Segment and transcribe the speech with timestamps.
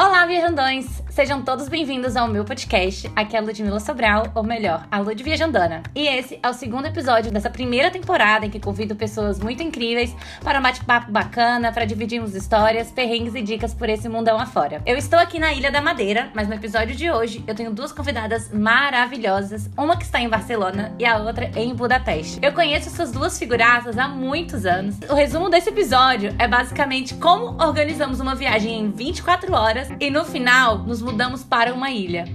[0.00, 1.02] Olá, viajandões!
[1.18, 3.10] Sejam todos bem-vindos ao meu podcast.
[3.16, 5.82] Aqui é a Ludmilla Sobral, ou melhor, a Lud Viajandana.
[5.92, 10.14] E esse é o segundo episódio dessa primeira temporada em que convido pessoas muito incríveis
[10.44, 14.80] para um bate-papo bacana, para dividirmos histórias, perrengues e dicas por esse mundão afora.
[14.86, 17.90] Eu estou aqui na Ilha da Madeira, mas no episódio de hoje eu tenho duas
[17.90, 22.38] convidadas maravilhosas, uma que está em Barcelona e a outra em Budapeste.
[22.40, 24.94] Eu conheço essas duas figuraças há muitos anos.
[25.10, 30.24] O resumo desse episódio é basicamente como organizamos uma viagem em 24 horas e no
[30.24, 32.26] final nos mudamos para uma ilha.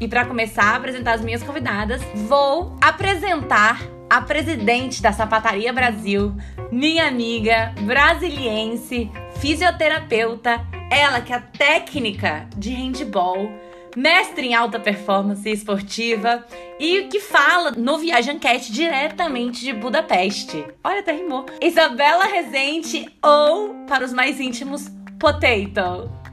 [0.00, 6.34] E para começar a apresentar as minhas convidadas, vou apresentar a presidente da Sapataria Brasil,
[6.72, 9.10] minha amiga brasiliense,
[9.40, 10.60] fisioterapeuta,
[10.90, 13.50] ela que é técnica de handball,
[13.94, 16.44] mestre em alta performance esportiva
[16.80, 20.64] e que fala no Viagem Cat diretamente de Budapeste.
[20.82, 21.44] Olha, até rimou.
[21.60, 26.23] Isabela Rezende ou, para os mais íntimos, Potato.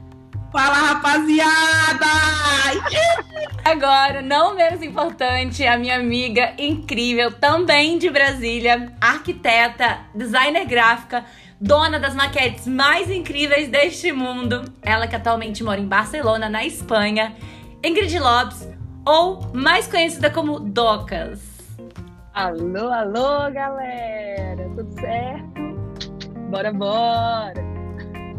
[0.52, 2.06] Fala, rapaziada!
[3.64, 11.24] Agora, não menos importante, a minha amiga incrível, também de Brasília, arquiteta, designer gráfica,
[11.58, 14.62] dona das maquetes mais incríveis deste mundo.
[14.82, 17.34] Ela que atualmente mora em Barcelona, na Espanha.
[17.82, 18.68] Ingrid Lopes,
[19.06, 21.40] ou mais conhecida como Docas.
[22.34, 24.68] Alô, alô, galera!
[24.76, 25.62] Tudo certo?
[26.50, 27.71] Bora, bora!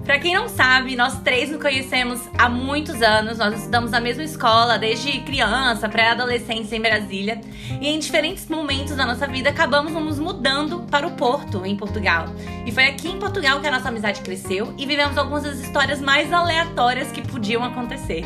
[0.03, 3.37] Pra quem não sabe, nós três nos conhecemos há muitos anos.
[3.37, 7.39] Nós estudamos na mesma escola desde criança, pré-adolescência em Brasília.
[7.79, 12.25] E em diferentes momentos da nossa vida acabamos nos mudando para o Porto, em Portugal.
[12.65, 16.01] E foi aqui em Portugal que a nossa amizade cresceu e vivemos algumas das histórias
[16.01, 18.25] mais aleatórias que podiam acontecer.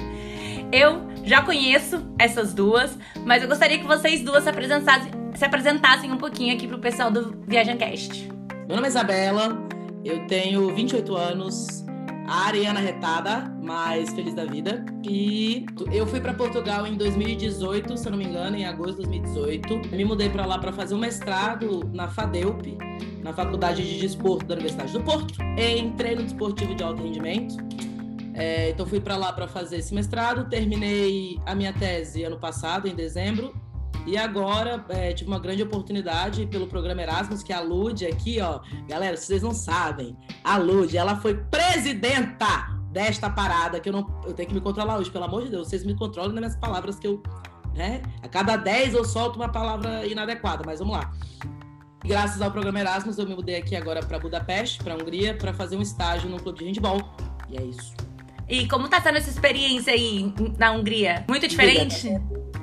[0.71, 6.11] Eu já conheço essas duas, mas eu gostaria que vocês duas se apresentassem, se apresentassem
[6.11, 8.27] um pouquinho aqui pro pessoal do Viajancast.
[8.67, 9.67] Meu nome é Isabela,
[10.03, 11.85] eu tenho 28 anos,
[12.27, 14.85] Ariana Retada, mais feliz da vida.
[15.03, 19.07] E eu fui para Portugal em 2018, se eu não me engano, em agosto de
[19.09, 19.95] 2018.
[19.95, 22.77] Me mudei para lá para fazer um mestrado na FADEUP,
[23.23, 27.55] na Faculdade de Desporto da Universidade do Porto, em treino desportivo de alto rendimento.
[28.33, 32.87] É, então fui para lá para fazer esse mestrado, terminei a minha tese ano passado,
[32.87, 33.51] em dezembro,
[34.07, 38.61] e agora é, tive uma grande oportunidade pelo programa Erasmus, que a Lud aqui, ó.
[38.87, 44.21] Galera, vocês não sabem, a Lud, ela foi presidenta desta parada, que eu não.
[44.25, 45.67] Eu tenho que me controlar hoje, pelo amor de Deus.
[45.67, 47.21] Vocês me controlam nas minhas palavras que eu.
[47.75, 48.01] Né?
[48.23, 51.11] A cada 10 eu solto uma palavra inadequada, mas vamos lá.
[52.03, 55.75] Graças ao programa Erasmus, eu me mudei aqui agora para Budapeste, para Hungria, para fazer
[55.75, 57.01] um estágio no clube de handball.
[57.49, 57.93] E é isso.
[58.47, 61.25] E como tá sendo essa experiência aí na Hungria?
[61.27, 62.09] Muito diferente?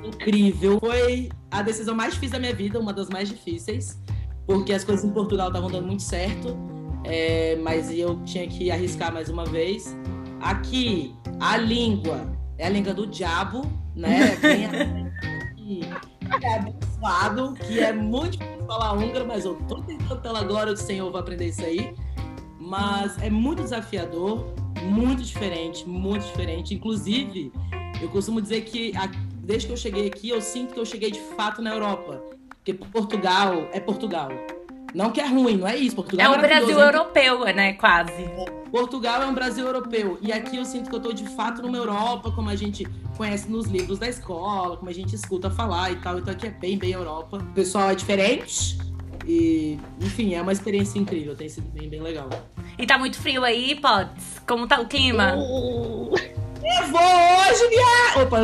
[0.07, 0.79] Incrível.
[0.79, 4.01] Foi a decisão mais difícil da minha vida, uma das mais difíceis,
[4.45, 6.55] porque as coisas em Portugal estavam dando muito certo,
[7.03, 9.95] é, mas eu tinha que arriscar mais uma vez.
[10.41, 13.61] Aqui, a língua é a língua do diabo,
[13.95, 14.35] né?
[15.65, 20.73] que é abençoado, que é muito difícil falar húngaro, mas eu tô tentando pela glória
[20.73, 21.95] do Senhor vou aprender isso aí.
[22.59, 24.45] Mas é muito desafiador,
[24.83, 26.73] muito diferente, muito diferente.
[26.73, 27.51] Inclusive,
[28.01, 29.09] eu costumo dizer que a,
[29.45, 32.21] desde que eu cheguei aqui, eu sinto que eu cheguei de fato na Europa.
[32.49, 34.29] Porque Portugal é Portugal.
[34.93, 35.95] Não que é ruim, não é isso.
[35.95, 37.73] Portugal é um Brasil europeu, né?
[37.73, 38.25] Quase.
[38.71, 40.17] Portugal é um Brasil europeu.
[40.21, 43.49] E aqui eu sinto que eu tô de fato numa Europa, como a gente conhece
[43.49, 46.17] nos livros da escola, como a gente escuta falar e tal.
[46.17, 47.37] Então aqui é bem, bem Europa.
[47.37, 48.77] O pessoal é diferente.
[49.27, 51.35] E, enfim, é uma experiência incrível.
[51.35, 52.29] Tem sido bem, bem legal.
[52.77, 54.41] E tá muito frio aí, Potts?
[54.47, 55.35] Como tá o clima?
[55.35, 56.44] Uh...
[56.65, 58.25] Nevou hoje, viado!
[58.25, 58.39] Opa,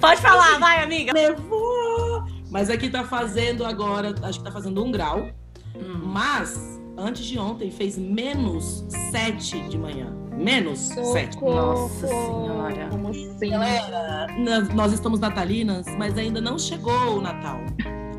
[0.00, 1.12] Pode falar, vai, amiga.
[1.12, 2.24] Nevou!
[2.50, 5.28] Mas aqui tá fazendo agora, acho que tá fazendo um grau.
[5.76, 6.00] Hum.
[6.06, 10.12] Mas, antes de ontem, fez menos sete de manhã.
[10.36, 10.80] Menos
[11.12, 11.40] sete.
[11.40, 12.88] Nossa senhora.
[12.90, 13.50] Como assim?
[13.50, 14.26] Galera,
[14.74, 17.60] nós estamos natalinas, mas ainda não chegou o Natal.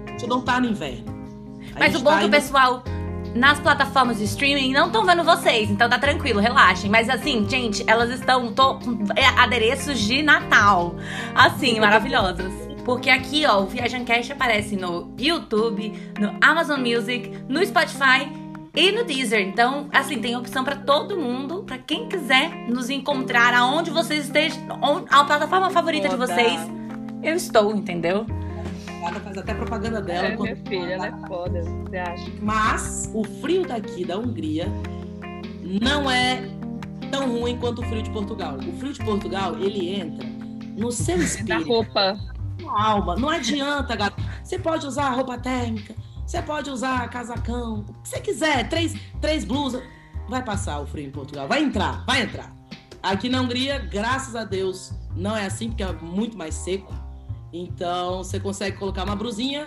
[0.07, 1.11] A gente não tá no inverno.
[1.77, 2.83] Mas o bom tá que o pessoal
[3.35, 6.89] nas plataformas de streaming não estão vendo vocês, então tá tranquilo, relaxem.
[6.89, 8.79] Mas assim, gente, elas estão tô,
[9.15, 10.95] é, adereços de Natal.
[11.35, 12.51] Assim, maravilhosas.
[12.83, 18.27] Porque aqui, ó, o Viajancast aparece no YouTube, no Amazon Music, no Spotify
[18.75, 19.41] e no Deezer.
[19.41, 24.59] Então, assim, tem opção para todo mundo, para quem quiser nos encontrar aonde vocês estejam,
[25.09, 26.25] a plataforma favorita Foda.
[26.25, 26.59] de vocês.
[27.21, 28.25] Eu estou, entendeu?
[29.19, 30.27] Faz até propaganda dela.
[30.27, 32.31] É, minha filha, ela é foda, você acha?
[32.41, 34.67] Mas o frio daqui da Hungria
[35.81, 36.41] não é
[37.11, 38.57] tão ruim quanto o frio de Portugal.
[38.57, 40.27] O frio de Portugal, ele entra
[40.77, 41.47] no seu espírito.
[41.47, 42.19] Da roupa.
[42.61, 43.15] Na alma.
[43.15, 44.21] Não adianta, gato.
[44.43, 45.95] Você pode usar roupa térmica,
[46.25, 49.83] você pode usar casacão, o que você quiser, três, três blusas.
[50.29, 51.47] Vai passar o frio em Portugal.
[51.47, 52.55] Vai entrar, vai entrar.
[53.03, 56.93] Aqui na Hungria, graças a Deus, não é assim, porque é muito mais seco.
[57.53, 59.65] Então, você consegue colocar uma brusinha,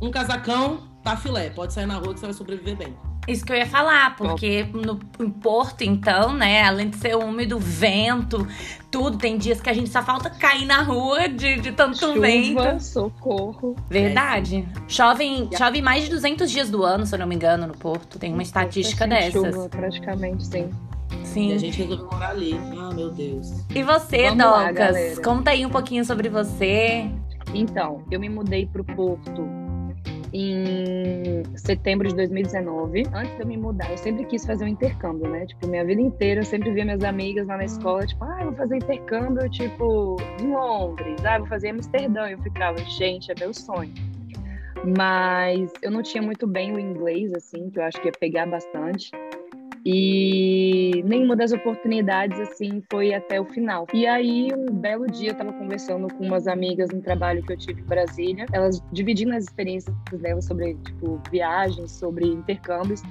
[0.00, 1.50] um casacão, tá filé.
[1.50, 2.94] Pode sair na rua que você vai sobreviver bem.
[3.28, 7.58] Isso que eu ia falar, porque no, em Porto, então, né, além de ser úmido,
[7.58, 8.46] vento,
[8.90, 12.20] tudo, tem dias que a gente só falta cair na rua de, de tanto Chuva,
[12.20, 12.80] vento.
[12.80, 13.76] socorro.
[13.88, 14.66] Verdade.
[14.88, 18.18] Chove, chove mais de 200 dias do ano, se eu não me engano, no Porto.
[18.18, 19.54] Tem uma estatística Sem dessas.
[19.54, 20.70] Chuva, praticamente, sim.
[21.22, 21.52] E Sim.
[21.52, 22.58] a gente resolveu morar ali.
[22.80, 23.52] Ah, meu Deus.
[23.74, 24.74] E você, Vamos lá, Docas?
[24.74, 25.22] galera.
[25.22, 27.08] Conta aí um pouquinho sobre você.
[27.54, 29.44] Então, eu me mudei pro Porto
[30.32, 33.04] em setembro de 2019.
[33.12, 35.46] Antes de eu me mudar, eu sempre quis fazer um intercâmbio, né?
[35.46, 38.46] Tipo, minha vida inteira eu sempre via minhas amigas lá na escola, tipo, ah, eu
[38.46, 42.28] vou fazer intercâmbio, tipo, em Londres, ah, eu vou fazer em Amsterdã.
[42.28, 43.92] Eu ficava, gente, é meu sonho.
[44.96, 48.46] Mas eu não tinha muito bem o inglês, assim, que eu acho que ia pegar
[48.46, 49.10] bastante.
[49.84, 53.86] E nenhuma das oportunidades, assim, foi até o final.
[53.94, 57.56] E aí, um belo dia, eu tava conversando com umas amigas no trabalho que eu
[57.56, 63.02] tive em Brasília, elas dividindo as experiências delas sobre, tipo, viagens, sobre intercâmbios.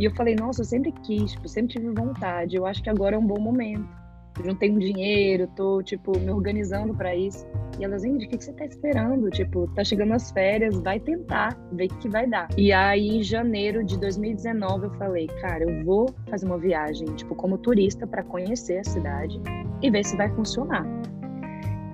[0.00, 2.56] E eu falei, nossa, eu sempre quis, tipo, sempre tive vontade.
[2.56, 4.03] Eu acho que agora é um bom momento.
[4.42, 7.46] Juntei um dinheiro, tô, tipo, me organizando para isso.
[7.78, 9.30] E elas, Ingrid, o que, que você tá esperando?
[9.30, 12.48] Tipo, tá chegando as férias, vai tentar, ver o que, que vai dar.
[12.56, 17.34] E aí, em janeiro de 2019, eu falei, cara, eu vou fazer uma viagem, tipo,
[17.34, 19.40] como turista, para conhecer a cidade
[19.82, 20.86] e ver se vai funcionar.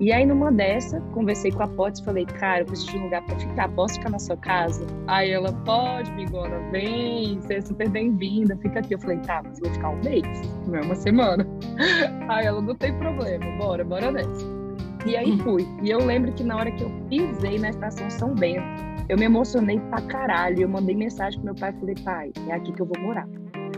[0.01, 3.03] E aí, numa dessa, conversei com a Potts e falei, cara, eu preciso de um
[3.03, 4.83] lugar pra ficar, posso ficar na sua casa?
[5.05, 8.95] Aí ela, pode, bigona, vem, você é super bem-vinda, fica aqui.
[8.95, 10.25] Eu falei, tá, mas vou ficar um mês,
[10.65, 11.45] não é uma semana.
[12.29, 14.43] Aí ela, não tem problema, bora, bora nessa.
[15.05, 15.67] E aí fui.
[15.83, 18.63] E eu lembro que na hora que eu pisei na estação São Bento,
[19.07, 20.61] eu me emocionei pra caralho.
[20.61, 23.27] Eu mandei mensagem pro meu pai falei, pai, é aqui que eu vou morar.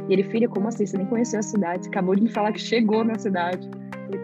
[0.07, 0.85] E ele, filha, como assim?
[0.85, 3.69] Você nem conheceu a cidade, acabou de me falar que chegou na cidade.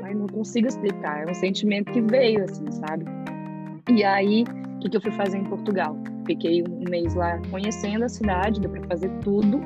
[0.10, 1.28] Falei, pai, não consigo explicar.
[1.28, 3.06] É um sentimento que veio, assim, sabe?
[3.90, 5.96] E aí, o que, que eu fui fazer em Portugal?
[6.26, 9.62] Fiquei um mês lá conhecendo a cidade, deu pra fazer tudo.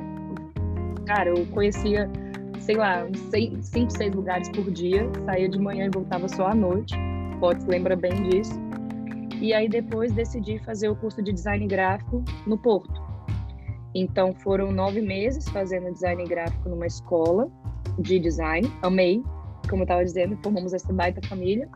[1.05, 2.09] Cara, eu conhecia,
[2.59, 5.09] sei lá, uns seis, cinco, seis lugares por dia.
[5.25, 6.95] Saía de manhã e voltava só à noite.
[7.39, 8.59] Potts lembra bem disso.
[9.41, 13.01] E aí depois decidi fazer o curso de design gráfico no Porto.
[13.95, 17.51] Então foram nove meses fazendo design gráfico numa escola
[17.99, 18.71] de design.
[18.81, 19.21] Amei,
[19.69, 21.67] como eu estava dizendo, formamos essa baita família.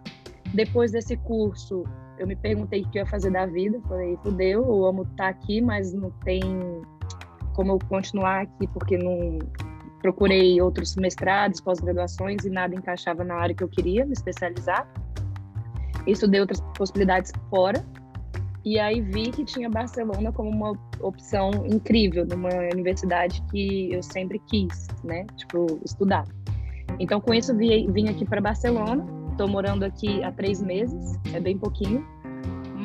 [0.54, 1.84] Depois desse curso,
[2.18, 3.80] eu me perguntei o que eu ia fazer da vida.
[3.88, 6.42] Falei, fudeu, eu amo estar aqui, mas não tem
[7.54, 9.40] como eu continuar aqui porque não
[10.02, 14.88] procurei outros mestrados, pós-graduações e nada encaixava na área que eu queria me especializar.
[16.06, 17.84] Estudei outras possibilidades fora
[18.64, 24.40] e aí vi que tinha Barcelona como uma opção incrível numa universidade que eu sempre
[24.40, 25.26] quis, né?
[25.38, 26.26] Tipo, estudar.
[27.00, 29.06] Então, com isso, vim, vim aqui para Barcelona.
[29.32, 32.04] Estou morando aqui há três meses, é bem pouquinho,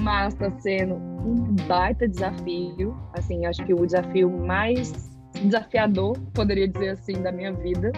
[0.02, 2.94] mas está sendo um baita desafio.
[3.14, 5.10] Assim, acho que o desafio mais
[5.42, 7.90] desafiador, poderia dizer assim, da minha vida,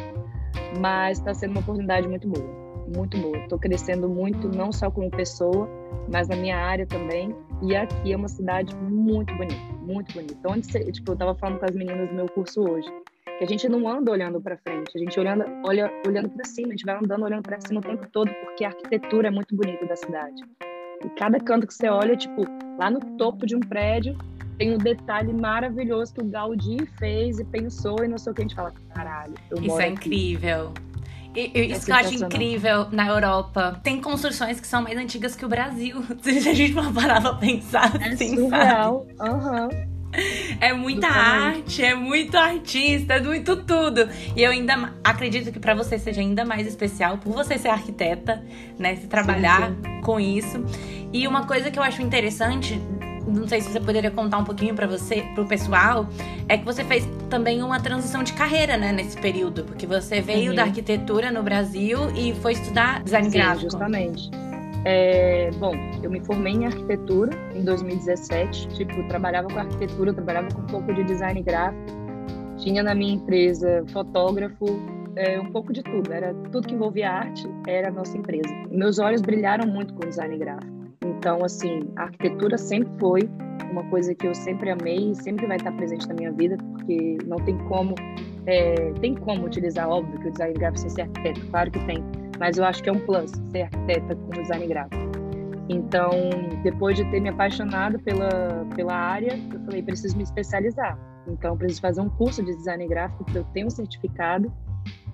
[0.80, 2.48] mas está sendo uma oportunidade muito boa,
[2.96, 3.36] muito boa.
[3.38, 5.68] Estou crescendo muito, não só como pessoa,
[6.12, 7.34] mas na minha área também.
[7.62, 10.48] E aqui é uma cidade muito bonita, muito bonita.
[10.48, 12.88] Onde você, tipo, eu estava falando com as meninas do meu curso hoje,
[13.38, 16.68] que a gente não anda olhando para frente, a gente olhando, olha, olhando para cima,
[16.68, 19.54] a gente vai andando olhando para cima o tempo todo, porque a arquitetura é muito
[19.56, 20.42] bonita da cidade.
[21.04, 22.44] E cada canto que você olha, tipo,
[22.78, 24.16] lá no topo de um prédio,
[24.56, 28.42] tem um detalhe maravilhoso que o Gaudí fez e pensou e não sei o que
[28.42, 30.72] a gente fala, caralho, eu Isso é incrível.
[31.34, 33.80] E- e- É isso que eu acho incrível na Europa.
[33.82, 35.96] Tem construções que são mais antigas que o Brasil.
[36.22, 39.04] Se a gente for parar pra pensar É assim, surreal.
[39.20, 39.68] Aham.
[40.60, 44.08] É muita arte, é muito artista, é muito tudo.
[44.36, 48.42] E eu ainda acredito que pra você seja ainda mais especial por você ser arquiteta,
[48.78, 48.96] né?
[48.96, 50.64] Se trabalhar com isso.
[51.12, 52.80] E uma coisa que eu acho interessante,
[53.26, 56.08] não sei se você poderia contar um pouquinho pra você, pro pessoal,
[56.48, 60.50] é que você fez também uma transição de carreira, né, nesse período, porque você veio
[60.50, 60.56] Uhum.
[60.56, 63.62] da arquitetura no Brasil e foi estudar design Sim, gráfico.
[63.70, 64.30] justamente.
[64.84, 65.72] É, bom,
[66.02, 68.68] eu me formei em arquitetura em 2017.
[68.68, 72.04] Tipo, trabalhava com arquitetura, trabalhava com um pouco de design gráfico.
[72.58, 74.64] Tinha na minha empresa fotógrafo,
[75.16, 76.12] é, um pouco de tudo.
[76.12, 78.48] Era tudo que envolvia arte, era a nossa empresa.
[78.70, 80.72] Meus olhos brilharam muito com design gráfico.
[81.04, 83.28] Então, assim, a arquitetura sempre foi
[83.70, 87.18] uma coisa que eu sempre amei e sempre vai estar presente na minha vida, porque
[87.26, 87.94] não tem como
[88.46, 92.04] é, tem como utilizar, óbvio, que o design gráfico sem ser arquiteto, claro que tem,
[92.44, 95.02] mas eu acho que é um plus ser arquiteta com design gráfico.
[95.70, 96.10] Então,
[96.62, 100.98] depois de ter me apaixonado pela, pela área, eu falei, preciso me especializar.
[101.26, 104.52] Então, preciso fazer um curso de design gráfico, porque eu tenho um certificado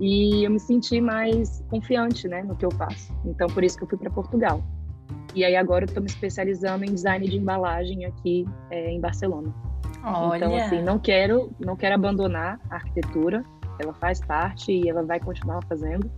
[0.00, 3.14] E eu me senti mais confiante, né, no que eu faço.
[3.25, 4.60] Então, por isso que eu fui para Portugal.
[5.32, 9.54] E aí agora eu estou me especializando em design de embalagem aqui é, em Barcelona.
[10.02, 10.37] Olha.
[10.37, 13.44] Então, assim, não quero, não quero abandonar a arquitetura.
[13.78, 16.10] Ela faz parte e ela vai continuar fazendo.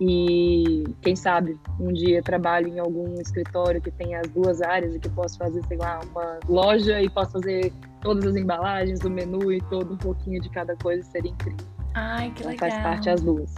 [0.00, 4.98] E quem sabe um dia trabalho em algum escritório que tenha as duas áreas e
[4.98, 7.72] que posso fazer, sei lá, uma loja e posso fazer
[8.02, 11.66] todas as embalagens, o menu e todo um pouquinho de cada coisa, seria incrível.
[11.94, 12.70] Ai, que então, legal.
[12.70, 13.54] Faz parte as duas.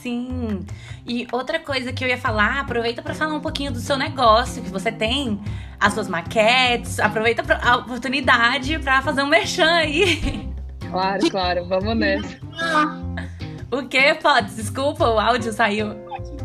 [0.00, 0.60] Sim.
[1.06, 4.62] E outra coisa que eu ia falar, aproveita para falar um pouquinho do seu negócio,
[4.62, 5.40] que você tem
[5.80, 10.48] as suas maquetes, aproveita a oportunidade para fazer um merchan aí.
[10.90, 12.38] Claro, claro, vamos nessa.
[13.70, 14.54] O que, Pode?
[14.54, 15.88] Desculpa, o áudio saiu.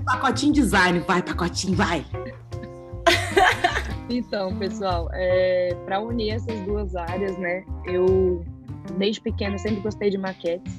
[0.06, 2.06] Pacotinho design, vai, pacotinho, vai.
[4.10, 7.63] então, pessoal, é, para unir essas duas áreas, né?
[7.86, 8.44] Eu,
[8.98, 10.74] desde pequena, sempre gostei de maquetes,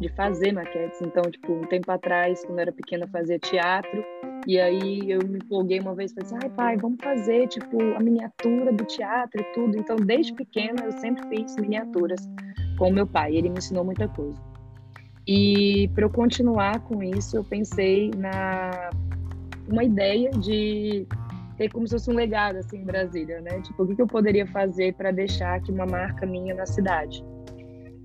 [0.00, 1.02] de fazer maquetes.
[1.02, 4.04] Então, tipo, um tempo atrás, quando eu era pequena, fazia teatro.
[4.46, 7.80] E aí eu me empolguei uma vez e falei assim, ai pai, vamos fazer, tipo,
[7.96, 9.76] a miniatura do teatro e tudo.
[9.76, 12.20] Então, desde pequena, eu sempre fiz miniaturas
[12.78, 13.34] com o meu pai.
[13.34, 14.51] Ele me ensinou muita coisa.
[15.26, 18.90] E para eu continuar com isso, eu pensei na
[19.68, 21.06] uma ideia de
[21.56, 23.60] ter como se fosse um legado assim em Brasília, né?
[23.60, 27.24] Tipo, o que, eu poderia fazer para deixar aqui uma marca minha na cidade?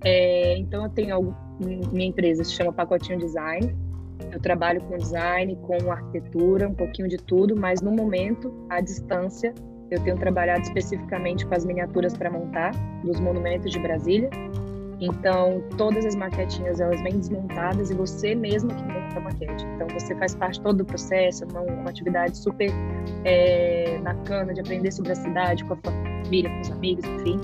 [0.04, 1.36] É, então eu tenho algo,
[1.92, 3.76] minha empresa se chama Pacotinho Design.
[4.32, 9.54] Eu trabalho com design, com arquitetura, um pouquinho de tudo, mas no momento, à distância,
[9.90, 12.72] eu tenho trabalhado especificamente com as miniaturas para montar
[13.02, 14.28] dos monumentos de Brasília
[15.00, 19.64] então, todas as maquetinhas elas vêm desmontadas e você mesmo que monta a maquete.
[19.74, 22.70] Então, você faz parte todo do processo, uma, uma atividade super
[23.24, 27.40] é, bacana de aprender sobre a cidade com a família, com os amigos, enfim.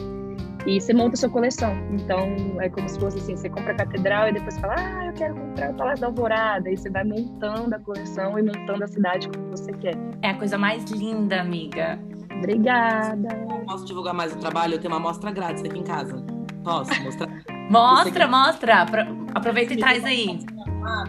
[0.66, 1.72] E você monta a sua coleção.
[1.92, 2.26] Então,
[2.60, 5.34] é como se fosse assim: você compra a catedral e depois fala, ah, eu quero
[5.34, 6.70] comprar o Palácio da Alvorada.
[6.70, 9.94] E você vai montando a coleção e montando a cidade como você quer.
[10.22, 11.98] É a coisa mais linda, amiga.
[12.38, 13.28] Obrigada.
[13.66, 14.74] Posso divulgar mais o trabalho?
[14.74, 16.33] Eu tenho uma amostra grátis aqui em casa.
[16.64, 17.28] Posso mostrar?
[17.70, 18.86] mostra, mostra.
[19.34, 20.38] Aproveita e traz aí.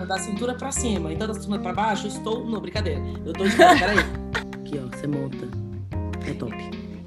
[0.08, 1.12] Da cintura pra cima.
[1.12, 2.46] Então, da cintura pra baixo, eu estou.
[2.46, 3.02] Não, brincadeira.
[3.26, 3.98] Eu tô de peraí.
[4.60, 5.48] Aqui, ó, você monta.
[6.28, 6.56] É top.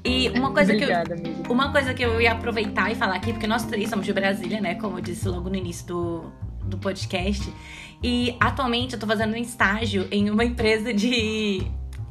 [0.03, 1.53] E uma coisa Obrigada, que eu, amiga.
[1.53, 4.61] uma coisa que eu ia aproveitar e falar aqui, porque nós três somos de Brasília,
[4.61, 4.75] né?
[4.75, 6.23] Como eu disse logo no início do,
[6.63, 7.53] do podcast.
[8.01, 11.61] E atualmente eu tô fazendo um estágio em uma empresa de,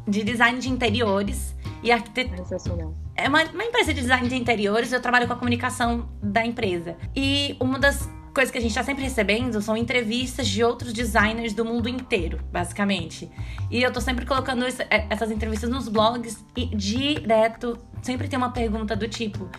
[0.07, 2.39] de design de interiores e arquitetura.
[2.39, 6.47] Sensacional é uma, uma empresa de design de interiores, eu trabalho com a comunicação da
[6.47, 6.97] empresa.
[7.17, 11.53] E uma das coisas que a gente está sempre recebendo são entrevistas de outros designers
[11.53, 13.29] do mundo inteiro, basicamente.
[13.69, 18.37] E eu tô sempre colocando esse, é, essas entrevistas nos blogs e direto sempre tem
[18.37, 19.51] uma pergunta do tipo.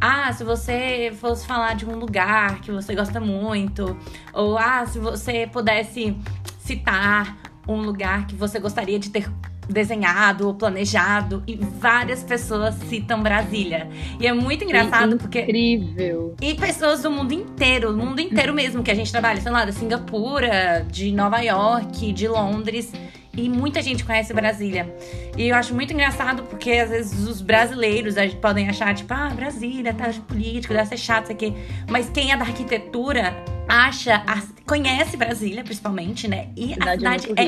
[0.00, 3.96] Ah, se você fosse falar de um lugar que você gosta muito,
[4.32, 6.16] ou ah, se você pudesse
[6.58, 7.38] citar
[7.68, 9.30] um lugar que você gostaria de ter
[9.68, 13.88] desenhado ou planejado e várias pessoas citam Brasília.
[14.20, 16.34] E é muito engraçado porque incrível.
[16.40, 19.64] E pessoas do mundo inteiro, do mundo inteiro mesmo que a gente trabalha, sei lá,
[19.64, 22.92] da Singapura, de Nova York, de Londres.
[23.36, 24.94] E muita gente conhece Brasília.
[25.36, 29.92] E eu acho muito engraçado porque às vezes os brasileiros podem achar, tipo, ah, Brasília,
[29.92, 31.54] tá político, deve ser chato isso aqui.
[31.88, 33.34] Mas quem é da arquitetura
[33.68, 34.22] acha,
[34.66, 36.48] conhece Brasília, principalmente, né?
[36.56, 37.46] E a cidade, é,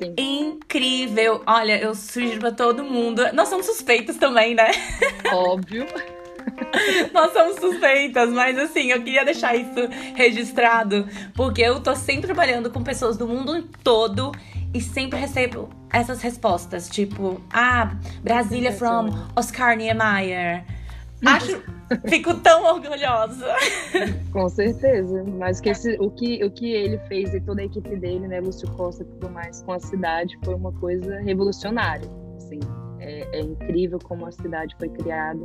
[0.00, 1.42] é incrível.
[1.46, 3.22] Olha, eu sugiro pra todo mundo.
[3.32, 4.70] Nós somos suspeitos também, né?
[5.32, 5.86] Óbvio.
[7.12, 12.70] Nós somos suspeitas, mas assim, eu queria deixar isso registrado, porque eu tô sempre trabalhando
[12.70, 14.32] com pessoas do mundo todo
[14.74, 20.64] e sempre recebo essas respostas, tipo, ah, Brasília from Oscar Niemeyer.
[21.24, 21.62] Acho,
[22.08, 23.46] fico tão orgulhosa.
[24.32, 25.24] Com certeza.
[25.38, 28.40] Mas que esse, o, que, o que ele fez e toda a equipe dele, né,
[28.40, 32.08] Lúcio Costa e tudo mais, com a cidade foi uma coisa revolucionária.
[32.36, 32.58] Assim,
[32.98, 35.40] é, é incrível como a cidade foi criada,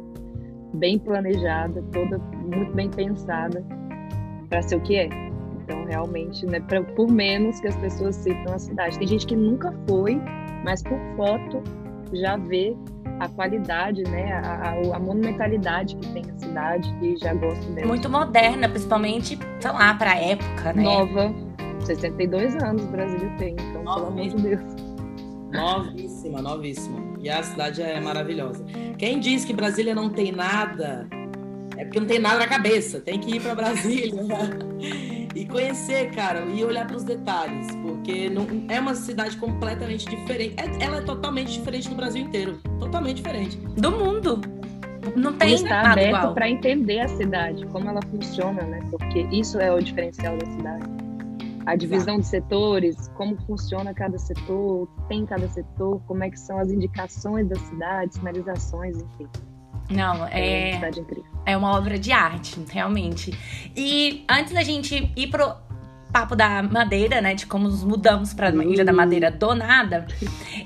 [0.74, 3.63] bem planejada, toda muito bem pensada
[4.50, 5.10] para ser o que é.
[5.67, 8.97] Então, realmente, né, pra, por menos que as pessoas citam a cidade.
[8.97, 10.17] Tem gente que nunca foi,
[10.63, 11.62] mas por foto
[12.13, 12.74] já vê
[13.19, 17.86] a qualidade, né, a, a, a, monumentalidade que tem a cidade e já gosto dela.
[17.86, 20.83] Muito moderna, principalmente, sei lá, para a época, né?
[20.83, 21.33] Nova.
[21.81, 24.62] 62 anos o Brasil tem, então, Nova pelo amor de Deus.
[25.51, 27.00] Novíssima, novíssima.
[27.19, 28.63] E a cidade é maravilhosa.
[28.97, 31.07] Quem diz que Brasília não tem nada,
[31.88, 33.00] porque não tem nada na cabeça.
[33.00, 34.22] Tem que ir para Brasília
[35.34, 40.56] e conhecer, cara, e olhar para os detalhes, porque não, é uma cidade completamente diferente.
[40.58, 43.58] É, ela é totalmente diferente do Brasil inteiro, totalmente diferente.
[43.58, 44.41] Do mundo.
[45.15, 48.79] Não tem e está aberto para entender a cidade, como ela funciona, né?
[48.91, 50.86] Porque isso é o diferencial da cidade.
[51.65, 52.22] a divisão Exato.
[52.22, 56.58] de setores, como funciona cada setor, o que tem cada setor, como é que são
[56.60, 59.27] as indicações da cidade, sinalizações, enfim.
[59.89, 60.91] Não, é, é,
[61.46, 63.32] é uma obra de arte, realmente.
[63.75, 65.56] E antes da gente ir pro
[66.17, 68.63] papo da madeira, né, de como nos mudamos para uh.
[68.63, 70.07] Ilha da Madeira do nada,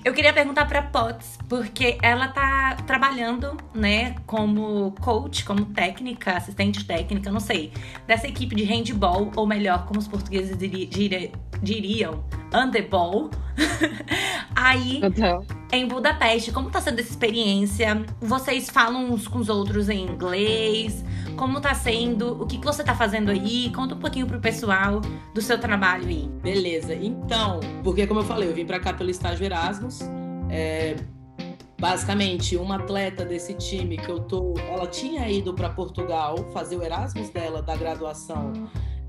[0.06, 6.86] eu queria perguntar para Potts, porque ela tá trabalhando, né, como coach, como técnica, assistente
[6.86, 7.74] técnica, não sei,
[8.08, 11.32] dessa equipe de handball, ou melhor, como os portugueses diriam,
[11.62, 13.30] diriam handebol.
[14.56, 15.46] Aí, Total.
[15.74, 18.06] em Budapeste, como tá sendo essa experiência?
[18.22, 21.04] Vocês falam uns com os outros em inglês?
[21.38, 22.42] Como tá sendo?
[22.42, 23.72] O que, que você tá fazendo aí?
[23.74, 25.02] Conta um pouquinho pro pessoal
[25.34, 26.30] do seu trabalho aí.
[26.42, 26.94] Beleza.
[26.94, 30.02] Então, porque como eu falei, eu vim para cá pelo estágio Erasmus.
[30.50, 30.96] É,
[31.80, 36.84] basicamente, uma atleta desse time que eu tô, ela tinha ido para Portugal fazer o
[36.84, 38.54] Erasmus dela da graduação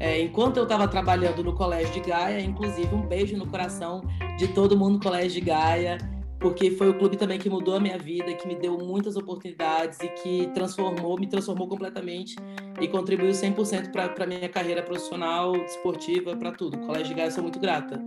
[0.03, 4.03] é, enquanto eu estava trabalhando no Colégio de Gaia, inclusive um beijo no coração
[4.37, 5.97] de todo mundo no Colégio de Gaia,
[6.43, 10.01] porque foi o clube também que mudou a minha vida, que me deu muitas oportunidades
[10.01, 12.35] e que transformou, me transformou completamente
[12.81, 16.77] e contribuiu 100% para a minha carreira profissional, esportiva, para tudo.
[16.77, 18.03] O Colégio de Gaia, eu sou muito grata.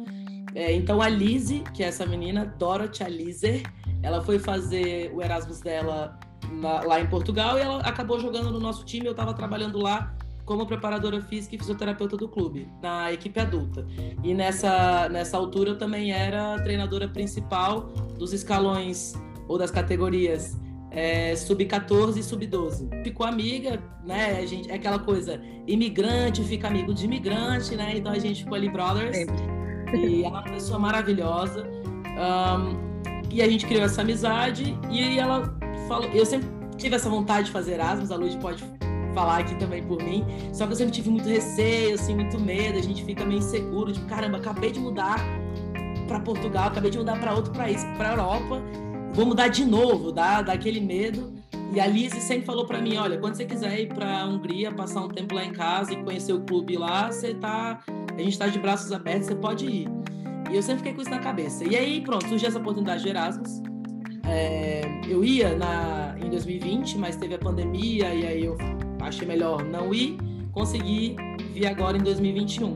[0.53, 3.63] É, então, a Lise, que é essa menina, Dorothy Alizer,
[4.03, 6.19] ela foi fazer o Erasmus dela
[6.51, 9.05] na, lá em Portugal e ela acabou jogando no nosso time.
[9.05, 10.13] Eu estava trabalhando lá
[10.45, 13.85] como preparadora física e fisioterapeuta do clube, na equipe adulta.
[14.23, 19.13] E nessa, nessa altura eu também era treinadora principal dos escalões
[19.47, 20.57] ou das categorias
[20.91, 23.03] é, sub-14 e sub-12.
[23.03, 24.37] Ficou amiga, né?
[24.39, 27.93] A gente, é aquela coisa, imigrante fica amigo de imigrante, né?
[27.97, 29.17] Então a gente ficou ali brothers.
[29.17, 29.35] Sempre.
[29.93, 31.67] E ela é uma pessoa maravilhosa.
[31.67, 32.85] Um,
[33.31, 34.77] e a gente criou essa amizade.
[34.89, 36.09] E ela falou.
[36.11, 36.47] Eu sempre
[36.77, 38.63] tive essa vontade de fazer Erasmus, a Luz pode
[39.15, 40.23] falar aqui também por mim.
[40.53, 42.77] Só que eu sempre tive muito receio, assim, muito medo.
[42.77, 45.17] A gente fica meio inseguro, tipo, caramba, acabei de mudar
[46.07, 48.61] para Portugal, acabei de mudar para outro país, para Europa.
[49.13, 51.33] Vou mudar de novo, dá daquele medo.
[51.73, 55.01] E a Lise sempre falou para mim, olha, quando você quiser ir para Hungria, passar
[55.01, 58.47] um tempo lá em casa e conhecer o clube lá, você tá, a gente está
[58.47, 59.87] de braços abertos, você pode ir.
[60.51, 61.63] E eu sempre fiquei com isso na cabeça.
[61.63, 63.61] E aí, pronto, surgiu essa oportunidade de Erasmus.
[64.27, 68.57] É, eu ia na, em 2020, mas teve a pandemia e aí eu
[69.05, 70.17] achei melhor não ir,
[70.51, 71.15] consegui
[71.53, 72.75] vir agora em 2021.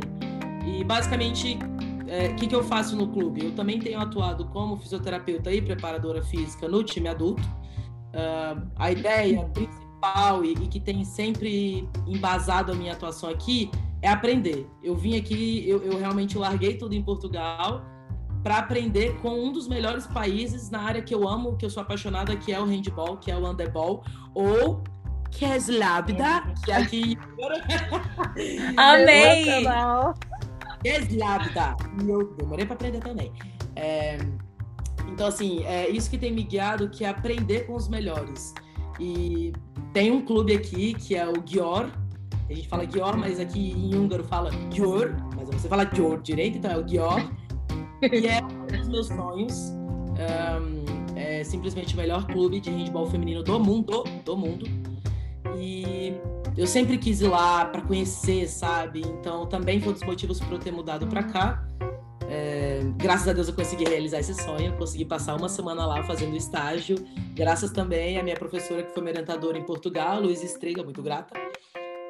[0.66, 1.58] E basicamente,
[2.06, 3.46] o é, que, que eu faço no clube?
[3.46, 7.44] Eu também tenho atuado como fisioterapeuta e preparadora física no time adulto.
[7.44, 13.70] Uh, a ideia principal e, e, que tem sempre embasado a minha atuação aqui
[14.02, 14.68] é aprender.
[14.82, 17.84] Eu vim aqui, eu, eu realmente larguei tudo em Portugal
[18.44, 21.84] para aprender com um dos melhores países na área que eu amo, que eu sou
[21.84, 24.82] apaixonada, que é o handball, que é o handebol, ou
[25.32, 27.18] Keslabda, que aqui.
[28.78, 29.66] Amei!
[30.84, 31.76] Keslabda.
[32.08, 33.32] Eu demorei para aprender também.
[33.76, 34.18] É,
[35.08, 38.54] então, assim, é isso que tem me guiado, que é aprender com os melhores.
[39.00, 39.54] E
[39.94, 41.90] tem um clube aqui, que é o Gior.
[42.50, 45.16] A gente fala Gior, mas aqui em húngaro fala Gior.
[45.36, 47.32] Mas você fala Gior direito, então é o Gior.
[48.02, 49.72] e é um dos meus sonhos.
[50.20, 54.04] Um, é simplesmente o melhor clube de handball feminino do mundo.
[54.26, 54.66] Do mundo.
[55.58, 56.14] E
[56.58, 59.02] eu sempre quis ir lá para conhecer, sabe?
[59.02, 61.66] Então também foi um dos motivos para eu ter mudado para cá.
[62.32, 66.36] É, graças a Deus eu consegui realizar esse sonho, consegui passar uma semana lá fazendo
[66.36, 66.98] estágio.
[67.34, 71.40] Graças também à minha professora que foi minha orientadora em Portugal, Luiz Estrega, muito grata.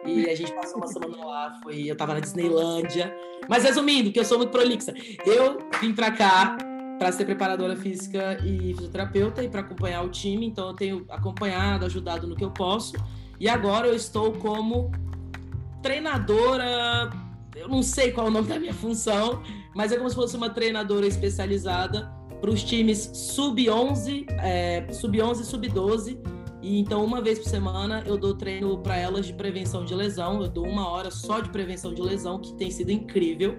[0.05, 3.15] E a gente passou uma semana lá, foi, eu tava na Disneylândia.
[3.47, 4.93] Mas resumindo, que eu sou muito prolixa,
[5.25, 6.57] eu vim para cá
[6.97, 11.85] para ser preparadora física e fisioterapeuta e para acompanhar o time, então eu tenho acompanhado,
[11.85, 12.93] ajudado no que eu posso.
[13.39, 14.91] E agora eu estou como
[15.81, 17.09] treinadora,
[17.55, 19.41] eu não sei qual é o nome da minha função,
[19.73, 25.45] mas é como se fosse uma treinadora especializada para os times sub-11, é, sub-11 e
[25.45, 26.17] sub-12.
[26.61, 30.41] E então, uma vez por semana, eu dou treino para elas de prevenção de lesão.
[30.41, 33.57] Eu dou uma hora só de prevenção de lesão, que tem sido incrível.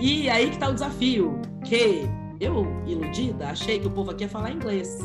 [0.00, 2.08] E aí que tá o desafio, que
[2.40, 4.98] eu, iludida, achei que o povo aqui ia falar inglês,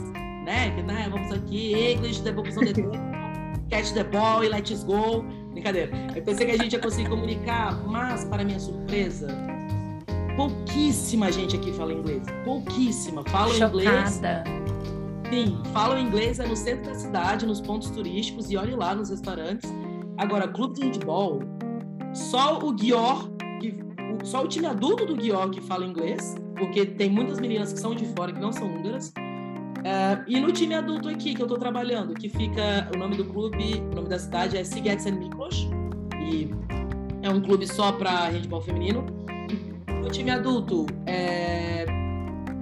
[0.44, 0.72] né?
[0.76, 2.56] Que, né, vamos aqui, English, depois
[3.70, 5.24] catch the ball e let's go.
[5.52, 5.92] Brincadeira.
[6.16, 9.28] Eu pensei que a gente ia conseguir comunicar, mas, para minha surpresa,
[10.36, 12.24] pouquíssima gente aqui fala inglês.
[12.44, 13.24] Pouquíssima.
[13.30, 14.22] Fala inglês.
[15.30, 19.10] Sim, falam inglês é no centro da cidade, nos pontos turísticos, e olhe lá nos
[19.10, 19.70] restaurantes.
[20.18, 21.42] Agora, clube de handball,
[22.14, 23.76] só o Guior, que,
[24.24, 27.94] só o time adulto do Guior que fala inglês, porque tem muitas meninas que são
[27.94, 29.12] de fora, que não são húngaras.
[29.88, 33.24] Uh, e no time adulto aqui que eu estou trabalhando, que fica o nome do
[33.24, 35.66] clube, o nome da cidade é Sigets Miklos,
[36.20, 36.50] e
[37.22, 39.06] é um clube só para handball feminino.
[40.06, 41.86] O time adulto, é...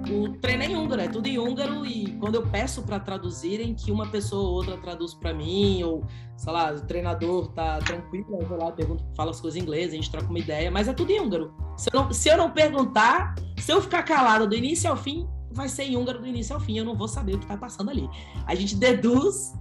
[0.08, 3.74] o treino é em húngaro, é tudo em húngaro e quando eu peço para traduzirem,
[3.74, 6.04] que uma pessoa ou outra traduz para mim, ou,
[6.36, 9.90] sei lá, o treinador tá tranquilo, eu vou lá, pergunto, fala as coisas em inglês,
[9.90, 11.52] a gente troca uma ideia, mas é tudo em húngaro.
[11.76, 15.26] Se eu não, se eu não perguntar, se eu ficar calado do início ao fim,
[15.56, 17.56] vai ser em húngaro do início ao fim, eu não vou saber o que tá
[17.56, 18.08] passando ali.
[18.46, 19.54] A gente deduz,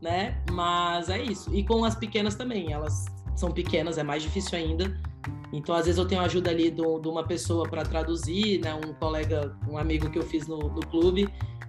[0.00, 0.42] né?
[0.50, 1.54] Mas é isso.
[1.54, 3.04] E com as pequenas também, elas
[3.36, 4.98] são pequenas, é mais difícil ainda.
[5.52, 8.74] Então, às vezes, eu tenho ajuda ali de uma pessoa para traduzir, né?
[8.74, 11.28] Um colega, um amigo que eu fiz no, no clube,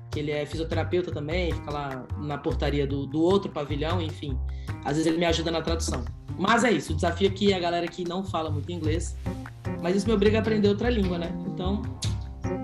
[0.10, 4.40] que ele é fisioterapeuta também, fica lá na portaria do, do outro pavilhão, enfim.
[4.86, 6.06] Às vezes ele me ajuda na tradução.
[6.38, 9.16] Mas é isso, o desafio aqui é a galera que não fala muito inglês,
[9.82, 11.32] mas isso me obriga a aprender outra língua, né?
[11.48, 11.82] Então,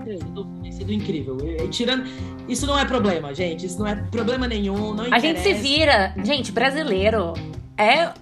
[0.04, 1.38] tem sido, tem sido incrível.
[1.40, 2.04] E, tirando,
[2.48, 3.66] isso não é problema, gente.
[3.66, 4.94] Isso não é problema nenhum.
[4.94, 7.34] Não a gente se vira, gente, brasileiro.
[7.76, 8.02] É.
[8.02, 8.14] é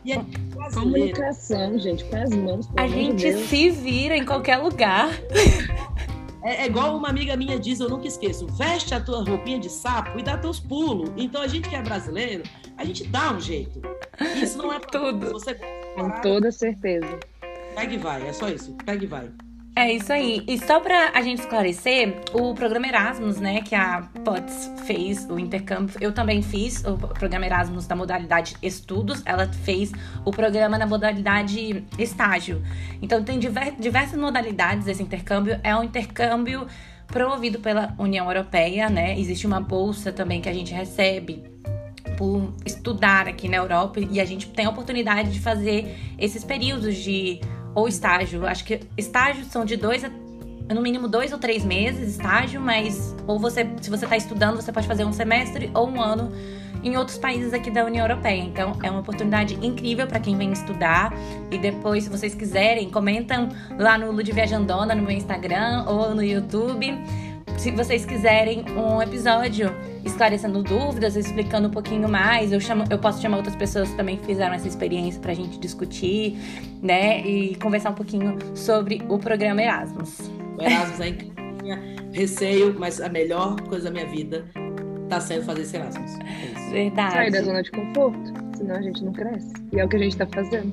[0.72, 2.68] Comunicação, gente, com as mãos.
[2.76, 5.10] A gente de se vira em qualquer lugar.
[6.42, 9.68] É, é, igual uma amiga minha diz, eu nunca esqueço: veste a tua roupinha de
[9.68, 11.10] sapo e dá teus pulos.
[11.16, 12.44] Então a gente que é brasileiro,
[12.76, 13.82] a gente dá um jeito.
[14.40, 15.30] Isso não é tudo.
[15.32, 17.18] Você com toda certeza.
[17.74, 18.74] Pega e vai, é só isso.
[18.84, 19.30] Pega e vai.
[19.78, 20.42] É isso aí.
[20.48, 25.38] E só pra a gente esclarecer, o programa Erasmus, né, que a POTS fez, o
[25.38, 29.92] intercâmbio, eu também fiz o programa Erasmus da modalidade estudos, ela fez
[30.24, 32.60] o programa na modalidade estágio.
[33.00, 35.60] Então tem diversas modalidades desse intercâmbio.
[35.62, 36.66] É um intercâmbio
[37.06, 39.16] promovido pela União Europeia, né?
[39.16, 41.44] Existe uma bolsa também que a gente recebe
[42.16, 46.96] por estudar aqui na Europa e a gente tem a oportunidade de fazer esses períodos
[46.96, 47.40] de
[47.78, 48.46] ou estágio.
[48.46, 50.10] Acho que estágios são de dois a
[50.74, 54.70] no mínimo dois ou três meses estágio, mas ou você, se você está estudando, você
[54.70, 56.30] pode fazer um semestre ou um ano
[56.82, 58.42] em outros países aqui da União Europeia.
[58.42, 61.10] Então é uma oportunidade incrível para quem vem estudar.
[61.50, 66.22] E depois, se vocês quiserem, comentam lá no Lud Viajandona no meu Instagram ou no
[66.22, 66.94] YouTube
[67.56, 73.20] se vocês quiserem um episódio esclarecendo dúvidas, explicando um pouquinho mais, eu, chamo, eu posso
[73.20, 76.36] chamar outras pessoas que também fizeram essa experiência pra gente discutir,
[76.82, 77.20] né?
[77.26, 80.30] E conversar um pouquinho sobre o programa Erasmus.
[80.56, 81.38] O Erasmus é incrível.
[82.12, 84.44] Receio, mas a melhor coisa da minha vida
[85.08, 86.18] tá sendo fazer esse Erasmus.
[86.18, 87.12] É Verdade.
[87.12, 89.52] Sair da zona de conforto, senão a gente não cresce.
[89.72, 90.72] E é o que a gente tá fazendo.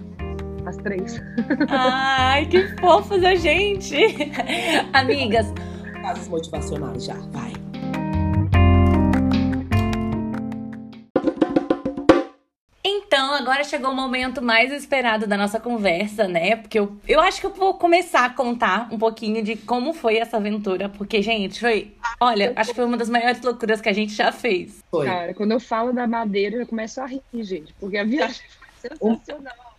[0.66, 1.22] As três.
[1.70, 3.96] Ai, que fofos a gente!
[4.94, 5.54] Amigas,
[6.06, 7.16] frases motivacionais já.
[7.32, 7.52] Vai.
[12.84, 16.58] Então, agora chegou o momento mais esperado da nossa conversa, né?
[16.58, 20.18] Porque eu, eu acho que eu vou começar a contar um pouquinho de como foi
[20.18, 20.90] essa aventura.
[20.90, 21.96] Porque, gente, foi.
[22.20, 24.84] Olha, acho que foi uma das maiores loucuras que a gente já fez.
[24.92, 25.08] Foi.
[25.08, 27.74] Cara, quando eu falo da madeira, eu começo a rir, gente.
[27.80, 28.42] Porque a viagem
[28.80, 29.76] foi sensacional.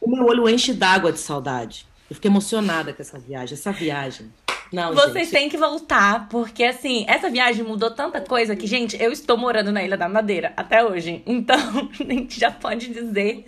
[0.00, 1.86] O, o meu olho enche d'água de saudade.
[2.08, 3.54] Eu fiquei emocionada com essa viagem.
[3.54, 4.30] Essa viagem.
[4.72, 5.30] Não, Vocês gente.
[5.30, 9.70] têm que voltar, porque assim, essa viagem mudou tanta coisa que, gente, eu estou morando
[9.70, 11.22] na Ilha da Madeira até hoje.
[11.26, 11.56] Então,
[12.00, 13.44] a gente já pode dizer.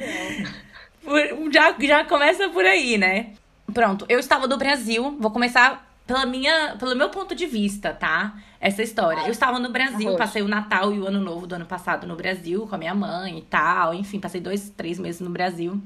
[1.02, 3.30] Por, já, já começa por aí, né?
[3.72, 8.34] Pronto, eu estava do Brasil, vou começar pela minha, pelo meu ponto de vista, tá?
[8.58, 9.20] Essa história.
[9.22, 12.16] Eu estava no Brasil, passei o Natal e o Ano Novo do ano passado no
[12.16, 13.92] Brasil com a minha mãe e tal.
[13.92, 15.80] Enfim, passei dois, três meses no Brasil.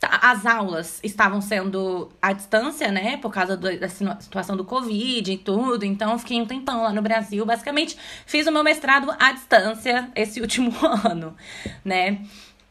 [0.00, 3.16] Tá, as aulas estavam sendo à distância, né?
[3.16, 5.84] Por causa do, da situação do Covid e tudo.
[5.84, 7.44] Então, fiquei um tempão lá no Brasil.
[7.44, 10.72] Basicamente, fiz o meu mestrado à distância esse último
[11.04, 11.36] ano,
[11.84, 12.22] né?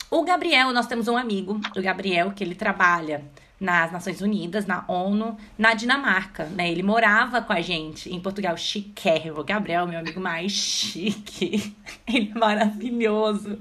[0.09, 3.25] O Gabriel, nós temos um amigo, o Gabriel, que ele trabalha
[3.59, 6.71] nas Nações Unidas, na ONU, na Dinamarca, né?
[6.71, 9.41] Ele morava com a gente em Portugal, chiquérrimo.
[9.41, 11.75] O Gabriel, meu amigo mais chique.
[12.07, 13.59] Ele é maravilhoso.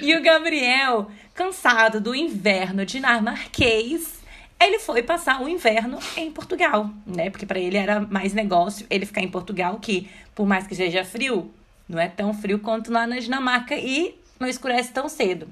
[0.00, 4.18] E o Gabriel cansado do inverno dinamarquês,
[4.58, 7.30] ele foi passar o inverno em Portugal, né?
[7.30, 11.04] Porque para ele era mais negócio ele ficar em Portugal, que por mais que seja
[11.04, 11.54] frio,
[11.88, 15.46] não é tão frio quanto lá na Dinamarca e não escurece tão cedo.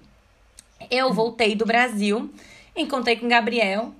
[0.90, 2.34] Eu voltei do Brasil,
[2.74, 3.94] encontrei com o Gabriel,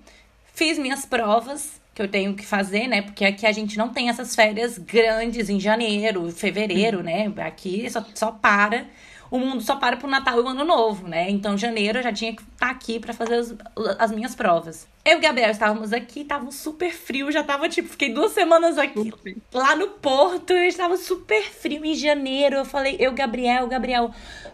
[0.55, 3.01] fiz minhas provas que eu tenho que fazer, né?
[3.01, 7.33] Porque aqui a gente não tem essas férias grandes em janeiro, fevereiro, né?
[7.37, 8.87] Aqui só, só para
[9.31, 11.31] o mundo só para pro Natal e o Ano Novo, né?
[11.31, 13.55] Então, janeiro eu já tinha que estar tá aqui para fazer as,
[13.99, 14.87] as minhas provas.
[15.05, 18.77] Eu e o Gabriel estávamos aqui, tava super frio, já tava tipo, fiquei duas semanas
[18.77, 19.13] aqui
[19.53, 22.57] lá no Porto, e estava super frio em janeiro.
[22.57, 24.11] Eu falei, eu, Gabriel, Gabriel,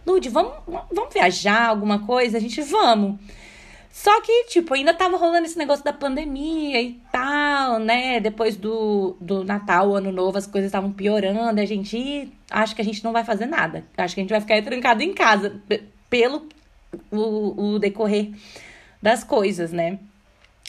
[0.07, 2.37] Lude, vamos, vamos viajar, alguma coisa?
[2.37, 3.19] A gente, vamos.
[3.93, 8.21] Só que, tipo, ainda tava rolando esse negócio da pandemia e tal, né?
[8.21, 11.61] Depois do, do Natal, Ano Novo, as coisas estavam piorando.
[11.61, 13.85] A gente acho que a gente não vai fazer nada.
[13.99, 15.61] Acho que a gente vai ficar trancado em casa
[16.09, 16.49] pelo
[17.11, 18.31] o, o decorrer
[19.03, 19.99] das coisas, né?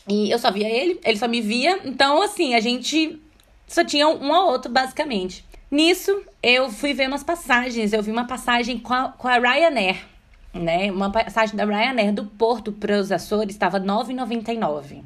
[0.06, 1.80] E eu só via ele, ele só me via.
[1.86, 3.22] Então, assim, a gente
[3.66, 5.46] só tinha um ao outro, basicamente.
[5.72, 7.94] Nisso, eu fui ver umas passagens.
[7.94, 10.06] Eu vi uma passagem com a, com a Ryanair,
[10.54, 10.92] né?
[10.92, 15.02] Uma passagem da Ryanair do Porto para os Açores estava R$ 9,99.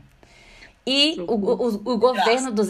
[0.85, 2.67] E o, o, o, governo dos...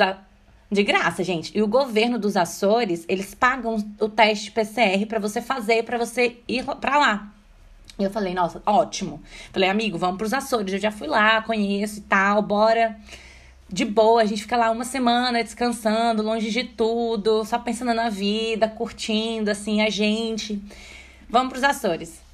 [0.69, 1.57] De graça, gente.
[1.57, 6.37] E o governo dos Açores, eles pagam o teste PCR para você fazer, para você
[6.47, 7.31] ir para lá.
[7.97, 9.21] E eu falei, nossa, ótimo.
[9.51, 10.73] Falei, amigo, vamos pros Açores.
[10.73, 12.97] Eu já fui lá, conheço e tal, bora.
[13.69, 18.09] De boa, a gente fica lá uma semana descansando, longe de tudo, só pensando na
[18.09, 20.61] vida, curtindo, assim, a gente.
[21.29, 22.26] Vamos pros Açores.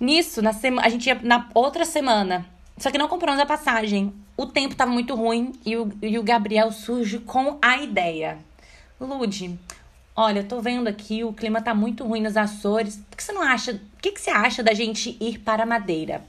[0.00, 2.46] Nisso, na semana, a gente ia na outra semana.
[2.78, 4.10] Só que não compramos a passagem.
[4.34, 8.38] O tempo tava muito ruim e o, e o Gabriel surge com a ideia.
[8.98, 9.58] Lude,
[10.16, 12.96] olha, eu tô vendo aqui, o clima tá muito ruim nos Açores.
[13.10, 13.72] Por que você não acha?
[13.72, 16.24] O que, que você acha da gente ir para Madeira?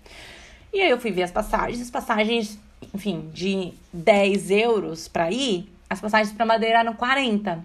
[0.73, 2.59] E aí eu fui ver as passagens, as passagens,
[2.93, 7.63] enfim, de 10 euros para ir, as passagens para Madeira eram 40.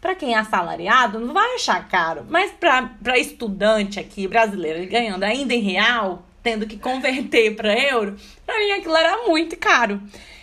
[0.00, 2.24] Para quem é assalariado, não vai achar caro.
[2.28, 8.58] Mas para estudante aqui, brasileiro, ganhando ainda em real, tendo que converter para euro, para
[8.58, 10.00] mim aquilo era muito caro.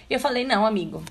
[0.10, 1.04] E eu falei: não, amigo,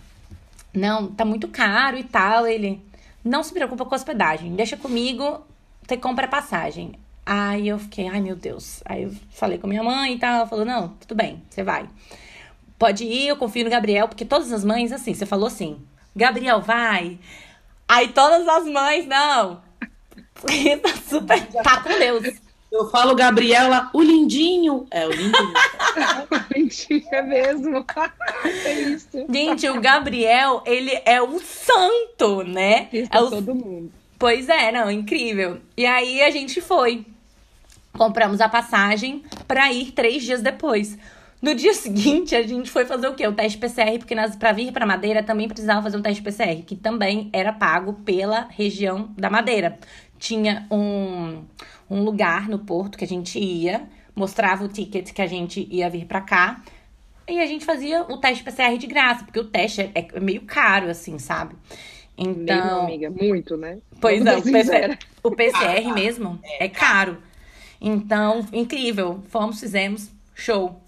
[0.73, 2.47] não, tá muito caro e tal.
[2.47, 2.81] Ele,
[3.25, 5.45] não se preocupa com hospedagem, deixa comigo,
[5.87, 6.93] você compra a passagem.
[7.25, 8.81] Aí eu fiquei, ai meu Deus.
[8.85, 11.89] Aí eu falei com minha mãe e tal, ela falou, não, tudo bem, você vai.
[12.79, 15.81] Pode ir, eu confio no Gabriel, porque todas as mães, assim, você falou assim,
[16.15, 17.19] Gabriel, vai.
[17.89, 19.63] Aí todas as mães, não.
[20.83, 22.47] tá super, tá com Deus.
[22.71, 24.87] Eu falo Gabriela, o lindinho.
[24.91, 25.55] É, o lindinho.
[26.31, 27.85] o lindinho é mesmo.
[28.45, 29.27] é isso.
[29.31, 32.89] Gente, o Gabriel, ele é o santo, né?
[32.93, 33.31] Isso é o...
[33.31, 33.93] todo mundo.
[34.19, 35.61] Pois é, não, incrível.
[35.77, 37.07] E aí a gente foi.
[37.93, 40.99] Compramos a passagem para ir três dias depois.
[41.41, 43.27] No dia seguinte, a gente foi fazer o quê?
[43.27, 46.75] O teste PCR, porque para vir para Madeira também precisava fazer um teste PCR, que
[46.75, 49.79] também era pago pela região da Madeira.
[50.19, 51.45] Tinha um,
[51.91, 55.91] um lugar no porto que a gente ia, mostrava o ticket que a gente ia
[55.91, 56.63] vir para cá,
[57.29, 60.43] e a gente fazia o teste PCR de graça, porque o teste é, é meio
[60.43, 61.55] caro, assim, sabe?
[62.17, 63.79] Então, Meio, amiga, muito, né?
[64.01, 67.19] Pois é, o PCR, o PCR mesmo é caro.
[67.81, 69.23] Então, incrível.
[69.29, 70.81] Fomos, fizemos, show.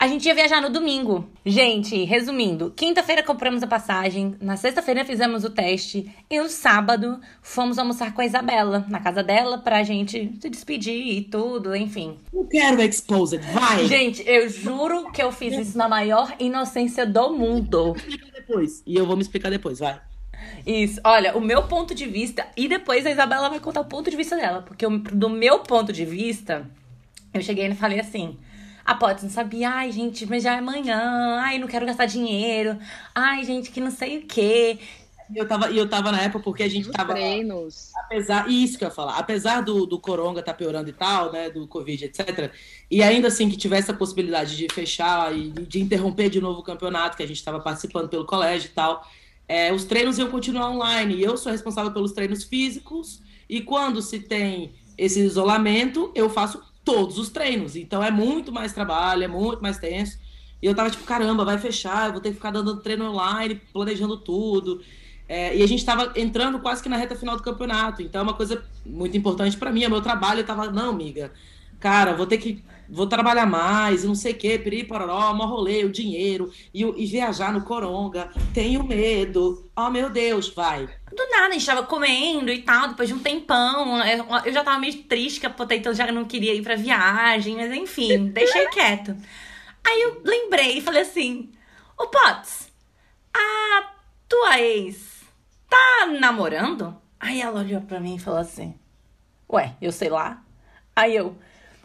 [0.00, 1.28] A gente ia viajar no domingo.
[1.44, 7.80] Gente, resumindo, quinta-feira compramos a passagem, na sexta-feira fizemos o teste e no sábado fomos
[7.80, 12.16] almoçar com a Isabela na casa dela pra gente se despedir e tudo, enfim.
[12.32, 13.86] Não quero exposed, vai!
[13.88, 17.96] Gente, eu juro que eu fiz isso na maior inocência do mundo.
[18.32, 18.84] Depois.
[18.86, 20.00] E eu vou me explicar depois, vai.
[20.64, 24.08] Isso, olha, o meu ponto de vista, e depois a Isabela vai contar o ponto
[24.08, 26.70] de vista dela, porque do meu ponto de vista,
[27.34, 28.38] eu cheguei e falei assim:
[28.88, 30.98] a Potts não sabia, ai, gente, mas já é amanhã,
[31.42, 32.78] ai, não quero gastar dinheiro,
[33.14, 34.78] ai, gente, que não sei o quê.
[35.36, 37.12] Eu tava, eu tava na época porque a gente tava.
[37.12, 37.90] Treinos.
[37.94, 41.50] Apesar, isso que eu ia falar, apesar do, do coronga tá piorando e tal, né,
[41.50, 42.50] do Covid, etc.
[42.90, 46.64] E ainda assim que tivesse a possibilidade de fechar e de interromper de novo o
[46.64, 49.06] campeonato, que a gente tava participando pelo colégio e tal,
[49.46, 51.16] é, os treinos iam continuar online.
[51.16, 53.20] E eu sou responsável pelos treinos físicos.
[53.46, 57.76] E quando se tem esse isolamento, eu faço todos os treinos.
[57.76, 60.18] Então é muito mais trabalho, é muito mais tenso.
[60.62, 63.60] E eu tava tipo, caramba, vai fechar, eu vou ter que ficar dando treino online,
[63.72, 64.80] planejando tudo.
[65.28, 68.00] É, e a gente tava entrando quase que na reta final do campeonato.
[68.00, 70.40] Então é uma coisa muito importante para mim, é meu trabalho.
[70.40, 71.30] Eu tava, não, amiga,
[71.78, 72.64] cara, vou ter que.
[72.90, 77.06] Vou trabalhar mais, não sei o quê, piri, pororó, mó rolê, o dinheiro, e, e
[77.06, 80.86] viajar no Coronga, tenho medo, oh meu Deus, vai.
[80.86, 83.98] Do nada, a gente tava comendo e tal, depois de um tempão,
[84.42, 87.70] eu já tava meio triste que a Potato já não queria ir pra viagem, mas
[87.74, 89.14] enfim, deixei quieto.
[89.86, 91.52] Aí eu lembrei e falei assim,
[91.98, 92.72] ô Potts,
[93.34, 93.92] a
[94.26, 95.24] tua ex
[95.68, 96.96] tá namorando?
[97.20, 98.74] Aí ela olhou pra mim e falou assim,
[99.50, 100.42] ué, eu sei lá.
[100.96, 101.36] Aí eu,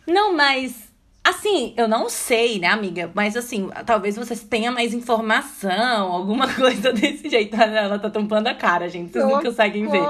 [0.07, 0.92] não, mas
[1.23, 3.09] Assim, eu não sei, né, amiga?
[3.13, 7.55] Mas assim, talvez vocês tenham mais informação, alguma coisa desse jeito.
[7.55, 9.13] Ela tá tampando a cara, gente.
[9.13, 10.03] Vocês não conseguem ver.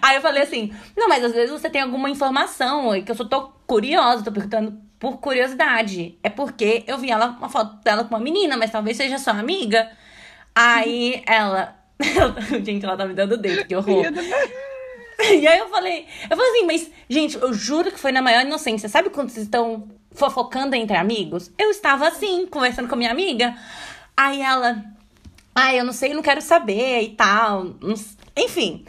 [0.00, 3.26] Aí eu falei assim: não, mas às vezes você tem alguma informação que eu só
[3.26, 6.18] tô curiosa, tô perguntando por curiosidade.
[6.22, 9.34] É porque eu vi ela, uma foto dela com uma menina, mas talvez seja sua
[9.34, 9.90] amiga.
[10.54, 11.76] Aí ela.
[12.64, 14.04] gente, ela tá me dando dedo, que horror.
[15.16, 18.44] E aí eu falei, eu falei assim, mas, gente, eu juro que foi na maior
[18.44, 18.88] inocência.
[18.88, 21.52] Sabe quando vocês estão fofocando entre amigos?
[21.58, 23.54] Eu estava assim, conversando com minha amiga.
[24.16, 24.84] Aí ela,
[25.54, 27.74] ai, ah, eu não sei, não quero saber e tal.
[28.36, 28.84] Enfim,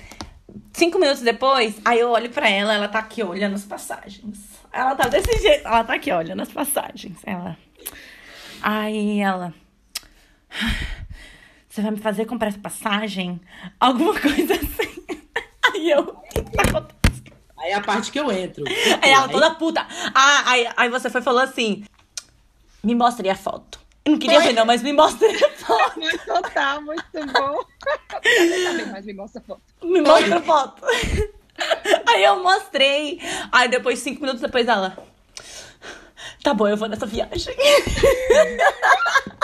[0.72, 4.56] cinco minutos depois, aí eu olho pra ela, ela tá aqui olhando as passagens.
[4.72, 7.18] Ela tá desse jeito, ela tá aqui olhando as passagens.
[7.26, 7.58] Ela.
[8.62, 9.54] Aí ela.
[11.70, 13.42] Você vai me fazer comprar essa passagem?
[13.80, 15.04] Alguma coisa assim.
[15.72, 16.02] Aí eu.
[16.02, 16.95] O que tá acontecendo?
[17.65, 18.63] Aí é a parte que eu entro.
[19.01, 19.86] Aí ela toda puta.
[20.13, 21.84] Ah, aí, aí você foi e falou assim:
[22.84, 23.80] Me mostre a foto.
[24.06, 24.49] Eu não queria Foi.
[24.49, 25.99] ver, não, mas me mostre a foto.
[25.99, 27.65] Muito total, muito bom.
[28.91, 29.62] Mas me mostra a foto.
[29.82, 30.86] Me mostra a foto.
[32.08, 33.19] Aí eu mostrei.
[33.51, 34.95] Aí depois, cinco minutos depois, ela.
[36.43, 37.56] Tá bom, eu vou nessa viagem.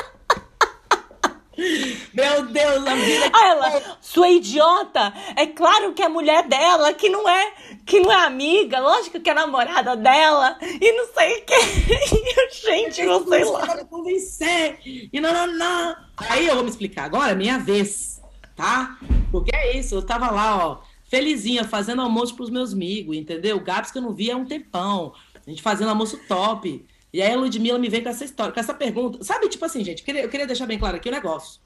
[2.14, 7.10] Meu Deus, a vida Aí ela, sua idiota, é claro que é mulher dela, que
[7.10, 7.54] não é,
[7.86, 12.66] que não é amiga, lógico que é namorada dela, e não sei o que.
[12.66, 13.68] Gente, não sei lá.
[13.68, 14.80] Para convencer.
[14.86, 15.96] E não, não, não.
[16.18, 18.22] Aí eu vou me explicar agora, é minha vez,
[18.56, 18.98] tá?
[19.32, 23.60] Porque é isso, eu tava lá, ó, felizinha, fazendo almoço pros meus amigos, entendeu?
[23.60, 25.14] Gabs que eu não via há um tempão.
[25.46, 26.86] A gente fazendo almoço top.
[27.14, 29.24] E aí a Ludmilla me vem com essa história, com essa pergunta.
[29.24, 31.62] Sabe, tipo assim, gente, eu queria, deixar bem claro aqui o negócio.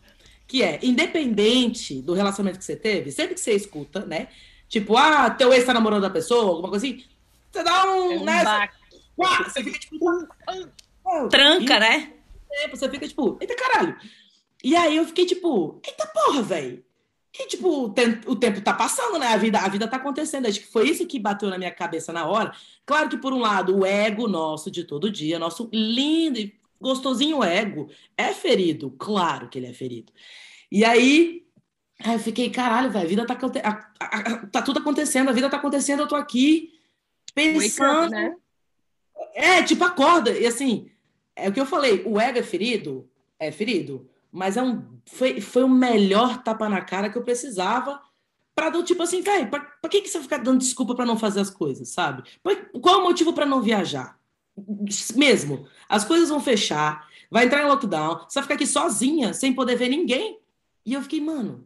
[0.47, 4.27] Que é, independente do relacionamento que você teve, sempre que você escuta, né?
[4.67, 7.03] Tipo, ah, teu ex tá namorando a pessoa, alguma coisa assim,
[7.51, 8.43] você dá um, É um né?
[8.43, 8.75] baque.
[9.17, 10.27] Uá, você fica tipo.
[10.47, 10.67] ah,
[11.07, 12.11] ah, Tranca, né?
[12.55, 13.97] tempo, você fica tipo, eita caralho.
[14.63, 16.84] E aí eu fiquei tipo, eita porra, velho.
[17.37, 19.27] E tipo, o tem- o tempo tá passando, né?
[19.27, 20.45] A vida, a vida tá acontecendo.
[20.47, 22.53] Acho que foi isso que bateu na minha cabeça na hora.
[22.85, 27.43] Claro que, por um lado, o ego nosso de todo dia, nosso lindo e gostosinho
[27.43, 28.91] ego, é ferido.
[28.97, 30.13] Claro que ele é ferido.
[30.71, 31.45] E aí,
[32.03, 35.49] aí eu fiquei, caralho, velho, a vida tá, a- a- tá tudo acontecendo, a vida
[35.49, 36.73] tá acontecendo, eu tô aqui
[37.33, 38.03] pensando.
[38.05, 38.35] up, né?
[39.33, 40.31] É, tipo, acorda.
[40.31, 40.89] E assim,
[41.35, 43.09] é o que eu falei, o ego é ferido?
[43.37, 44.09] É ferido.
[44.35, 48.01] Mas é um, foi, foi o melhor tapa na cara que eu precisava
[48.53, 51.17] pra do tipo assim, velho, pra, pra que, que você ficar dando desculpa pra não
[51.17, 52.23] fazer as coisas, sabe?
[52.43, 54.17] Pra- qual é o motivo pra não viajar?
[55.15, 55.65] Mesmo.
[55.87, 59.75] As coisas vão fechar, vai entrar em lockdown, você vai ficar aqui sozinha, sem poder
[59.77, 60.37] ver ninguém.
[60.85, 61.65] E eu fiquei, mano.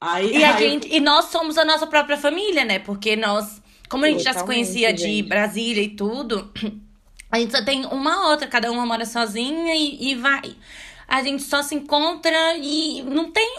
[0.00, 2.78] Aí, E, a aí eu- gente, e nós somos a nossa própria família, né?
[2.80, 5.28] Porque nós, como a gente já se Totalmente, conhecia de gente.
[5.28, 6.52] Brasília e tudo,
[7.30, 10.56] a gente só tem uma outra, cada uma mora sozinha e, e vai.
[11.08, 13.56] A gente só se encontra e não tem.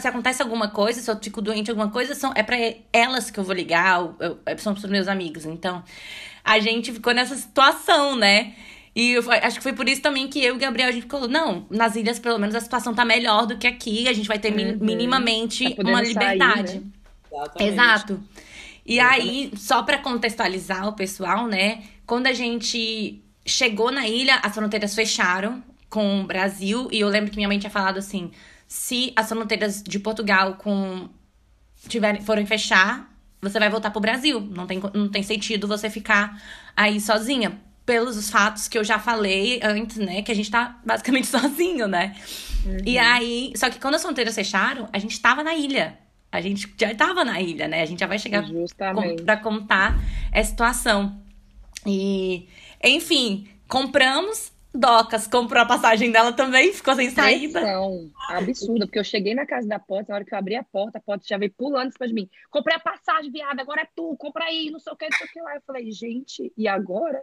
[0.00, 2.56] Se acontece alguma coisa, se eu fico doente, alguma coisa, são, é pra
[2.92, 5.44] elas que eu vou ligar, eu, eu- são pros meus amigos.
[5.44, 5.82] Então,
[6.44, 8.54] a gente ficou nessa situação, né?
[8.94, 11.06] E eu- acho que foi por isso também que eu e o Gabriel, a gente
[11.08, 14.06] falou, não, nas ilhas, pelo menos, a situação tá melhor do que aqui.
[14.08, 14.78] A gente vai ter Uhum.
[14.80, 16.74] minimamente Tá uma sair, liberdade.
[16.78, 16.82] né?
[17.32, 17.72] Exatamente.
[17.72, 18.24] Exato.
[18.86, 21.82] E aí, só pra contextualizar o pessoal, né?
[22.06, 26.88] Quando a gente chegou na ilha, as fronteiras fecharam com o Brasil.
[26.90, 28.30] E eu lembro que minha mãe tinha falado assim:
[28.66, 31.08] se as fronteiras de Portugal com
[31.88, 34.40] tiverem, forem fechar, você vai voltar pro Brasil.
[34.40, 36.40] Não tem, não tem sentido você ficar
[36.76, 37.60] aí sozinha.
[37.86, 40.20] Pelos os fatos que eu já falei antes, né?
[40.20, 42.14] Que a gente tá basicamente sozinho, né?
[42.84, 45.98] E aí, só que quando as fronteiras fecharam, a gente tava na ilha.
[46.30, 47.80] A gente já tava na ilha, né?
[47.80, 49.22] A gente já vai chegar Justamente.
[49.22, 49.98] pra contar
[50.30, 51.18] essa situação.
[51.86, 52.46] E,
[52.84, 54.52] enfim, compramos.
[54.74, 57.60] Docas comprou a passagem dela também, ficou sem saída.
[57.60, 60.62] Pressão absurda, porque eu cheguei na casa da porta, na hora que eu abri a
[60.62, 62.28] porta, a porta já veio pulando depois de mim.
[62.50, 65.26] Comprei a passagem, viado, agora é tu, compra aí, não sei o que, não sei
[65.26, 65.54] o que lá.
[65.54, 67.22] Eu falei, gente, e agora?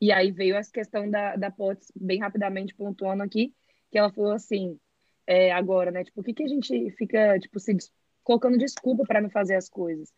[0.00, 3.52] E aí veio essa questão da, da Potts, bem rapidamente pontuando aqui,
[3.90, 4.78] que ela falou assim,
[5.26, 7.76] é, agora, né, tipo, o que que a gente fica, tipo, se
[8.22, 10.12] colocando desculpa para não fazer as coisas?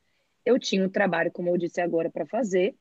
[0.44, 2.76] Eu tinha um trabalho, como eu disse agora, para fazer,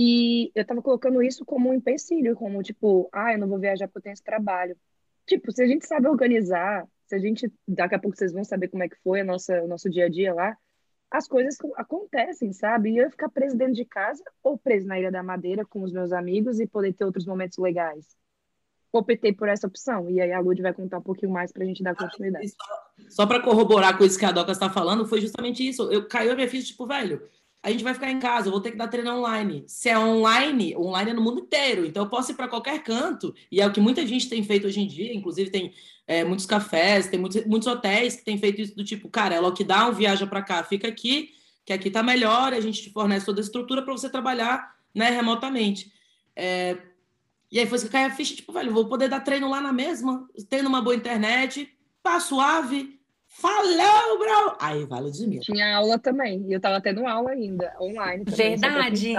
[0.00, 3.88] e eu tava colocando isso como um empecilho, como tipo, ah, eu não vou viajar
[3.88, 4.76] porque eu tenho esse trabalho.
[5.26, 8.68] Tipo, se a gente sabe organizar, se a gente, daqui a pouco vocês vão saber
[8.68, 10.56] como é que foi a nossa, o nosso dia a dia lá,
[11.10, 12.92] as coisas co- acontecem, sabe?
[12.92, 15.90] E eu ficar preso dentro de casa ou preso na Ilha da Madeira com os
[15.92, 18.06] meus amigos e poder ter outros momentos legais.
[18.92, 20.08] Optei por essa opção.
[20.08, 22.46] E aí a Lud vai contar um pouquinho mais pra gente dar continuidade.
[22.46, 25.90] E Só, só para corroborar com isso que a Docas está falando, foi justamente isso.
[25.92, 27.20] Eu caiu a minha ficha, tipo, velho,
[27.62, 29.64] a gente vai ficar em casa, eu vou ter que dar treino online.
[29.66, 31.84] Se é online, online é no mundo inteiro.
[31.84, 33.34] Então eu posso ir para qualquer canto.
[33.50, 35.12] E é o que muita gente tem feito hoje em dia.
[35.12, 35.74] Inclusive, tem
[36.06, 39.40] é, muitos cafés, tem muitos, muitos hotéis que têm feito isso do tipo, cara, é
[39.40, 41.30] lockdown, viaja para cá, fica aqui,
[41.66, 45.10] que aqui tá melhor, a gente te fornece toda a estrutura para você trabalhar né,
[45.10, 45.92] remotamente.
[46.34, 46.78] É,
[47.52, 49.72] e aí foi que caiu a ficha, tipo, velho, vou poder dar treino lá na
[49.72, 51.68] mesma, tendo uma boa internet,
[52.02, 52.97] tá suave.
[53.40, 54.56] Falou, bro!
[54.60, 55.40] Aí, vai, Ludmilla.
[55.42, 56.44] Tinha aula também.
[56.48, 58.56] E eu tava tendo aula ainda, online também.
[58.56, 59.14] Verdade.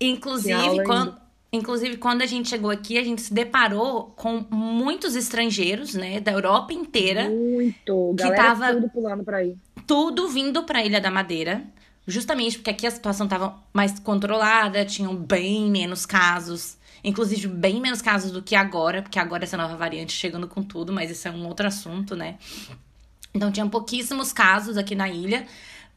[0.00, 1.16] Inclusive, quando,
[1.52, 6.32] inclusive, quando a gente chegou aqui, a gente se deparou com muitos estrangeiros, né, da
[6.32, 8.14] Europa inteira, Muito.
[8.16, 9.56] Que Galera tava- tudo pulando pra aí.
[9.86, 11.62] tudo vindo pra Ilha da Madeira,
[12.06, 16.78] justamente porque aqui a situação tava mais controlada, tinham bem menos casos.
[17.02, 20.92] Inclusive, bem menos casos do que agora, porque agora essa nova variante chegando com tudo,
[20.92, 22.36] mas isso é um outro assunto, né?
[23.34, 25.46] Então, tinha pouquíssimos casos aqui na ilha.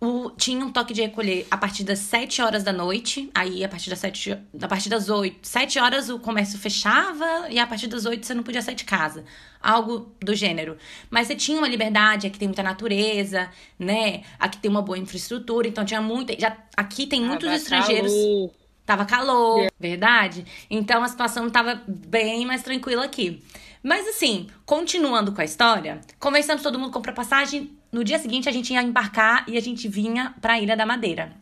[0.05, 3.31] O, tinha um toque de recolher a partir das 7 horas da noite.
[3.33, 7.57] Aí, a partir das 7, a partir das 8, 7 horas o comércio fechava e
[7.57, 9.23] a partir das 8 você não podia sair de casa.
[9.61, 10.77] Algo do gênero.
[11.09, 14.23] Mas você tinha uma liberdade, aqui tem muita natureza, né?
[14.37, 16.37] Aqui tem uma boa infraestrutura, então tinha muita.
[16.37, 18.11] Já, aqui tem muitos Tava estrangeiros.
[18.11, 18.51] calor.
[18.85, 20.45] Tava calor, verdade?
[20.69, 23.41] Então a situação tava bem mais tranquila aqui.
[23.83, 27.77] Mas assim, continuando com a história, conversamos, todo mundo comprou passagem.
[27.91, 31.35] No dia seguinte a gente ia embarcar e a gente vinha pra Ilha da Madeira.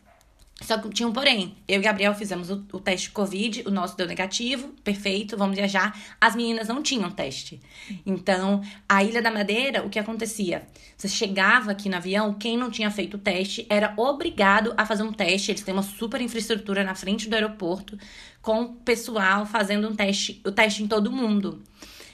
[0.60, 1.56] Só que tinha um porém.
[1.68, 5.96] Eu e Gabriel fizemos o, o teste Covid, o nosso deu negativo, perfeito, vamos viajar.
[6.20, 7.60] As meninas não tinham teste.
[8.06, 10.68] Então, a Ilha da Madeira, o que acontecia?
[10.98, 15.04] Você chegava aqui no avião, quem não tinha feito o teste era obrigado a fazer
[15.04, 15.52] um teste.
[15.52, 17.98] Eles têm uma super infraestrutura na frente do aeroporto,
[18.42, 21.64] com o pessoal fazendo um teste, o teste em todo mundo.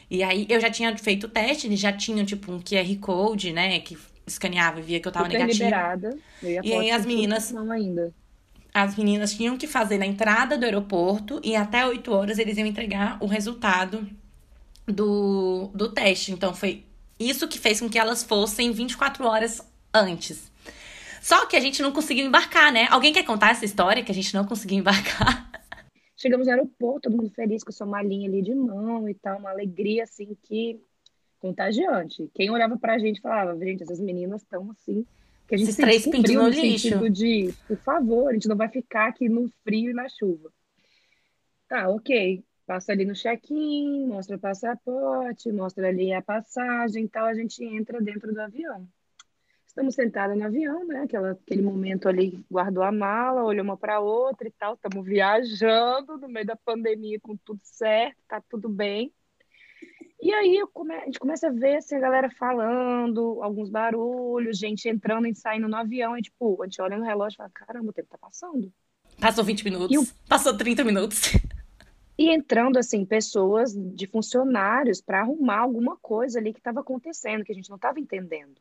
[0.10, 3.52] E aí eu já tinha feito o teste, eles já tinham tipo um QR Code,
[3.52, 3.80] né?
[3.80, 6.18] Que escaneava e via que eu tava Super liberada.
[6.42, 8.14] Ia E aí as meninas- Não ainda.
[8.74, 12.68] As meninas tinham que fazer na entrada do aeroporto e até 8 horas eles iam
[12.68, 14.08] entregar o resultado
[14.86, 16.32] do, do teste.
[16.32, 16.84] Então foi
[17.20, 19.62] isso que fez com que elas fossem 24 horas
[19.94, 20.52] antes.
[21.22, 22.88] Só que a gente não conseguiu embarcar, né?
[22.92, 25.50] Alguém quer contar essa história que a gente não conseguiu embarcar?
[26.18, 29.38] Chegamos no aeroporto, todo mundo feliz com a sua malinha ali de mão e tal,
[29.38, 30.82] uma alegria assim que
[31.40, 32.30] contagiante.
[32.34, 35.06] Quem olhava pra gente falava, gente, essas meninas estão assim,
[35.48, 37.10] que a gente Esses se três descobriu no lixo.
[37.12, 40.52] de, por favor, a gente não vai ficar aqui no frio e na chuva.
[41.70, 42.44] Tá, ok.
[42.66, 47.64] Passa ali no check-in, mostra o passaporte, mostra ali a passagem e tal, a gente
[47.64, 48.88] entra dentro do avião.
[49.78, 51.04] Estamos sentadas no avião, né?
[51.04, 54.74] Aquela, aquele momento ali, guardou a mala, olhou uma para outra e tal.
[54.74, 59.14] Estamos viajando no meio da pandemia com tudo certo, tá tudo bem.
[60.20, 64.58] E aí eu come- a gente começa a ver assim, a galera falando, alguns barulhos,
[64.58, 66.18] gente entrando e saindo no avião.
[66.18, 68.74] E tipo, a gente olha no relógio e fala: caramba, o tempo tá passando.
[69.22, 71.22] Passou 20 minutos, E o- passou 30 minutos.
[72.18, 77.52] E entrando, assim, pessoas de funcionários para arrumar alguma coisa ali que estava acontecendo, que
[77.52, 78.60] a gente não estava entendendo.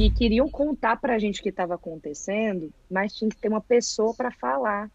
[0.00, 3.60] E queriam contar para a gente o que estava acontecendo, mas tinha que ter uma
[3.60, 4.90] pessoa para falar.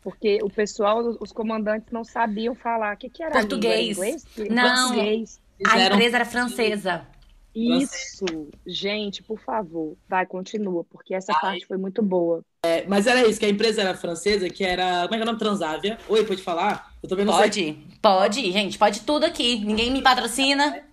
[0.00, 2.94] Porque o pessoal, os comandantes não sabiam falar.
[2.94, 3.96] O que, que era Português.
[3.96, 4.24] inglês?
[4.48, 4.90] Não.
[4.90, 5.40] Português.
[5.66, 7.04] A empresa era francesa.
[7.52, 8.24] Isso,
[8.64, 11.40] gente, por favor, vai, continua, porque essa Ai.
[11.40, 12.44] parte foi muito boa.
[12.62, 15.02] É, mas era isso, que a empresa era francesa, que era.
[15.02, 15.38] Como é que é o nome?
[15.40, 15.98] Transávia.
[16.08, 16.94] Oi, pode falar?
[17.02, 17.42] Eu também não sei.
[17.42, 19.64] Pode, pode, gente, pode tudo aqui.
[19.64, 20.87] Ninguém me patrocina.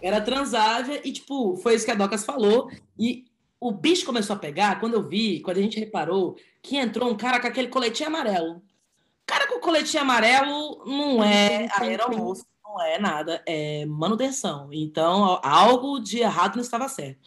[0.00, 2.70] Era Transávia e, tipo, foi isso que a Docas falou.
[2.98, 3.24] E
[3.60, 7.16] o bicho começou a pegar quando eu vi, quando a gente reparou que entrou um
[7.16, 8.56] cara com aquele coletinho amarelo.
[8.56, 14.68] O cara com coletinho amarelo não é aeromoço, não é nada, é manutenção.
[14.72, 17.18] Então, algo de errado não estava certo.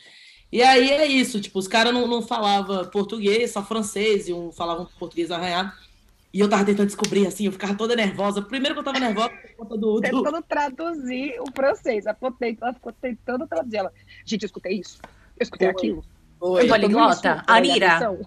[0.52, 4.52] E aí é isso, tipo, os caras não, não falavam português, só francês, e um
[4.52, 5.72] falavam português arranhado.
[6.32, 8.42] E eu tava tentando descobrir, assim, eu ficava toda nervosa.
[8.42, 12.06] Primeiro que eu tava nervosa por conta do, do, Tentando traduzir o francês.
[12.06, 13.78] A potente, ela ficou tentando traduzir.
[13.78, 13.92] Ela,
[14.24, 15.00] gente, eu escutei isso.
[15.40, 15.76] Eu escutei Foi.
[15.76, 16.06] aquilo.
[16.42, 16.64] Oi.
[16.64, 17.10] Eu Poliglota.
[17.10, 17.94] nisso, olha a Arira.
[17.94, 18.20] lição.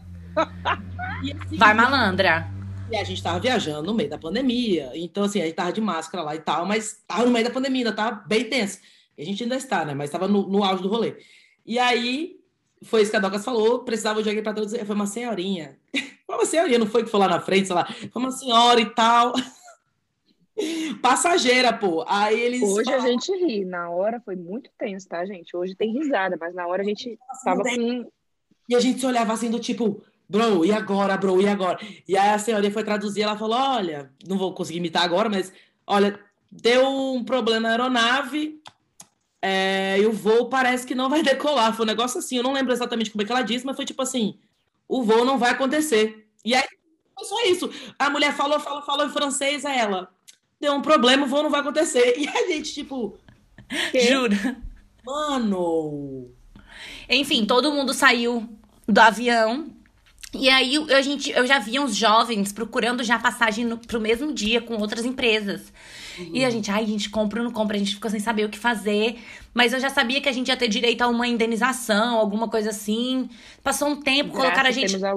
[1.22, 2.48] E assim, Vai, malandra.
[2.90, 4.90] E a gente tava viajando no meio da pandemia.
[4.94, 7.50] Então, assim, a gente tava de máscara lá e tal, mas tava no meio da
[7.50, 8.80] pandemia, ainda tava bem tenso.
[9.16, 9.94] E a gente ainda está, né?
[9.94, 11.16] Mas tava no, no auge do rolê.
[11.64, 12.41] E aí,
[12.84, 14.84] foi isso que a Docas falou, precisava de alguém pra traduzir.
[14.84, 15.78] Foi uma senhorinha.
[16.24, 17.84] Foi uma senhorinha, não foi que foi lá na frente, sei lá.
[17.84, 19.34] Foi uma senhora e tal.
[21.02, 22.04] Passageira, pô.
[22.06, 22.62] Aí eles.
[22.62, 23.64] Hoje a gente ri.
[23.66, 25.54] Na hora foi muito tenso, tá, gente?
[25.54, 28.06] Hoje tem risada, mas na hora a gente tava com.
[28.68, 31.78] E a gente se olhava assim do tipo, bro, e agora, bro, e agora?
[32.08, 35.52] E aí a senhorinha foi traduzir, ela falou, olha, não vou conseguir imitar agora, mas
[35.86, 36.18] olha,
[36.50, 38.62] deu um problema na aeronave
[39.42, 41.74] é, e o voo parece que não vai decolar.
[41.74, 43.84] Foi um negócio assim, eu não lembro exatamente como é que ela disse, mas foi
[43.84, 44.38] tipo assim,
[44.88, 46.28] o voo não vai acontecer.
[46.44, 46.64] E aí
[47.18, 47.70] foi só isso.
[47.98, 50.08] A mulher falou, falou, falou em francês a ela.
[50.60, 52.14] Deu um problema, o voo não vai acontecer.
[52.22, 53.18] E a gente, tipo,
[54.08, 54.56] Jura.
[55.04, 56.30] mano.
[57.08, 58.48] Enfim, todo mundo saiu
[58.86, 59.70] do avião.
[60.34, 64.32] E aí a gente, eu já via uns jovens procurando já passagem no, pro mesmo
[64.32, 65.72] dia com outras empresas.
[66.18, 68.44] E a gente, ai, a gente compra ou não compra, a gente ficou sem saber
[68.44, 69.18] o que fazer.
[69.54, 72.70] Mas eu já sabia que a gente ia ter direito a uma indenização, alguma coisa
[72.70, 73.28] assim.
[73.62, 75.04] Passou um tempo, colocaram a Graças gente.
[75.04, 75.14] a.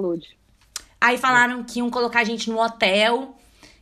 [1.00, 3.36] Aí falaram que iam colocar a gente no hotel.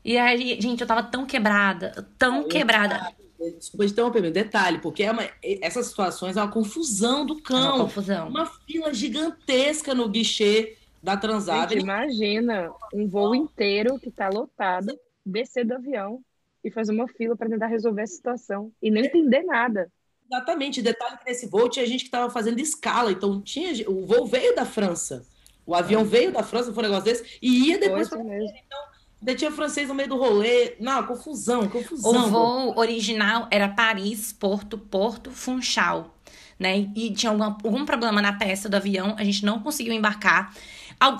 [0.04, 3.12] E aí, gente, eu tava tão quebrada, tão quebrada.
[3.58, 5.28] Desculpa te interromper, detalhe, porque é uma-
[5.60, 7.78] essas situações é uma confusão do Uma cão.
[7.80, 8.28] confusão.
[8.28, 11.78] Uma fila gigantesca no guichê da Gente, Transavia.
[11.78, 14.98] imagina um voo inteiro que tá lotado.
[15.26, 16.20] descer do avião
[16.64, 19.92] e fazer uma fila para tentar resolver a situação e não entender nada.
[20.30, 20.80] Exatamente.
[20.80, 24.54] Detalhe que nesse voo tinha gente que estava fazendo escala, então tinha o voo veio
[24.56, 25.26] da França.
[25.66, 26.04] O avião é.
[26.04, 28.20] veio da França, foi um negócio desse, e ia depois para.
[28.22, 30.74] Então, tinha francês no meio do rolê.
[30.78, 32.26] Não, confusão, confusão.
[32.26, 36.14] O voo original era Paris, Porto, Porto, Funchal.
[36.58, 36.90] Né?
[36.94, 40.54] E tinha algum, algum problema na peça do avião, a gente não conseguiu embarcar.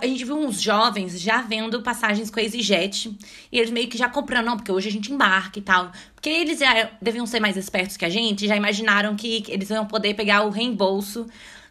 [0.01, 3.17] A gente viu uns jovens já vendo passagens com a EasyJet.
[3.53, 5.93] E eles meio que já comprando, não, porque hoje a gente embarca e tal.
[6.15, 9.87] Porque eles já deviam ser mais espertos que a gente, já imaginaram que eles iam
[9.87, 11.27] poder pegar o reembolso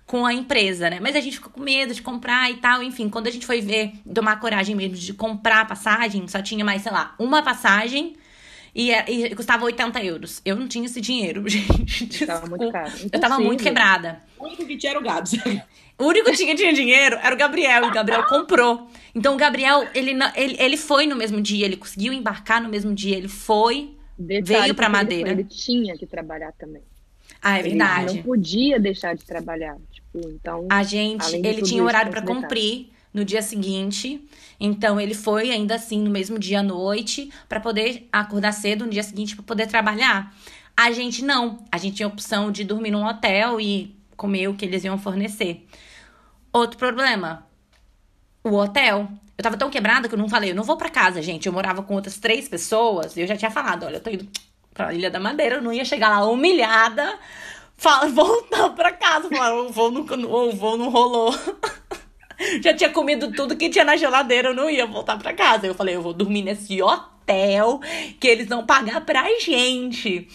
[0.06, 1.00] com a empresa, né?
[1.02, 2.84] Mas a gente ficou com medo de comprar e tal.
[2.84, 6.64] Enfim, quando a gente foi ver, tomar coragem mesmo de comprar a passagem, só tinha
[6.64, 8.16] mais, sei lá, uma passagem.
[8.76, 10.42] E, é, e, custava 80 euros.
[10.44, 12.26] Eu não tinha esse dinheiro, gente.
[12.26, 12.92] Tava muito caro.
[13.12, 14.22] Eu tava muito quebrada.
[14.38, 15.34] O único que tinha era o Gabs.
[15.98, 18.88] O único que tinha, tinha dinheiro era o Gabriel, e o Gabriel comprou.
[19.14, 22.94] Então o Gabriel, ele, ele, ele foi no mesmo dia, ele conseguiu embarcar no mesmo
[22.94, 25.32] dia, ele foi, Detalhe veio pra Madeira.
[25.32, 26.82] Ele, ele tinha que trabalhar também.
[27.42, 28.10] Ah, é verdade.
[28.10, 29.78] Ele não podia deixar de trabalhar.
[29.92, 30.68] Tipo, então.
[30.70, 34.26] A gente, ele tinha horário para cumprir no dia seguinte.
[34.60, 38.92] Então ele foi ainda assim no mesmo dia à noite para poder acordar cedo no
[38.92, 40.34] dia seguinte para poder trabalhar.
[40.76, 41.64] A gente não.
[41.72, 44.98] A gente tinha a opção de dormir num hotel e comer o que eles iam
[44.98, 45.68] fornecer.
[46.54, 47.46] Outro problema,
[48.42, 49.10] o hotel.
[49.38, 51.46] Eu tava tão quebrada que eu não falei, eu não vou para casa, gente.
[51.46, 54.26] Eu morava com outras três pessoas e eu já tinha falado, olha, eu tô indo
[54.74, 57.20] pra Ilha da Madeira, eu não ia chegar lá humilhada,
[57.76, 59.28] fala, voltar pra casa.
[59.28, 61.36] Falar, o voo não, o voo não rolou.
[62.64, 65.68] já tinha comido tudo que tinha na geladeira, eu não ia voltar pra casa.
[65.68, 67.82] Eu falei, eu vou dormir nesse hotel
[68.22, 70.30] que eles vão pagar pra gente.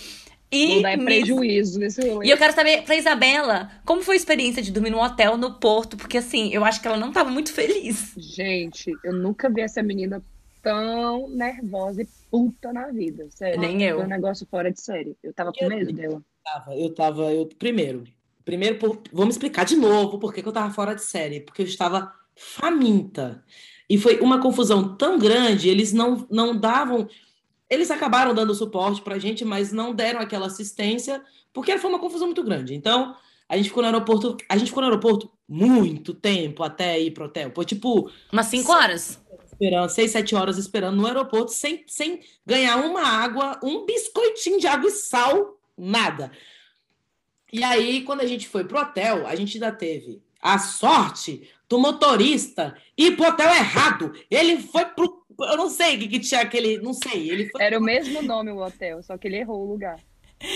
[0.50, 2.26] E não dá prejuízo nesse rolê.
[2.26, 5.54] E eu quero saber, pra Isabela, como foi a experiência de dormir num hotel no
[5.54, 5.96] Porto?
[5.96, 8.14] Porque assim, eu acho que ela não tava muito feliz.
[8.16, 10.22] Gente, eu nunca vi essa menina
[10.62, 13.26] tão nervosa e puta na vida.
[13.30, 13.60] Sério.
[13.60, 13.96] Nem eu.
[13.96, 15.16] Foi um negócio fora de série.
[15.22, 16.22] Eu tava com medo dela.
[16.42, 18.04] Tava, eu tava, eu primeiro.
[18.44, 21.40] Primeiro, por, vamos explicar de novo por que, que eu tava fora de série.
[21.40, 23.44] Porque eu estava faminta.
[23.88, 27.08] E foi uma confusão tão grande, eles não, não davam
[27.68, 31.98] eles acabaram dando suporte para a gente, mas não deram aquela assistência, porque foi uma
[31.98, 32.74] confusão muito grande.
[32.74, 33.14] Então,
[33.48, 37.24] a gente ficou no aeroporto, a gente ficou no aeroporto muito tempo até ir pro
[37.24, 37.50] hotel.
[37.54, 38.10] Foi tipo.
[38.32, 39.20] Umas cinco horas.
[39.44, 44.68] Esperando, seis, sete horas esperando no aeroporto, sem, sem ganhar uma água, um biscoitinho de
[44.68, 46.30] água e sal, nada.
[47.52, 51.78] E aí, quando a gente foi pro hotel, a gente ainda teve a sorte do
[51.78, 54.12] motorista ir pro hotel errado.
[54.30, 56.78] Ele foi pro eu não sei o que, que tinha aquele.
[56.78, 57.30] Não sei.
[57.30, 57.62] Ele foi...
[57.62, 59.98] Era o mesmo nome o hotel, só que ele errou o lugar.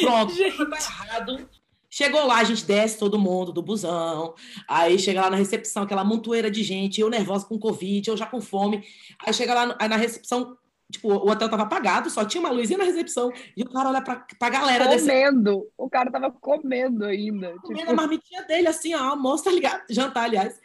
[0.01, 0.61] Pronto, gente.
[0.61, 1.49] errado.
[1.95, 4.35] Chegou lá, a gente desce todo mundo do busão.
[4.66, 8.24] Aí chega lá na recepção, aquela montoeira de gente, eu nervosa com Covid, eu já
[8.24, 8.83] com fome.
[9.18, 10.57] Aí chega lá aí na recepção,
[10.91, 13.30] tipo, o hotel tava apagado, só tinha uma luzinha na recepção.
[13.55, 15.57] E o cara olha pra, pra galera Comendo.
[15.57, 15.72] Desse...
[15.76, 17.59] O cara tava comendo ainda.
[17.59, 17.93] Comendo tipo...
[17.93, 19.83] a marmitinha dele, assim, ó, almoço, tá ligado?
[19.91, 20.59] Jantar, aliás.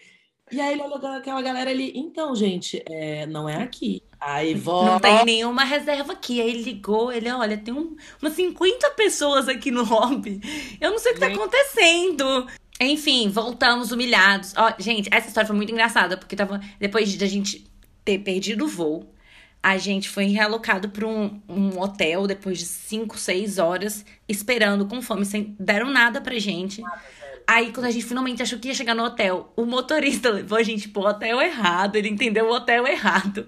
[0.49, 4.01] E aí ele olhou aquela galera ali, então, gente, é, não é aqui.
[4.19, 4.91] Aí volta.
[4.91, 6.41] Não tem nenhuma reserva aqui.
[6.41, 10.39] Aí ele ligou, ele, olha, tem um, umas 50 pessoas aqui no lobby.
[10.79, 12.47] Eu não sei o que tá acontecendo.
[12.79, 14.53] Enfim, voltamos humilhados.
[14.55, 16.61] Ó, gente, essa história foi muito engraçada, porque tava.
[16.79, 17.69] Depois de a gente
[18.05, 19.13] ter perdido o voo,
[19.61, 25.01] a gente foi realocado para um, um, hotel depois de 5, 6 horas, esperando com
[25.01, 26.81] fome, sem deram nada pra gente.
[26.81, 27.01] Nada
[27.47, 30.63] Aí, quando a gente finalmente achou que ia chegar no hotel, o motorista levou a
[30.63, 31.95] gente pro hotel errado.
[31.95, 33.47] Ele entendeu o hotel errado.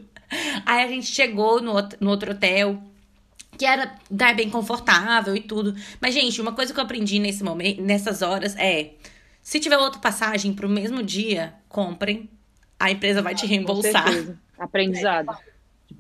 [0.65, 2.81] Aí a gente chegou no, no outro hotel,
[3.57, 5.75] que era dar bem confortável e tudo.
[5.99, 8.93] Mas, gente, uma coisa que eu aprendi nesse momento, nessas horas é:
[9.41, 12.29] se tiver outra passagem pro mesmo dia, comprem.
[12.79, 14.05] A empresa vai te reembolsar.
[14.57, 15.37] Aprendizado.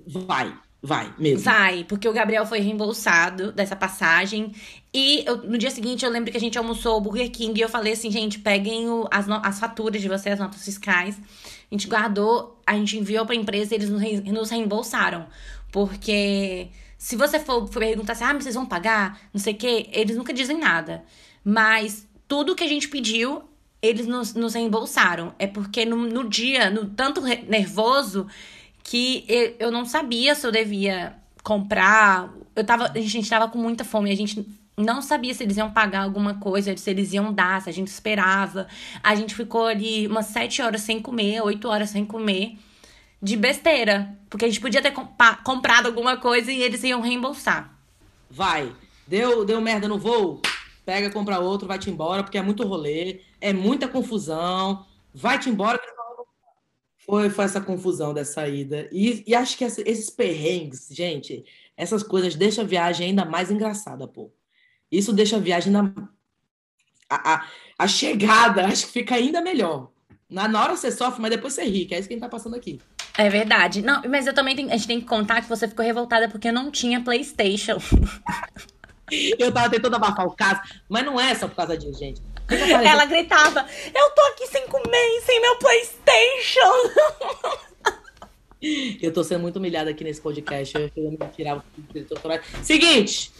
[0.07, 0.53] Vai.
[0.81, 1.43] Vai, mesmo.
[1.43, 4.53] Vai, porque o Gabriel foi reembolsado dessa passagem.
[4.93, 7.61] E eu, no dia seguinte eu lembro que a gente almoçou o Burger King e
[7.61, 11.17] eu falei assim, gente, peguem o, as, as faturas de vocês, as notas fiscais.
[11.17, 15.27] A gente guardou, a gente enviou pra empresa e eles nos, nos reembolsaram.
[15.69, 19.19] Porque se você for, for perguntar assim, ah, mas vocês vão pagar?
[19.33, 21.03] Não sei o quê, eles nunca dizem nada.
[21.43, 23.43] Mas tudo que a gente pediu,
[23.81, 25.35] eles nos, nos reembolsaram.
[25.37, 28.27] É porque no, no dia, no tanto nervoso
[28.89, 29.23] que
[29.59, 32.33] eu não sabia se eu devia comprar.
[32.55, 34.43] Eu tava, a gente tava com muita fome, a gente
[34.75, 37.89] não sabia se eles iam pagar alguma coisa, se eles iam dar, se a gente
[37.89, 38.67] esperava.
[39.03, 42.57] A gente ficou ali umas sete horas sem comer, oito horas sem comer,
[43.21, 44.17] de besteira.
[44.27, 44.91] Porque a gente podia ter
[45.43, 47.71] comprado alguma coisa e eles iam reembolsar.
[48.27, 48.73] Vai.
[49.07, 50.41] Deu, deu merda no voo?
[50.83, 54.83] Pega, compra outro, vai-te embora, porque é muito rolê, é muita confusão.
[55.13, 55.79] Vai-te embora,
[57.09, 58.87] Foi, foi essa confusão dessa ida.
[58.91, 61.43] E, e acho que essa- esses perrengues, gente,
[61.75, 64.31] essas coisas deixam a viagem ainda mais engraçada, pô.
[64.91, 65.91] Isso deixa a viagem ainda.
[67.09, 67.47] A, a,
[67.79, 69.89] a chegada, acho que fica ainda melhor.
[70.29, 72.21] Na, na hora você sofre, mas depois você ri, que é isso que a gente
[72.23, 72.79] tá passando aqui.
[73.17, 73.81] É verdade.
[73.81, 76.49] Não, mas eu também tenho, a gente tem que contar que você ficou revoltada porque
[76.49, 77.77] eu não tinha PlayStation.
[79.39, 82.21] Eu tava tentando abafar o caso, mas não é só por causa disso, gente.
[82.49, 86.59] Ela gritava: Eu tô aqui sem comer, sem meu PlayStation.
[89.01, 90.77] Eu tô sendo muito humilhada aqui nesse podcast.
[90.77, 91.63] Eu querendo me tirar o.
[92.61, 93.31] Seguinte,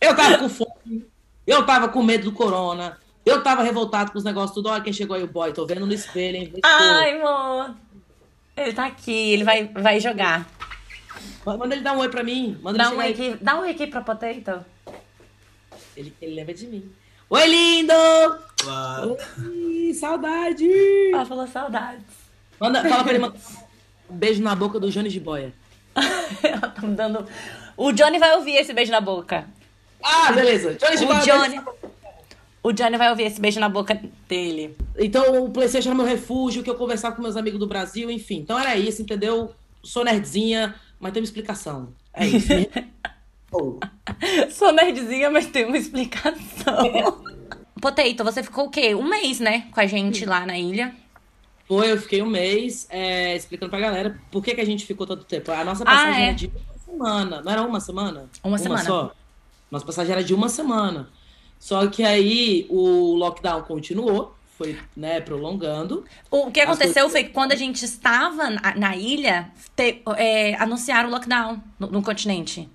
[0.00, 1.06] eu tava com fome,
[1.46, 4.68] eu tava com medo do corona, eu tava revoltado com os negócios tudo.
[4.68, 5.52] Olha quem chegou aí, o boy.
[5.52, 6.52] Tô vendo no espelho, hein?
[6.64, 7.76] Ai, amor.
[8.56, 10.48] Ele tá aqui, ele vai, vai jogar.
[11.44, 12.58] Manda ele dar um oi pra mim.
[12.60, 14.64] Manda Dá um oi aqui, dá um oi aqui pra Potato.
[15.96, 16.90] Ele, ele lembra de mim.
[17.28, 17.92] Oi, lindo!
[18.56, 19.16] Claro.
[19.38, 20.68] Oi, saudade!
[21.12, 22.04] Ela falou saudades.
[22.60, 23.38] Manda, fala pra ele mandar
[24.08, 25.52] um beijo na boca do Jones de Boia.
[26.42, 27.26] Ela tá me dando.
[27.76, 29.44] O Johnny vai ouvir esse beijo na boca.
[30.00, 30.74] Ah, beleza.
[30.74, 31.20] Jones de O Boia.
[31.20, 31.60] Johnny.
[32.62, 34.76] O Johnny vai ouvir esse beijo na boca dele.
[34.96, 38.38] Então, o PlayStation era meu refúgio, que eu conversava com meus amigos do Brasil, enfim.
[38.38, 39.52] Então era isso, entendeu?
[39.82, 41.88] Sou nerdzinha, mas tem uma explicação.
[42.14, 42.48] É isso.
[43.60, 44.50] Oh.
[44.50, 47.22] Sou nerdzinha, mas tem uma explicação.
[47.80, 48.94] Potato, você ficou o quê?
[48.94, 49.66] Um mês, né?
[49.72, 50.94] Com a gente lá na ilha.
[51.68, 55.06] Foi, eu fiquei um mês é, explicando pra galera por que, que a gente ficou
[55.06, 55.50] tanto tempo.
[55.52, 56.26] A nossa Ah, passagem é?
[56.28, 57.42] era de uma semana.
[57.42, 58.30] Não era uma semana?
[58.42, 58.84] Uma semana.
[58.84, 59.12] só.
[59.70, 61.08] Nossa passagem era de uma semana.
[61.58, 66.04] Só que aí o lockdown continuou, foi né, prolongando.
[66.30, 70.54] O que aconteceu coisas- foi que quando a gente estava na, na ilha, te- é,
[70.54, 72.68] anunciaram o lockdown no, no continente.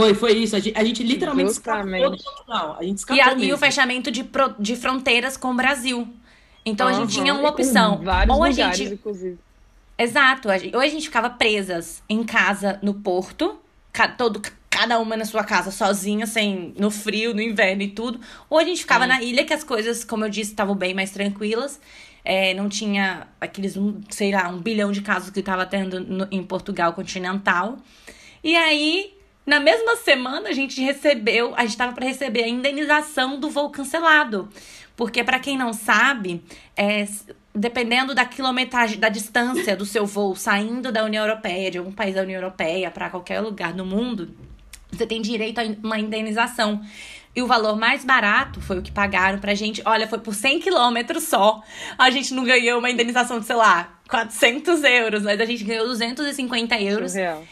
[0.00, 0.56] Foi, foi isso.
[0.56, 2.02] A gente, a gente literalmente Justamente.
[2.02, 2.76] escapou do lockdown.
[2.78, 6.06] A gente escapou E, a- e o fechamento de, pro- de fronteiras com o Brasil.
[6.64, 7.98] Então a gente tinha uma opção.
[8.04, 9.38] Vários Ou a lugares, gente inclusive.
[9.96, 10.50] Exato.
[10.50, 13.58] a gente- Ou a gente ficava presas em casa no porto,
[13.92, 14.40] ca- todo,
[14.70, 18.20] cada uma na sua casa sozinha, sem no frio, no inverno e tudo.
[18.48, 21.10] Ou a gente ficava na ilha, que as coisas, como eu disse, estavam bem mais
[21.10, 21.80] tranquilas.
[22.24, 26.28] É, não tinha aqueles, um, sei lá, um bilhão de casos que estava tendo no-
[26.30, 27.78] em Portugal continental.
[28.44, 29.14] E aí,
[29.48, 33.70] na mesma semana, a gente recebeu, a gente estava para receber a indenização do voo
[33.70, 34.48] cancelado.
[34.94, 36.44] Porque, para quem não sabe,
[36.76, 37.08] é,
[37.54, 42.14] dependendo da quilometragem, da distância do seu voo saindo da União Europeia, de algum país
[42.14, 44.36] da União Europeia, para qualquer lugar do mundo,
[44.92, 46.82] você tem direito a uma indenização.
[47.34, 49.80] E o valor mais barato foi o que pagaram pra gente.
[49.86, 51.62] Olha, foi por 100 quilômetros só.
[51.96, 55.86] A gente não ganhou uma indenização de, sei lá, 400 euros, mas a gente ganhou
[55.86, 57.12] 250 euros.
[57.12, 57.44] Surreal.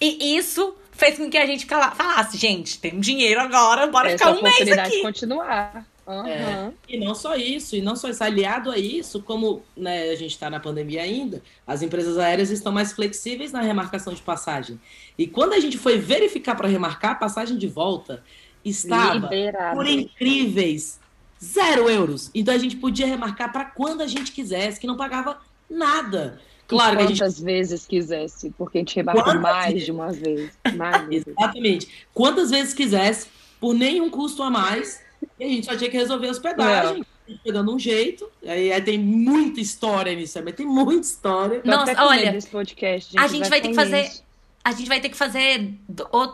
[0.00, 4.30] E isso fez com que a gente falasse, gente, tem dinheiro agora, bora Essa ficar
[4.30, 4.96] um mês oportunidade aqui.
[4.96, 5.86] de continuar.
[6.06, 6.28] Aham.
[6.28, 6.72] É.
[6.86, 10.32] E não só isso, e não só isso, aliado a isso, como né, a gente
[10.32, 14.78] está na pandemia ainda, as empresas aéreas estão mais flexíveis na remarcação de passagem.
[15.18, 18.22] E quando a gente foi verificar para remarcar, a passagem de volta
[18.64, 19.76] estava Liberado.
[19.76, 21.00] por incríveis
[21.42, 22.30] zero euros.
[22.34, 25.38] Então a gente podia remarcar para quando a gente quisesse, que não pagava
[25.68, 26.40] nada.
[26.76, 29.84] Claro que a gente Quantas vezes quisesse, porque a gente remarcou Quantas mais vezes?
[29.86, 30.50] de uma vez.
[30.76, 31.26] Mais vezes.
[31.26, 31.88] Exatamente.
[32.12, 33.26] Quantas vezes quisesse,
[33.60, 35.00] por nenhum custo a mais,
[35.38, 37.04] e a gente só tinha que resolver a hospedagem.
[37.26, 38.28] a gente foi dando um jeito.
[38.44, 40.52] Aí, aí tem muita história nisso também.
[40.52, 41.62] Tem muita história.
[41.64, 44.24] Nossa, olha, desse podcast, a gente vai ter que fazer- isso.
[44.66, 45.74] A gente vai ter que fazer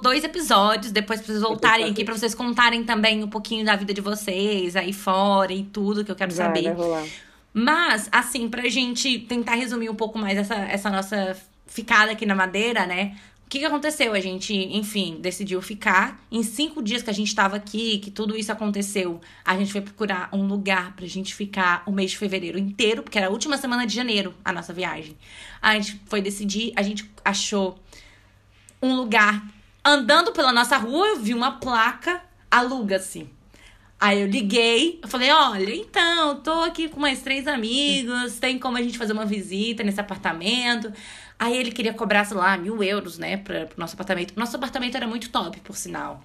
[0.03, 3.93] dois episódios depois pra vocês voltarem aqui, pra vocês contarem também um pouquinho da vida
[3.93, 6.62] de vocês aí fora e tudo que eu quero Vai, saber.
[6.62, 7.05] vai rolar.
[7.53, 11.36] Mas, assim, pra gente tentar resumir um pouco mais essa, essa nossa
[11.66, 13.16] ficada aqui na Madeira, né?
[13.44, 14.12] O que, que aconteceu?
[14.12, 16.22] A gente, enfim, decidiu ficar.
[16.30, 19.80] Em cinco dias que a gente tava aqui, que tudo isso aconteceu, a gente foi
[19.80, 23.57] procurar um lugar pra gente ficar o mês de fevereiro inteiro, porque era a última
[23.57, 25.16] semana de janeiro a nossa viagem.
[25.61, 27.76] A gente foi decidir, a gente achou
[28.80, 29.44] um lugar.
[29.84, 33.28] Andando pela nossa rua, eu vi uma placa, aluga-se.
[34.01, 38.78] Aí eu liguei, eu falei, olha, então, tô aqui com mais três amigos, tem como
[38.78, 40.90] a gente fazer uma visita nesse apartamento.
[41.38, 44.32] Aí ele queria cobrar, sei lá, mil euros, né, pra, pro nosso apartamento.
[44.36, 46.22] Nosso apartamento era muito top, por sinal.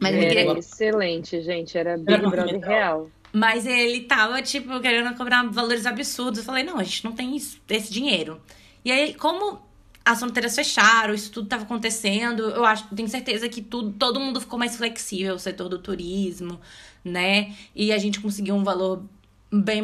[0.00, 1.76] Mas ele, queria, excelente, gente.
[1.76, 3.10] Era Big Brother real.
[3.32, 6.38] mas ele tava, tipo, querendo cobrar valores absurdos.
[6.40, 8.40] Eu falei, não, a gente não tem isso- esse dinheiro.
[8.84, 9.60] E aí, como
[10.04, 14.40] as fronteiras fecharam, isso tudo tava acontecendo, eu acho, tenho certeza que tudo, todo mundo
[14.40, 16.60] ficou mais flexível, o setor do turismo,
[17.04, 17.52] né?
[17.74, 19.04] E a gente conseguiu um valor
[19.52, 19.82] bem,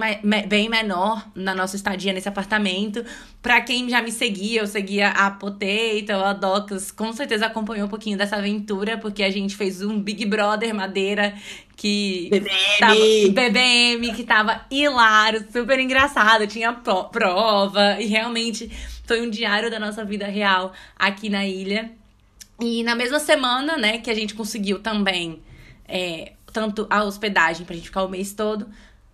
[0.48, 3.04] bem menor na nossa estadia nesse apartamento.
[3.42, 7.90] Pra quem já me seguia, eu seguia a Potato, a Docas, com certeza acompanhou um
[7.90, 11.34] pouquinho dessa aventura, porque a gente fez um Big Brother Madeira
[11.76, 12.50] que BBM.
[12.80, 12.94] tava,
[13.32, 18.70] BBM, que tava hilário, super engraçado, tinha pro- prova, e realmente
[19.08, 21.90] foi um diário da nossa vida real aqui na ilha.
[22.60, 25.42] E na mesma semana, né, que a gente conseguiu também
[25.86, 28.68] é, tanto a hospedagem pra gente ficar o mês todo,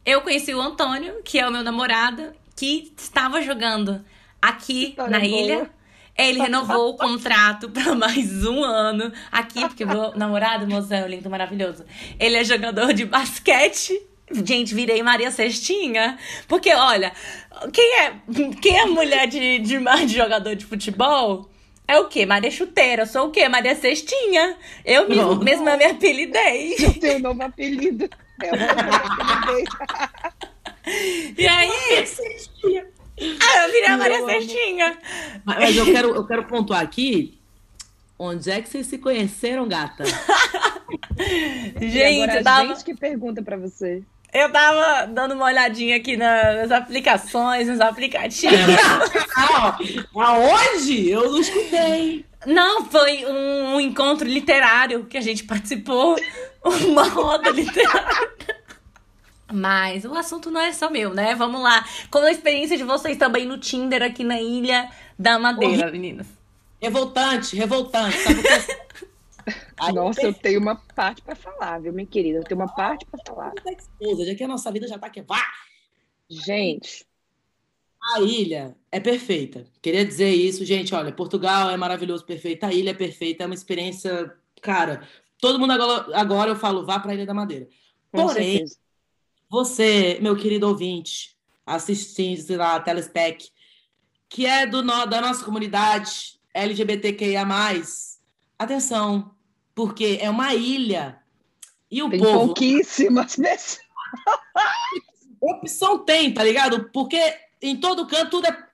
[0.04, 4.04] eu conheci o Antônio, que é o meu namorado, que estava jogando
[4.42, 5.40] aqui História na boa.
[5.40, 5.70] ilha.
[6.16, 11.84] Ele renovou o contrato para mais um ano aqui, porque meu namorado, mozão, lindo, maravilhoso,
[12.18, 14.00] ele é jogador de basquete.
[14.30, 16.18] Gente, virei Maria Cestinha.
[16.48, 17.12] Porque, olha,
[17.72, 18.12] quem é,
[18.60, 21.50] quem é mulher de, de, de jogador de futebol?
[21.86, 22.24] É o quê?
[22.24, 23.02] Maria Chuteira.
[23.02, 23.46] Eu sou o quê?
[23.48, 24.56] Maria Cestinha.
[24.84, 25.44] Eu mesmo, Não.
[25.44, 26.74] mesma me apelidei.
[26.80, 28.08] Eu tenho um novo apelido.
[28.42, 29.64] Eu vou apelidei.
[31.38, 31.70] E aí,
[33.40, 34.26] ah, eu virei a Eu Maria.
[34.26, 34.98] Cestinha.
[35.42, 37.38] Mas mas eu quero, eu quero pontuar aqui.
[38.18, 40.04] Onde é que vocês se conheceram, gata?
[41.80, 44.02] E Gente, agora eu a tava, gente que pergunta pra você.
[44.34, 48.58] Eu tava dando uma olhadinha aqui na- nas aplicações, nos aplicativos.
[49.36, 49.78] Ah,
[50.14, 51.08] aonde?
[51.10, 52.26] Eu não escutei.
[52.46, 56.16] Não, foi um, um encontro literário que a gente participou.
[56.62, 58.30] Uma roda literária.
[59.52, 61.34] Mas o assunto não é só meu, né?
[61.34, 61.84] Vamos lá.
[62.10, 66.26] Como a experiência de vocês também no Tinder aqui na Ilha da Madeira, meninas.
[66.80, 68.16] Revoltante, revoltante.
[68.18, 68.76] Sabe por quê?
[69.80, 72.38] Aí Nossa, eu tenho uma parte pra falar, viu, minha querida?
[72.38, 73.52] Eu tenho uma parte pra falar.
[73.76, 75.42] exposa, já que a nossa vida já tá que vá.
[76.28, 77.06] Gente,
[78.16, 79.66] A ilha é perfeita.
[79.82, 80.94] Queria dizer isso, gente.
[80.94, 82.66] Olha, Portugal é maravilhoso, perfeita.
[82.66, 85.06] A ilha é perfeita, é uma experiência, cara.
[85.40, 87.68] Todo mundo agora, agora eu falo, vá para a Ilha da Madeira.
[88.12, 88.78] com Porém, certeza.
[89.50, 93.50] você, meu querido ouvinte, assistindo, lá, Telespec,
[94.28, 97.44] que é do, da nossa comunidade LGBTQIA+,
[98.58, 99.33] atenção,
[99.74, 101.18] porque é uma ilha
[101.90, 102.46] e o Tem povo...
[102.46, 103.80] pouquíssimas pessoas.
[105.40, 106.90] Opção tem, tá ligado?
[106.92, 107.20] Porque
[107.60, 108.64] em todo canto tudo é.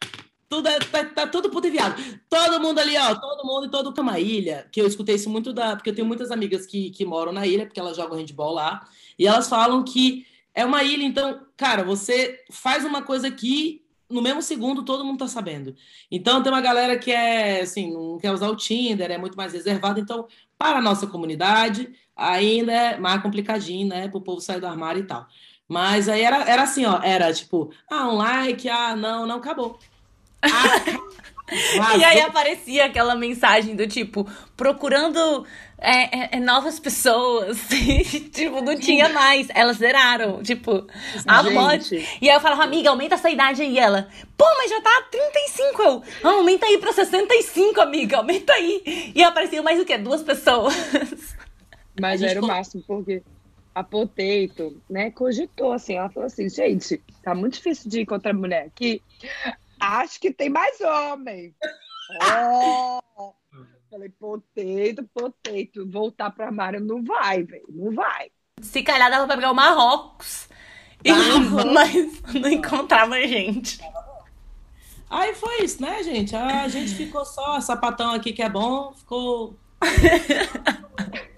[0.48, 1.94] Tudo é, tá, tá tudo puto e viado.
[2.28, 3.14] Todo mundo ali, ó.
[3.14, 3.94] Todo mundo e todo.
[3.96, 5.76] É uma ilha, que eu escutei isso muito da.
[5.76, 8.84] Porque eu tenho muitas amigas que, que moram na ilha, porque elas jogam handball lá.
[9.18, 14.20] E elas falam que é uma ilha, então, cara, você faz uma coisa aqui, no
[14.20, 15.74] mesmo segundo todo mundo tá sabendo.
[16.10, 19.52] Então tem uma galera que é, assim, não quer usar o Tinder, é muito mais
[19.52, 20.00] reservada.
[20.00, 20.26] Então,
[20.60, 24.08] para a nossa comunidade, ainda é mais complicadinho, né?
[24.08, 25.26] Pro povo sair do armário e tal.
[25.66, 29.78] Mas aí era, era assim, ó, era tipo, ah, um like, ah, não, não, acabou.
[31.80, 34.24] Ah, E aí aparecia aquela mensagem do tipo,
[34.56, 35.44] procurando
[35.80, 37.58] é, é, é, novas pessoas.
[38.32, 39.48] tipo, não tinha mais.
[39.54, 40.42] Elas zeraram.
[40.42, 40.86] Tipo,
[41.26, 41.96] a mod.
[42.20, 43.72] E aí eu falava, amiga, aumenta essa idade aí.
[43.72, 45.82] E ela, pô, mas já tá 35.
[45.82, 49.12] Eu, ah, aumenta aí pra 65, amiga, aumenta aí.
[49.14, 49.96] E apareciam mais o quê?
[49.96, 50.74] Duas pessoas.
[51.98, 53.22] mas era o máximo, porque
[53.74, 58.66] a Potato, né, cogitou assim, ela falou assim, gente, tá muito difícil de encontrar mulher
[58.66, 59.02] aqui.
[59.78, 61.54] Acho que tem mais homem.
[62.12, 63.39] Oh!
[63.90, 68.30] Falei, Potato, Potato, voltar pra Mário não vai, velho, não vai.
[68.62, 70.48] Se calhar dava pra pegar o Marrocos.
[71.04, 71.10] E,
[71.74, 73.80] mas não encontrava gente.
[75.08, 76.36] Aí foi isso, né, gente?
[76.36, 79.58] A gente ficou só, sapatão aqui que é bom, ficou.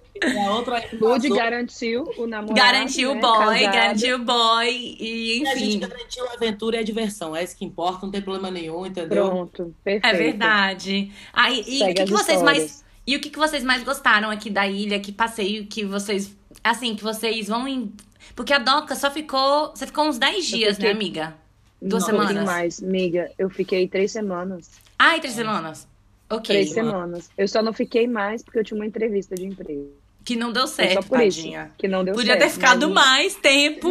[0.46, 2.54] A outra aí Lud garantiu o namorado.
[2.54, 3.72] Garantiu o né, boy, casado.
[3.74, 4.68] garantiu o boy.
[4.68, 5.78] E E a gente enfim.
[5.80, 7.34] garantiu a aventura e a diversão.
[7.34, 9.28] É isso que importa, não tem problema nenhum, entendeu?
[9.28, 10.06] Pronto, perfeito.
[10.14, 11.12] É verdade.
[11.32, 12.84] Aí, e o que, que vocês mais.
[13.06, 15.00] E o que, que vocês mais gostaram aqui da ilha?
[15.00, 16.36] Que passeio que vocês.
[16.62, 17.92] Assim, que vocês vão em.
[18.36, 19.70] Porque a Doca só ficou.
[19.74, 21.34] Você ficou uns 10 dias, fiquei- né, amiga?
[21.80, 22.44] Duas Não, semanas.
[22.44, 23.28] mais, miga.
[23.36, 24.70] Eu fiquei três semanas.
[24.96, 25.88] Ai, três semanas.
[26.30, 26.42] Ok.
[26.54, 27.28] Três semanas.
[27.36, 29.90] Eu só não fiquei mais porque eu tinha uma entrevista de emprego.
[30.24, 31.64] Que não deu certo, só por tadinha.
[31.66, 32.42] isso que não deu Podia certo.
[32.42, 33.88] ter ficado mas- mais tempo.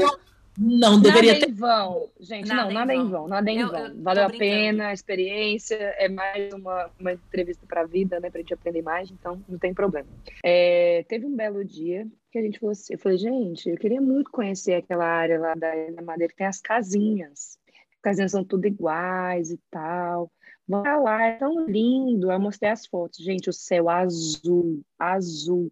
[0.58, 1.52] Não, deveria nada ter.
[1.52, 2.48] em vão, gente.
[2.50, 3.10] Nada não, em nada em vão.
[3.10, 3.88] vão, nada em Eu- vão.
[3.88, 5.76] eu Valeu a pena, a experiência.
[5.76, 8.30] É mais uma, uma entrevista pra vida, né?
[8.30, 10.08] Pra gente aprender mais, então não tem problema.
[10.44, 14.02] É, teve um belo dia que a gente falou assim: eu falei, gente, eu queria
[14.02, 15.72] muito conhecer aquela área lá da,
[16.04, 17.58] Madeira que tem as casinhas.
[17.96, 20.30] As casinhas são tudo iguais e tal.
[20.68, 22.30] Vamos lá, é tão lindo.
[22.30, 23.24] Eu mostrei as fotos.
[23.24, 25.72] Gente, o céu azul, azul.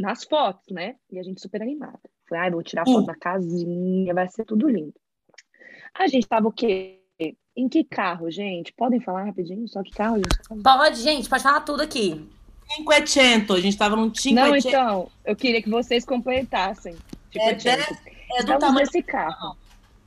[0.00, 0.96] Nas fotos, né?
[1.10, 2.00] E a gente super animada.
[2.26, 4.94] Falei, ai, vou tirar foto da casinha, vai ser tudo lindo.
[5.94, 6.96] A gente tava o quê?
[7.54, 8.72] Em que carro, gente?
[8.72, 9.68] Podem falar rapidinho?
[9.68, 10.62] Só que carro, gente?
[10.62, 12.26] Pode, gente, pode falar tudo aqui.
[12.74, 13.52] Cinquecento.
[13.52, 14.68] A gente tava num Não, cinquecento.
[14.68, 16.96] então, eu queria que vocês completassem.
[17.30, 18.78] Tipo, É, é do tamanho.
[18.78, 19.56] nesse carro.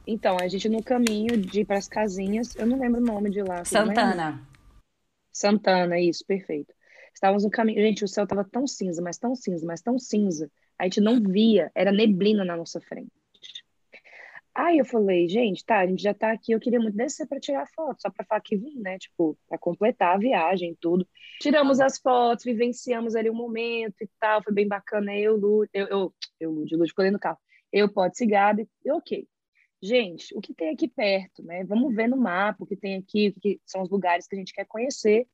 [0.08, 3.44] Então, a gente no caminho de ir pras casinhas, eu não lembro o nome de
[3.44, 3.64] lá.
[3.64, 4.42] Santana.
[5.32, 6.74] Santana, isso, perfeito.
[7.14, 7.82] Estávamos no caminho.
[7.82, 10.52] Gente, o céu tava tão cinza, mas tão cinza, mas tão cinza.
[10.78, 13.12] A gente não via, era neblina na nossa frente.
[14.56, 17.40] Aí eu falei, gente, tá, a gente já tá aqui, eu queria muito descer para
[17.40, 19.00] tirar foto, só para falar que vim, né?
[19.00, 21.08] Tipo, para completar a viagem tudo.
[21.42, 25.16] Tiramos as fotos, vivenciamos ali o um momento e tal, foi bem bacana.
[25.18, 27.40] Eu, Lu, eu, eu, eu Lúcio, Lúcio, ficou no carro.
[27.72, 29.28] Eu, pode cigada, e ok.
[29.82, 31.64] Gente, o que tem aqui perto, né?
[31.66, 34.40] Vamos ver no mapa o que tem aqui, o que são os lugares que a
[34.40, 35.28] gente quer conhecer.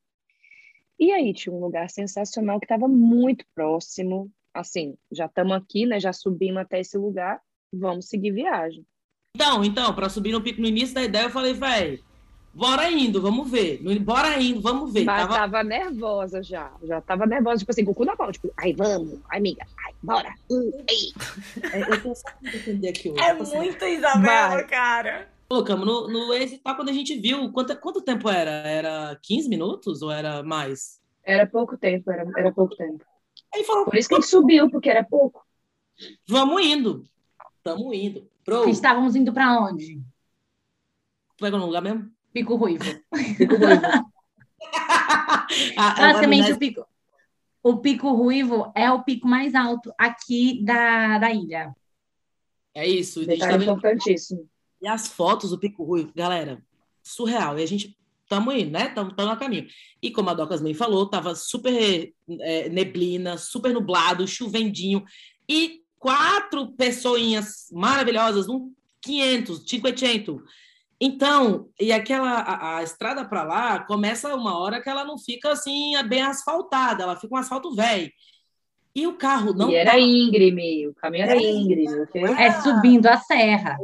[1.00, 4.30] E aí tinha um lugar sensacional que estava muito próximo.
[4.54, 6.00] Assim, já estamos aqui, né?
[6.00, 7.39] Já subimos até esse lugar,
[7.72, 8.86] vamos seguir viagem.
[9.36, 12.04] Então, então, para subir no pico no início da ideia, eu falei, velho,
[12.54, 13.80] bora indo, vamos ver.
[14.02, 15.06] Bora indo, vamos ver.
[15.06, 15.36] Mas tava...
[15.36, 16.74] tava nervosa já.
[16.84, 19.66] Já tava nervosa, tipo assim, com o cu na mão, tipo, ai, vamos, ai, amiga,
[19.86, 20.34] ai, bora.
[20.52, 20.84] Uh,
[21.72, 23.22] é, eu tô entender aqui hoje.
[23.22, 24.68] É assim, muito Isabela, vai.
[24.68, 25.39] cara.
[25.50, 28.52] Colocamos no, no Waze e tal, quando a gente viu, quanto, quanto tempo era?
[28.52, 31.02] Era 15 minutos ou era mais?
[31.24, 33.04] Era pouco tempo, era, era pouco tempo.
[33.54, 35.43] Aí falou, Por isso que a gente subiu, porque era pouco.
[36.28, 37.04] Vamos indo.
[37.64, 38.30] Tamo indo.
[38.45, 38.70] Pro...
[38.70, 40.00] Estávamos indo para onde?
[41.39, 42.12] Pegou no lugar mesmo?
[42.32, 42.84] Pico Ruivo.
[43.38, 43.82] Pico Ruivo.
[45.76, 46.86] Ah, Basicamente, o pico,
[47.64, 51.76] o pico Ruivo é o pico mais alto aqui da, da ilha.
[52.76, 53.26] É isso.
[53.26, 54.47] Detalhe tá importantíssimo.
[54.82, 56.62] E as fotos do Pico Ruivo, galera,
[57.04, 57.60] surreal.
[57.60, 58.88] E a gente estamos indo, né?
[58.88, 59.68] Estamos a caminho.
[60.02, 65.04] E como a Docas bem falou, tava super é, neblina, super nublado, chovendinho.
[65.48, 68.72] E quatro pessoinhas maravilhosas, um
[69.02, 70.42] 500, 500.
[71.02, 75.52] Então, e aquela a, a estrada para lá começa uma hora que ela não fica
[75.52, 78.12] assim bem asfaltada, ela fica um asfalto velho.
[78.94, 79.70] E o carro não.
[79.70, 80.00] E era tá...
[80.00, 82.02] íngreme, o caminho era, íngreme.
[82.02, 82.24] Okay?
[82.24, 83.78] É subindo a serra.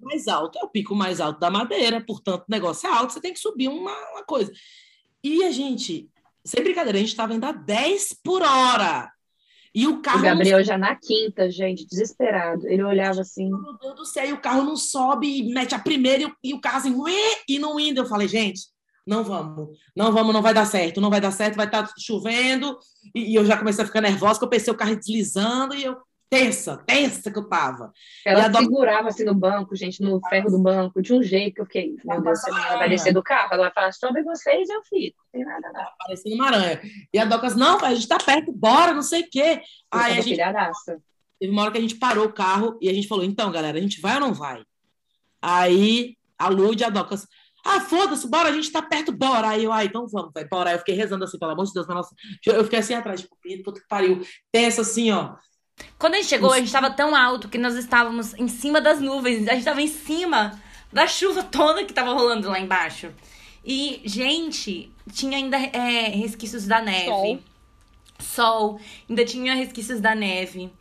[0.00, 3.20] Mais alto é o pico mais alto da madeira, portanto, o negócio é alto, você
[3.20, 4.50] tem que subir uma, uma coisa.
[5.22, 6.08] E a gente,
[6.44, 9.10] sem brincadeira, a gente estava indo a 10 por hora.
[9.74, 10.18] E o carro.
[10.18, 10.64] O Gabriel não...
[10.64, 12.66] já na quinta, gente, desesperado.
[12.66, 13.48] Ele olhava assim.
[13.48, 16.36] Meu Deus do céu, e o carro não sobe e mete a primeira e o,
[16.42, 18.00] e o carro assim, ué, e não indo.
[18.00, 18.62] Eu falei, gente,
[19.06, 21.94] não vamos, não vamos, não vai dar certo, não vai dar certo, vai estar tá
[21.98, 22.78] chovendo.
[23.14, 25.84] E, e, eu já comecei a ficar nervosa, porque eu pensei o carro deslizando e
[25.84, 25.96] eu
[26.30, 27.92] tensa, tensa que eu tava.
[28.24, 28.58] Ela do...
[28.58, 31.96] segurava assim no banco, gente, no ferro do banco, de um jeito que eu fiquei,
[32.04, 33.52] meu Deus, você vai descer do carro.
[33.52, 35.18] Ela vai falar, sobre vocês eu fico.
[35.34, 35.90] Não tem nada, nada.
[35.98, 36.80] Parecendo uma aranha.
[37.12, 39.60] E a Docas, não, a gente tá perto, bora, não sei o quê.
[39.90, 40.30] Aí a gente.
[40.30, 41.02] Filhadaça.
[41.40, 43.76] Teve uma hora que a gente parou o carro e a gente falou, então, galera,
[43.76, 44.62] a gente vai ou não vai?
[45.42, 47.26] Aí a Lud e a Docas,
[47.64, 49.48] ah, foda-se, bora, a gente tá perto, bora.
[49.48, 50.70] Aí eu, ah, então vamos, vai, bora.
[50.70, 52.14] Aí eu fiquei rezando assim, pelo amor de Deus, nossa.
[52.46, 54.22] Eu fiquei assim atrás, tipo, puta que pariu.
[54.52, 55.34] Pensa assim, ó.
[55.98, 59.00] Quando a gente chegou, a gente estava tão alto que nós estávamos em cima das
[59.00, 59.46] nuvens.
[59.48, 60.60] A gente estava em cima
[60.92, 63.10] da chuva toda que estava rolando lá embaixo.
[63.64, 67.04] E, gente, tinha ainda é, resquícios da neve.
[67.06, 67.38] Sol.
[68.18, 68.80] sol.
[69.08, 70.72] Ainda tinha resquícios da neve.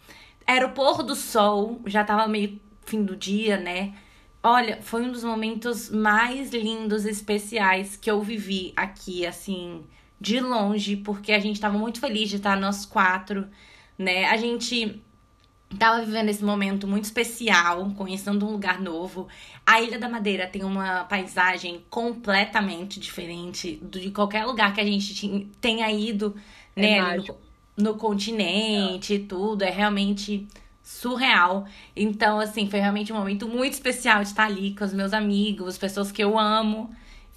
[0.47, 3.93] Era o pôr do sol, já estava meio fim do dia, né?
[4.41, 9.83] Olha, foi um dos momentos mais lindos e especiais que eu vivi aqui, assim,
[10.19, 13.47] de longe, porque a gente estava muito feliz de estar nós quatro
[13.99, 14.25] né?
[14.25, 15.01] A gente
[15.77, 19.27] tava vivendo esse momento muito especial, conhecendo um lugar novo.
[19.65, 25.47] A Ilha da Madeira tem uma paisagem completamente diferente de qualquer lugar que a gente
[25.59, 26.33] tenha ido,
[26.75, 27.17] é né?
[27.17, 29.63] No, no, continente e tudo.
[29.63, 30.47] É realmente
[30.81, 31.67] surreal.
[31.95, 35.77] Então, assim, foi realmente um momento muito especial de estar ali com os meus amigos,
[35.77, 36.89] pessoas que eu amo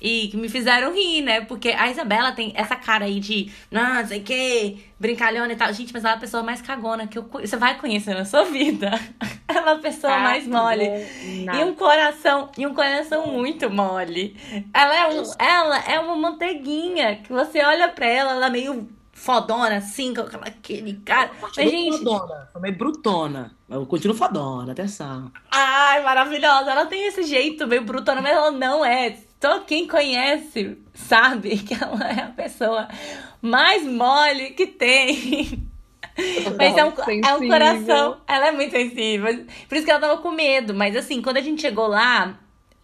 [0.02, 1.42] e que me fizeram rir, né?
[1.42, 5.72] Porque a Isabela tem essa cara aí de, não, sei o que, brincalhona e tal.
[5.72, 8.42] Gente, mas ela é a pessoa mais cagona que eu, você vai conhecer na sua
[8.42, 8.90] vida.
[9.46, 10.84] ela é a pessoa ah, mais mole.
[10.84, 14.36] E um coração, e um coração muito mole.
[14.74, 18.88] Ela é, um, ela é uma manteiguinha que você olha pra ela, ela é meio
[19.12, 21.30] fodona, assim, com aquele cara.
[21.40, 21.98] Mas, gente.
[21.98, 23.56] Fodona, meio brutona.
[23.70, 25.30] Eu continuo fodona, atenção.
[25.48, 26.72] Ai, maravilhosa.
[26.72, 29.16] Ela tem esse jeito meio brutona, mas ela não é.
[29.42, 32.86] Só quem conhece sabe que ela é a pessoa
[33.40, 35.68] mais mole que tem.
[36.56, 36.92] Mas é um,
[37.24, 38.20] é um coração.
[38.28, 39.44] Ela é muito sensível.
[39.68, 40.72] Por isso que ela tava com medo.
[40.72, 42.38] Mas assim, quando a gente chegou lá,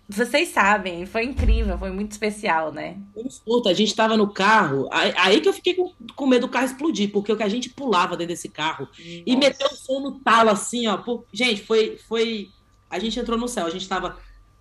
[0.09, 2.96] vocês sabem, foi incrível, foi muito especial, né?
[3.16, 6.64] Escuta, a gente tava no carro, aí que eu fiquei com, com medo do carro
[6.64, 9.22] explodir, porque o que a gente pulava dentro desse carro Nossa.
[9.26, 10.96] e meteu o som no talo assim, ó.
[10.96, 11.24] Por...
[11.30, 12.48] Gente, foi, foi.
[12.88, 14.16] A gente entrou no céu, a gente tava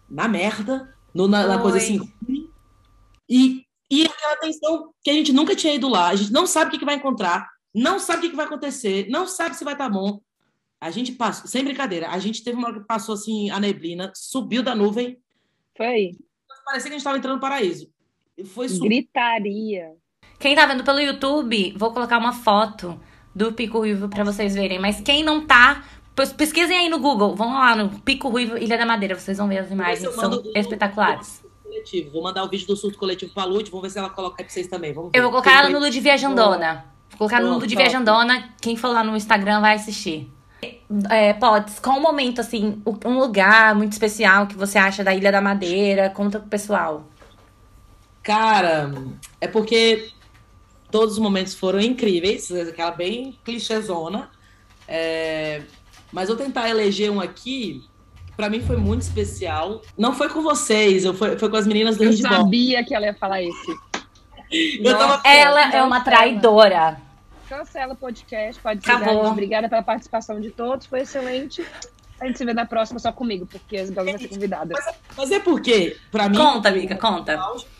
[0.10, 2.00] na merda, no, na, na coisa assim.
[3.28, 6.68] E, e aquela tensão que a gente nunca tinha ido lá, a gente não sabe
[6.68, 9.64] o que, que vai encontrar, não sabe o que, que vai acontecer, não sabe se
[9.64, 10.22] vai estar tá bom.
[10.80, 14.12] A gente passou, sem brincadeira, a gente teve uma hora que passou assim a neblina,
[14.16, 15.18] subiu da nuvem.
[15.76, 16.18] Foi aí.
[16.64, 17.90] Parecia que a gente estava entrando no paraíso.
[18.46, 19.94] Foi Gritaria.
[20.40, 23.00] Quem tá vendo pelo YouTube, vou colocar uma foto
[23.34, 24.78] do Pico Ruivo pra vocês verem.
[24.78, 25.84] Mas quem não tá,
[26.36, 27.36] pesquisem aí no Google.
[27.36, 29.16] Vão lá no Pico Ruivo, Ilha da Madeira.
[29.16, 31.44] Vocês vão ver as imagens, são espetaculares.
[31.64, 32.12] Coletivo.
[32.12, 34.46] Vou mandar o vídeo do surto coletivo pra Lud, vamos ver se ela coloca aí
[34.46, 34.94] pra vocês também.
[34.94, 35.20] Vamos ver.
[35.20, 36.86] Eu vou colocar ela no Lud Viajandona.
[37.12, 37.76] Vou colocar no Lud.
[37.76, 38.50] Viajandona.
[38.62, 40.32] Quem for lá no Instagram vai assistir.
[41.10, 45.32] É, Pots, qual o momento, assim, um lugar muito especial que você acha da Ilha
[45.32, 46.10] da Madeira?
[46.10, 47.06] Conta pro pessoal.
[48.24, 48.92] Cara,
[49.40, 50.10] é porque
[50.90, 54.30] todos os momentos foram incríveis, aquela bem clichêzona.
[54.88, 55.62] É,
[56.12, 57.84] Mas eu tentar eleger um aqui,
[58.36, 59.82] pra mim foi muito especial.
[59.98, 62.32] Não foi com vocês, eu foi, foi com as meninas do Eu handball.
[62.44, 63.78] sabia que ela ia falar esse.
[64.82, 67.02] Eu tava- Ela é uma traidora.
[67.50, 68.92] Cancela o podcast, pode ser.
[68.92, 69.24] Acabou.
[69.24, 69.32] gente.
[69.32, 71.66] Obrigada pela participação de todos, foi excelente.
[72.20, 74.74] A gente se vê na próxima só comigo, porque a Isabela vai ser convidada.
[75.16, 76.38] Mas é porque, pra mim.
[76.38, 77.38] Conta, amiga, conta.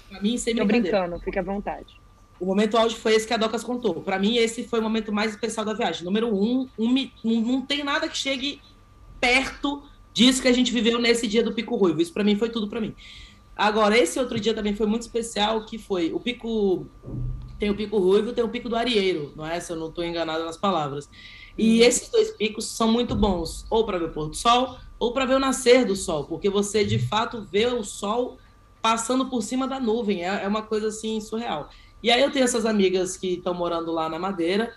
[0.10, 1.00] Pra mim, sem Tô brincadeira.
[1.00, 2.00] brincando, fica à vontade.
[2.40, 3.96] O momento auge foi esse que a Docas contou.
[3.96, 6.04] Pra mim, esse foi o momento mais especial da viagem.
[6.04, 8.62] Número um, um não, tem nada que chegue
[9.20, 9.84] perto
[10.14, 12.02] disso que a gente viveu nesse dia do Pico Ruivo.
[12.02, 12.94] Isso pra mim foi tudo pra mim.
[13.56, 16.86] Agora, esse outro dia também foi muito especial, que foi o Pico...
[17.58, 19.60] Tem o Pico Ruivo, tem o Pico do Arieiro, não é?
[19.60, 21.10] Se eu não tô enganada nas palavras.
[21.58, 25.12] E esses dois picos são muito bons, ou para ver o pôr do sol, ou
[25.12, 28.38] para ver o nascer do sol, porque você de fato vê o sol
[28.80, 31.70] passando por cima da nuvem, é, é uma coisa assim surreal.
[32.02, 34.74] E aí eu tenho essas amigas que estão morando lá na Madeira,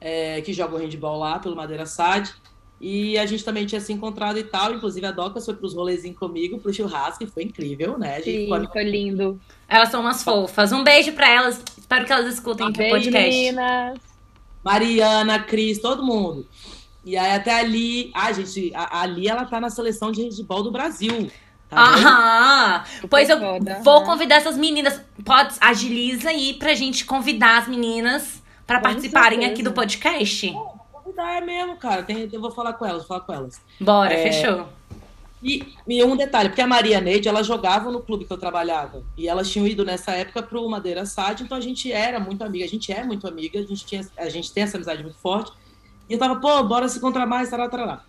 [0.00, 2.32] é, que jogam handball lá pelo Madeira SAD,
[2.80, 6.18] e a gente também tinha se encontrado e tal, inclusive a Docas foi pros rolezinhos
[6.18, 8.16] comigo, pro churrasco, e foi incrível, né?
[8.16, 9.40] A gente Sim, foi lindo.
[9.68, 10.72] Elas são umas fofas.
[10.72, 11.62] Um beijo pra elas.
[11.78, 13.30] Espero que elas escutem aqui o podcast.
[13.30, 14.00] meninas.
[14.64, 16.46] Mariana, Cris, todo mundo.
[17.04, 20.62] E aí até ali, ah, gente, a, a Ali ela tá na seleção de handball
[20.62, 21.30] do Brasil.
[21.74, 22.06] Tá vendo?
[22.06, 22.84] Aham!
[23.08, 24.04] Pois eu foda, vou aham.
[24.06, 25.00] convidar essas meninas.
[25.24, 29.52] Pode, agiliza aí pra gente convidar as meninas pra Com participarem certeza.
[29.52, 30.52] aqui do podcast.
[30.92, 32.02] Convidar, é mesmo, cara.
[32.02, 33.60] Tem, eu vou falar com elas, vou falar com elas.
[33.80, 34.22] Bora, É.
[34.30, 34.68] fechou.
[35.42, 39.02] E, e um detalhe, porque a Maria Neide, ela jogava no clube que eu trabalhava.
[39.18, 42.64] E elas tinham ido nessa época pro Madeira SAD, então a gente era muito amiga,
[42.64, 45.50] a gente é muito amiga, a gente, tinha, a gente tem essa amizade muito forte.
[46.08, 48.02] E eu tava, pô, bora se encontrar mais, tará, tará.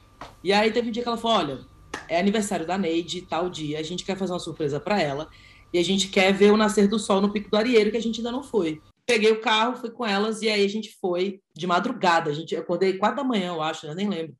[0.43, 1.59] E aí teve um dia que ela falou, olha,
[2.07, 5.29] é aniversário da Neide, tal dia, a gente quer fazer uma surpresa pra ela.
[5.73, 8.01] E a gente quer ver o nascer do sol no Pico do Arieiro, que a
[8.01, 8.81] gente ainda não foi.
[9.05, 12.29] Peguei o carro, fui com elas, e aí a gente foi de madrugada.
[12.29, 14.35] A gente acordei quatro da manhã, eu acho, eu nem lembro.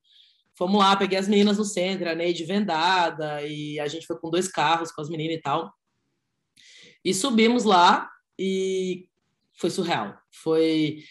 [0.56, 4.30] Fomos lá, peguei as meninas no centro, a Neide vendada, e a gente foi com
[4.30, 5.74] dois carros com as meninas e tal.
[7.04, 9.08] E subimos lá e
[9.56, 10.16] foi surreal.
[10.32, 11.04] Foi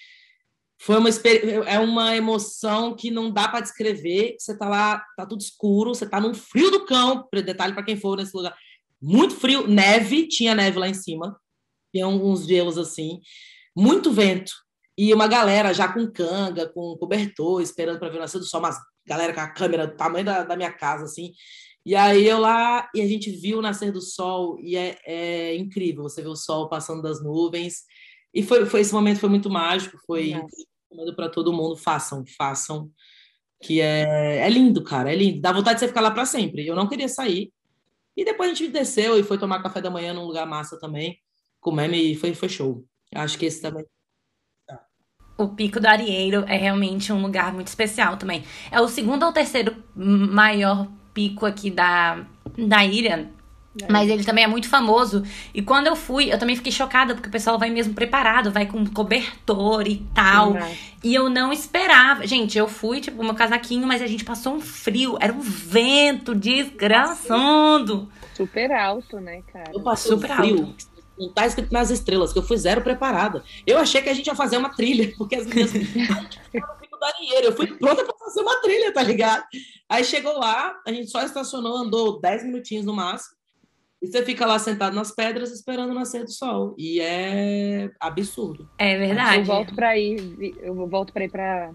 [0.85, 1.09] foi uma
[1.69, 4.35] é uma emoção que não dá para descrever.
[4.37, 7.97] Você tá lá, tá tudo escuro, você tá num frio do cão, detalhe para quem
[7.97, 8.53] for nesse lugar.
[9.01, 11.39] Muito frio, neve, tinha neve lá em cima.
[11.95, 13.21] Tinha uns gelos assim,
[13.77, 14.51] muito vento.
[14.99, 18.61] E uma galera já com canga, com cobertor, esperando para ver o nascer do sol,
[18.61, 18.77] mas
[19.07, 21.33] galera com a câmera do tamanho da, da minha casa, assim.
[21.87, 25.57] E aí eu lá, e a gente viu o nascer do sol, e é, é
[25.57, 27.85] incrível, você vê o sol passando das nuvens.
[28.35, 30.35] E foi, foi esse momento foi muito mágico, foi.
[30.93, 32.91] Recomendo para todo mundo, façam, façam,
[33.61, 35.41] que é, é lindo, cara, é lindo.
[35.41, 36.67] Dá vontade de você ficar lá para sempre.
[36.67, 37.53] Eu não queria sair.
[38.17, 41.19] E depois a gente desceu e foi tomar café da manhã num lugar massa também,
[41.61, 42.85] comemos e foi, foi show.
[43.15, 43.85] Acho que esse também.
[45.39, 48.45] O Pico do Arieiro é realmente um lugar muito especial também.
[48.71, 52.27] É o segundo ou terceiro maior pico aqui da,
[52.69, 53.33] da ilha.
[53.91, 55.23] Mas ele também é muito famoso.
[55.55, 58.67] E quando eu fui, eu também fiquei chocada, porque o pessoal vai mesmo preparado, vai
[58.67, 60.53] com cobertor e tal.
[60.53, 60.79] Demais.
[61.03, 62.27] E eu não esperava.
[62.27, 65.17] Gente, eu fui, tipo, meu casaquinho, mas a gente passou um frio.
[65.21, 68.11] Era um vento desgraçando.
[68.35, 69.73] Super alto, né, cara?
[69.73, 70.61] Eu passei um Super frio.
[70.67, 70.93] alto.
[71.19, 73.45] Não tá escrito nas estrelas, que eu fui zero preparada.
[73.67, 75.53] Eu achei que a gente ia fazer uma trilha, porque as do
[77.03, 77.47] Arieiro.
[77.47, 79.45] Eu fui pronta pra fazer uma trilha, tá ligado?
[79.89, 83.37] Aí chegou lá, a gente só estacionou, andou 10 minutinhos no máximo.
[84.03, 86.75] E você fica lá sentado nas pedras esperando o nascer do sol.
[86.77, 88.69] E é absurdo.
[88.77, 89.39] É verdade.
[89.39, 91.71] Eu volto pra ir, eu volto pra ir pra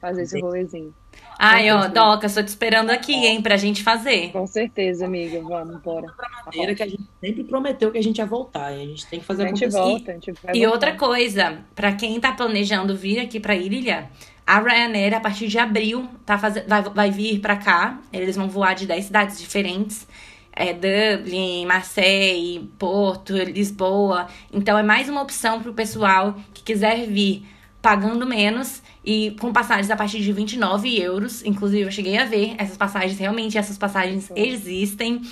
[0.00, 0.94] fazer esse rolezinho.
[1.38, 1.88] Ai, ó.
[1.88, 4.30] Doca, estou te esperando aqui, hein, pra gente fazer.
[4.30, 5.40] Com certeza, amiga.
[5.42, 6.06] Vamos, bora.
[6.46, 8.70] Maneira que a gente sempre prometeu que a gente ia voltar.
[8.72, 9.82] E a gente tem que fazer A gente acontecer.
[9.82, 10.72] volta, a gente vai E voltar.
[10.72, 14.08] outra coisa, pra quem tá planejando vir aqui pra ilha,
[14.46, 18.00] a Ryanair, a partir de abril, tá fazendo, vai, vai vir pra cá.
[18.12, 20.06] Eles vão voar de 10 cidades diferentes.
[20.54, 24.26] É Dublin, Marseille, Porto, Lisboa.
[24.52, 27.46] Então é mais uma opção pro pessoal que quiser vir
[27.80, 31.44] pagando menos e com passagens a partir de 29 euros.
[31.44, 35.22] Inclusive, eu cheguei a ver essas passagens, realmente essas passagens existem.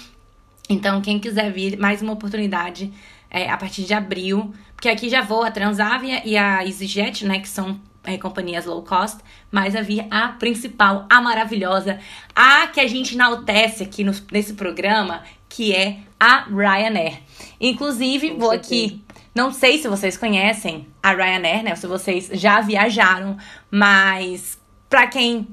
[0.68, 2.92] Então, quem quiser vir, mais uma oportunidade
[3.30, 4.52] é, a partir de abril.
[4.74, 7.38] Porque aqui já voa a Transavia e a EasyJet, né?
[7.38, 9.18] Que são é, companhias low cost,
[9.50, 11.98] mas havia a principal, a maravilhosa,
[12.34, 17.20] a que a gente enaltece aqui no, nesse programa, que é a Ryanair.
[17.60, 18.74] Inclusive, Com vou certeza.
[18.74, 19.04] aqui.
[19.34, 21.74] Não sei se vocês conhecem a Ryanair, né?
[21.76, 23.36] Se vocês já viajaram,
[23.70, 25.46] mas para quem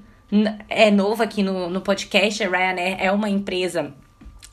[0.67, 3.93] é novo aqui no, no podcast, a Ryanair é uma empresa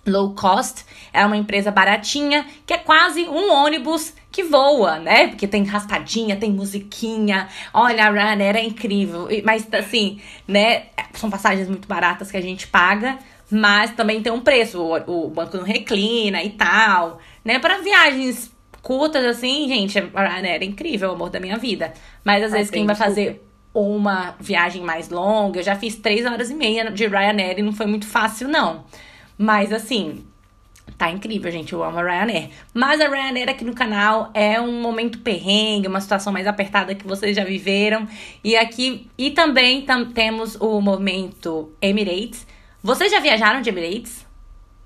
[0.07, 5.29] low cost, é uma empresa baratinha, que é quase um ônibus que voa, né?
[5.29, 7.49] Porque tem raspadinha, tem musiquinha.
[7.73, 9.29] Olha, a Ryanair é incrível.
[9.45, 10.87] Mas assim, né?
[11.13, 13.17] São passagens muito baratas que a gente paga,
[13.49, 14.83] mas também tem um preço.
[14.83, 17.61] O, o banco não reclina e tal, né?
[17.61, 21.93] Para viagens curtas, assim, gente, a Ryanair é incrível, é o amor da minha vida.
[22.25, 23.41] Mas às ah, vezes quem vai fazer
[23.73, 27.73] uma viagem mais longa, eu já fiz três horas e meia de Ryanair e não
[27.73, 28.85] foi muito fácil, não.
[29.39, 30.25] Mas assim,
[30.97, 31.73] Tá incrível, gente.
[31.73, 32.51] Eu amo a Ryanair.
[32.73, 37.07] Mas a Ryanair aqui no canal é um momento perrengue, uma situação mais apertada que
[37.07, 38.07] vocês já viveram.
[38.43, 39.11] E aqui.
[39.19, 42.47] E também tam, temos o momento Emirates.
[42.83, 44.25] Vocês já viajaram de Emirates?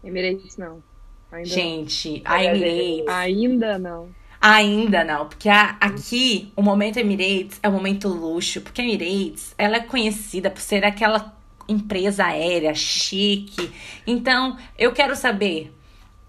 [0.03, 0.83] Emirates não.
[1.31, 2.33] Ainda gente, não.
[2.33, 3.09] a Emirates.
[3.09, 4.09] Ainda não.
[4.41, 9.53] Ainda não, porque a, aqui o momento Emirates é o momento luxo, porque a Emirates
[9.59, 11.37] ela é conhecida por ser aquela
[11.69, 13.71] empresa aérea chique.
[14.07, 15.73] Então, eu quero saber,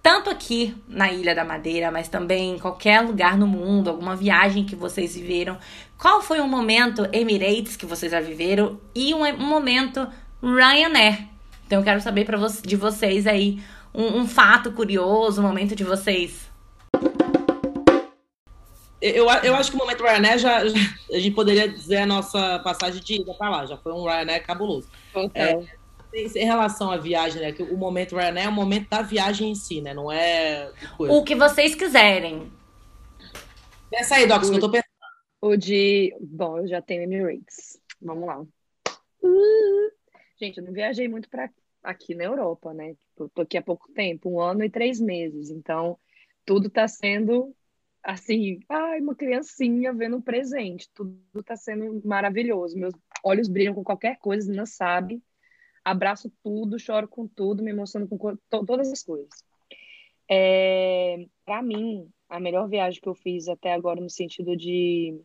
[0.09, 4.65] tanto aqui na Ilha da Madeira, mas também em qualquer lugar no mundo, alguma viagem
[4.65, 5.55] que vocês viveram,
[5.99, 10.07] qual foi um momento Emirates que vocês já viveram e um, um momento
[10.41, 11.27] Ryanair?
[11.67, 13.61] Então, eu quero saber pra vo de vocês aí
[13.93, 16.49] um, um fato curioso, um momento de vocês.
[18.99, 20.75] Eu, eu acho que o momento Ryanair já, já,
[21.13, 24.43] a gente poderia dizer a nossa passagem de ida para lá, já foi um Ryanair
[24.43, 24.87] cabuloso.
[25.35, 25.59] É,
[26.13, 27.51] em relação à viagem, né?
[27.51, 29.93] Que o momento Ryanair é o momento da viagem em si, né?
[29.93, 30.71] Não é.
[30.97, 31.13] Coisa.
[31.13, 32.51] O que vocês quiserem.
[33.89, 34.89] Pensa aí, Docs, o, que eu tô pensando.
[35.41, 36.15] O de.
[36.19, 37.79] Bom, eu já tenho Emirates.
[38.01, 38.41] Vamos lá.
[39.21, 39.91] Uh,
[40.39, 41.49] gente, eu não viajei muito para
[41.83, 42.93] aqui na Europa, né?
[42.95, 45.49] Tipo, tô aqui há pouco tempo, um ano e três meses.
[45.49, 45.97] Então,
[46.45, 47.55] tudo tá sendo
[48.03, 50.89] assim, ai, uma criancinha vendo um presente.
[50.93, 52.77] Tudo tá sendo maravilhoso.
[52.77, 52.93] Meus
[53.23, 55.21] olhos brilham com qualquer coisa, não sabe.
[55.89, 59.43] Abraço tudo, choro com tudo, me emociono com to todas as coisas.
[60.29, 65.19] É, para mim, a melhor viagem que eu fiz até agora no sentido de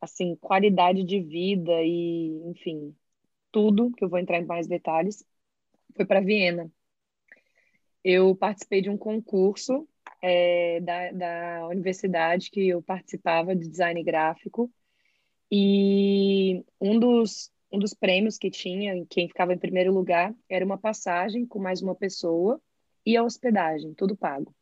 [0.00, 2.96] assim, qualidade de vida e, enfim,
[3.52, 5.24] tudo, que eu vou entrar em mais detalhes,
[5.94, 6.70] foi para Viena.
[8.02, 9.86] Eu participei de um concurso
[10.22, 14.70] é, da, da universidade que eu participava de design gráfico
[15.50, 20.78] e um dos, um dos prêmios que tinha, quem ficava em primeiro lugar, era uma
[20.78, 22.60] passagem com mais uma pessoa
[23.04, 24.54] e a hospedagem, tudo pago.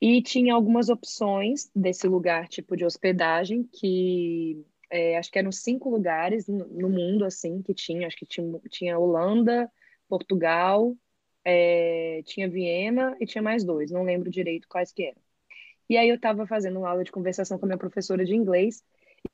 [0.00, 5.88] E tinha algumas opções desse lugar, tipo de hospedagem, que é, acho que eram cinco
[5.88, 8.06] lugares no, no, mundo, assim, que tinha.
[8.06, 9.70] Acho que tinha, tinha Holanda,
[10.06, 10.94] Portugal,
[11.42, 15.20] é, tinha Viena e tinha mais dois, não lembro direito quais que eram.
[15.88, 18.84] E aí eu estava fazendo uma aula de conversação com a minha professora de inglês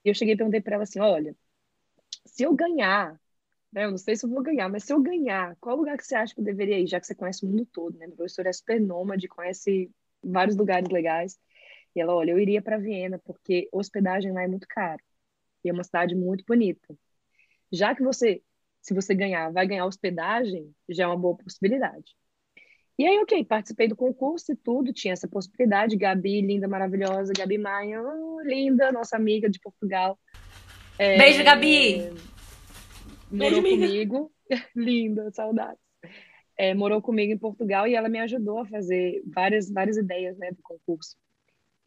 [0.04, 1.34] e eu cheguei e perguntei para ela assim, olha,
[2.26, 3.20] se eu ganhar,
[3.72, 6.04] né, eu não sei se eu vou ganhar, mas se eu ganhar, qual lugar que
[6.06, 8.06] você acha que eu deveria ir, já que você conhece o mundo todo, né?
[8.06, 9.90] Minha professora é super nômade, conhece
[10.22, 11.38] vários lugares legais.
[11.94, 15.02] E ela, olha, eu iria para Viena porque hospedagem lá é muito caro.
[15.64, 16.96] E é uma cidade muito bonita.
[17.72, 18.42] Já que você
[18.82, 22.16] se você ganhar, vai ganhar hospedagem, já é uma boa possibilidade.
[22.98, 25.96] E aí, ok, participei do concurso e tudo, tinha essa possibilidade.
[25.96, 30.18] Gabi, linda, maravilhosa, Gabi Maia, oh, linda, nossa amiga de Portugal.
[31.02, 32.10] É, Beijo, Gabi!
[33.32, 34.32] Morou Beijo, comigo,
[34.76, 35.80] linda, saudades.
[36.58, 40.50] É, morou comigo em Portugal e ela me ajudou a fazer várias, várias ideias né,
[40.52, 41.16] do concurso.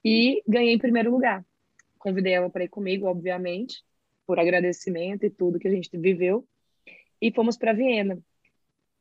[0.04, 1.46] E ganhei em primeiro lugar.
[2.00, 3.84] Convidei ela para ir comigo, obviamente,
[4.26, 6.44] por agradecimento e tudo que a gente viveu
[7.22, 8.18] e fomos para Viena.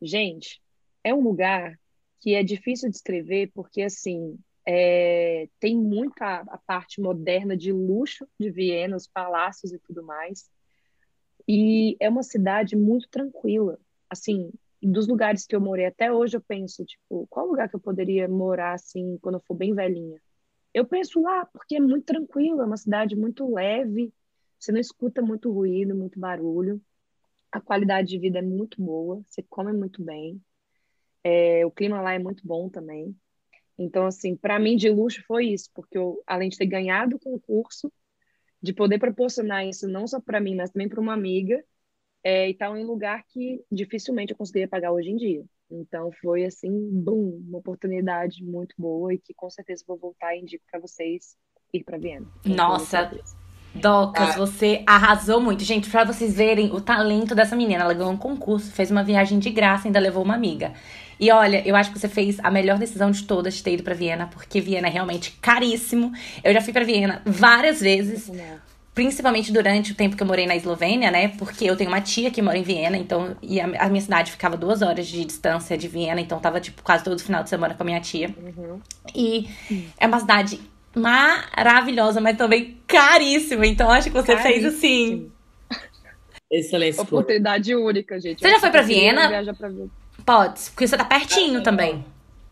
[0.03, 0.61] Gente,
[1.03, 1.81] é um lugar
[2.21, 8.27] que é difícil de escrever porque assim é, tem muita a parte moderna de luxo
[8.39, 10.51] de Viena, os palácios e tudo mais.
[11.49, 13.79] E é uma cidade muito tranquila.
[14.09, 14.53] Assim,
[14.83, 18.29] dos lugares que eu morei até hoje, eu penso, tipo, qual lugar que eu poderia
[18.29, 20.21] morar assim quando eu for bem velhinha?
[20.75, 24.13] Eu penso lá, porque é muito tranquilo, é uma cidade muito leve,
[24.59, 26.81] você não escuta muito ruído, muito barulho
[27.53, 30.43] a qualidade de vida é muito boa, você come muito bem,
[31.23, 33.15] é, o clima lá é muito bom também.
[33.83, 37.19] Então, assim, para mim de luxo foi isso, porque eu, além de ter ganhado o
[37.19, 37.93] concurso,
[38.63, 41.63] de poder proporcionar isso não só para mim, mas também para uma amiga,
[42.25, 45.45] é, e tal em um lugar que dificilmente eu conseguiria pagar hoje em dia.
[45.71, 50.41] Então, foi assim, boom, uma oportunidade muito boa e que com certeza vou voltar e
[50.41, 51.37] indico para vocês
[51.73, 52.27] ir para Viena.
[52.45, 53.11] Nossa,
[53.75, 54.37] Docas, Ah.
[54.37, 55.65] você arrasou muito.
[55.65, 59.39] Gente, pra vocês verem o talento dessa menina, ela ganhou um concurso, fez uma viagem
[59.39, 60.75] de graça e ainda levou uma amiga.
[61.23, 63.85] E olha, eu acho que você fez a melhor decisão de todas de ter ido
[63.85, 66.13] pra Viena, porque Viena é realmente caríssimo.
[66.43, 68.29] Eu já fui pra Viena várias vezes,
[68.93, 71.29] principalmente durante o tempo que eu morei na Eslovênia, né?
[71.39, 74.33] Porque eu tenho uma tia que mora em Viena, então e a, a minha cidade
[74.33, 77.73] ficava duas horas de distância de Viena, então tava tipo quase todo final de semana
[77.73, 78.35] com a minha tia.
[78.37, 78.81] Uhum.
[79.15, 79.49] E
[80.01, 80.61] é uma cidade
[80.93, 83.65] maravilhosa, mas também caríssima.
[83.65, 85.31] Então acho que você fez assim.
[86.51, 87.01] Excelente.
[87.01, 88.41] Oportunidade única, gente.
[88.41, 89.29] Você já foi pra Eu queria Viena?
[89.29, 90.02] viajar pra Viena.
[90.25, 92.05] Pode, porque você tá pertinho também.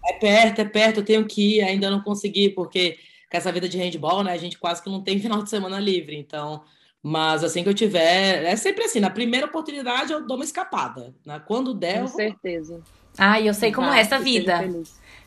[0.04, 2.98] É perto, é perto, eu tenho que ir, ainda não consegui, porque
[3.30, 5.78] com essa vida de handball, né, a gente quase que não tem final de semana
[5.78, 6.62] livre, então,
[7.02, 11.14] mas assim que eu tiver, é sempre assim, na primeira oportunidade eu dou uma escapada,
[11.24, 11.40] né?
[11.46, 12.16] Quando der, eu Com vou.
[12.16, 12.80] certeza.
[13.16, 14.68] Ai, eu sei como Vai, é essa vida.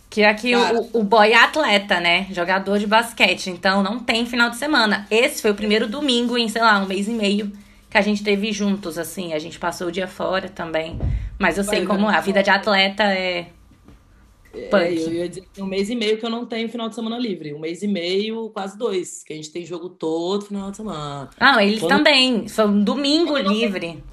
[0.10, 0.80] Que aqui Cara.
[0.80, 2.28] o, o boy é atleta, né?
[2.32, 3.50] Jogador de basquete.
[3.50, 5.08] Então não tem final de semana.
[5.10, 7.52] Esse foi o primeiro domingo em, sei lá, um mês e meio
[7.94, 9.34] que a gente teve juntos, assim.
[9.34, 11.00] A gente passou o dia fora também.
[11.38, 12.16] Mas eu sei Mas, como é.
[12.16, 13.50] A vida de atleta é.
[14.52, 14.84] É, Punk.
[15.02, 16.96] eu ia dizer que tem um mês e meio que eu não tenho final de
[16.96, 17.54] semana livre.
[17.54, 21.30] Um mês e meio, quase dois, que a gente tem jogo todo final de semana.
[21.40, 22.48] Não, eles Quando- também.
[22.48, 24.04] Foi um domingo Quando tem- livre.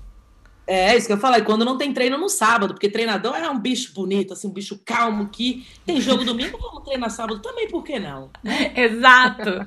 [0.66, 3.58] É isso que eu falei, quando não tem treino no sábado, porque treinador é um
[3.58, 7.82] bicho bonito, assim, um bicho calmo que tem jogo domingo, vamos treinar sábado também, por
[7.82, 8.30] que não?
[8.76, 9.66] Exato.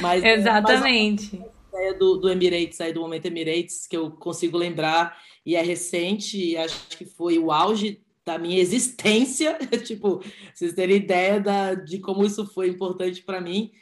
[0.00, 1.40] mas Exatamente.
[1.70, 6.36] Ideia do, do Emirates, aí do momento Emirates, que eu consigo lembrar, e é recente,
[6.38, 10.22] e acho que foi o auge da minha existência, tipo,
[10.54, 13.72] vocês terem ideia da, de como isso foi importante para mim.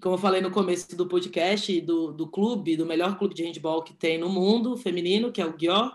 [0.00, 3.82] Como eu falei no começo do podcast, do, do clube, do melhor clube de handball
[3.82, 5.90] que tem no mundo, feminino, que é o Györ,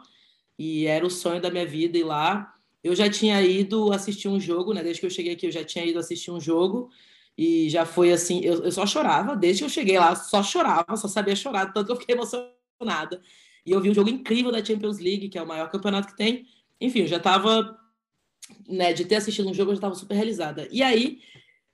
[0.58, 2.52] e era o sonho da minha vida ir lá.
[2.84, 4.82] Eu já tinha ido assistir um jogo, né?
[4.82, 6.90] Desde que eu cheguei aqui, eu já tinha ido assistir um jogo.
[7.38, 10.96] E já foi assim, eu, eu só chorava, desde que eu cheguei lá, só chorava,
[10.96, 13.22] só sabia chorar, tanto que eu fiquei emocionada.
[13.66, 16.18] E eu vi um jogo incrível da Champions League, que é o maior campeonato que
[16.18, 16.46] tem.
[16.80, 17.78] Enfim, eu já estava,
[18.68, 20.68] né, de ter assistido um jogo, eu já estava super realizada.
[20.72, 21.20] E aí,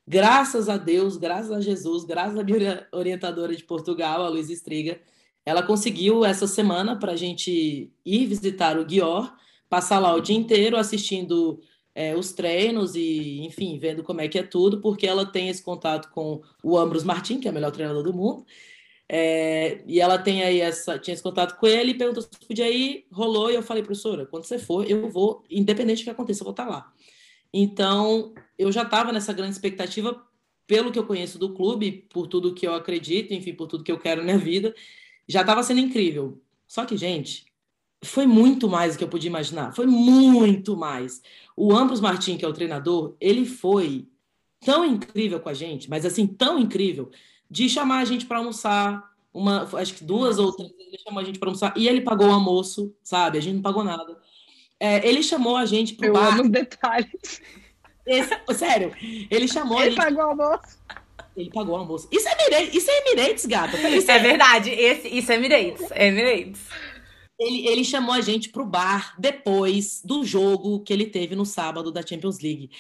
[0.08, 5.00] graças a Deus, graças a Jesus, graças à minha orientadora de Portugal, a Luísa Estriga,
[5.46, 9.34] ela conseguiu essa semana para a gente ir visitar o Guior,
[9.70, 11.62] passar lá o dia inteiro assistindo
[11.98, 15.64] é, os treinos e, enfim, vendo como é que é tudo, porque ela tem esse
[15.64, 18.46] contato com o Ambros Martin, que é o melhor treinador do mundo,
[19.10, 23.08] é, e ela tem aí essa, tinha esse contato com ele, perguntou se podia ir,
[23.12, 26.46] rolou, e eu falei, professora, quando você for, eu vou, independente do que aconteça, eu
[26.46, 26.94] vou estar lá.
[27.52, 30.24] Então, eu já estava nessa grande expectativa,
[30.68, 33.92] pelo que eu conheço do clube, por tudo que eu acredito, enfim, por tudo que
[33.92, 34.76] eu quero na minha vida,
[35.28, 36.40] já estava sendo incrível.
[36.68, 37.47] Só que, gente,
[38.04, 41.22] foi muito mais do que eu podia imaginar, foi muito mais.
[41.56, 44.08] O Ambros Martin, que é o treinador, ele foi
[44.64, 47.10] tão incrível com a gente, mas assim, tão incrível,
[47.50, 49.04] de chamar a gente para almoçar,
[49.34, 52.02] uma, acho que duas ou três vezes ele chamou a gente para almoçar, e ele
[52.02, 53.38] pagou o almoço, sabe?
[53.38, 54.18] A gente não pagou nada.
[54.80, 56.34] É, ele chamou a gente pro Eu bar.
[56.34, 57.42] amo os detalhes.
[58.06, 58.94] Esse- sério,
[59.30, 60.04] ele chamou a Ele gente.
[60.04, 60.78] pagou o almoço.
[61.36, 62.08] Ele pagou o almoço.
[62.12, 63.90] Isso é Emirates, isso é Emirates, gata.
[63.90, 64.70] Isso É verdade.
[64.72, 65.92] Esse, isso é Emirates.
[65.92, 66.62] É Emirates.
[67.40, 71.92] Ele, ele chamou a gente pro bar depois do jogo que ele teve no sábado
[71.92, 72.72] da Champions League.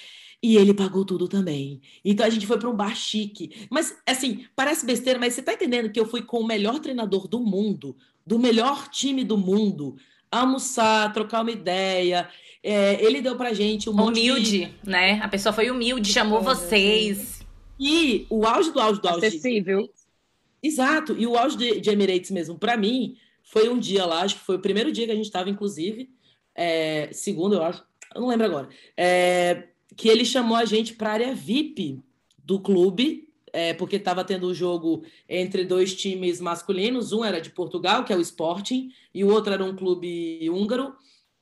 [0.41, 1.81] E ele pagou tudo também.
[2.03, 3.67] Então a gente foi para um bar chique.
[3.69, 7.27] Mas, assim, parece besteira, mas você tá entendendo que eu fui com o melhor treinador
[7.27, 9.95] do mundo, do melhor time do mundo,
[10.31, 12.29] almoçar, trocar uma ideia.
[12.61, 14.31] É, ele deu pra gente um monte de...
[14.31, 15.19] Humilde, né?
[15.23, 17.41] A pessoa foi humilde, chamou vocês.
[17.79, 19.25] E o auge do auge do auge.
[19.27, 19.89] Acessível.
[20.61, 23.15] Exato, e o auge de, de Emirates mesmo, para mim,
[23.47, 26.09] foi um dia lá, acho que foi o primeiro dia que a gente estava, inclusive,
[26.53, 27.83] é, segundo, eu acho,
[28.13, 32.01] eu não lembro agora, é, que ele chamou a gente para a área VIP
[32.37, 37.49] do clube, é, porque estava tendo o jogo entre dois times masculinos, um era de
[37.49, 40.93] Portugal, que é o Sporting, e o outro era um clube húngaro,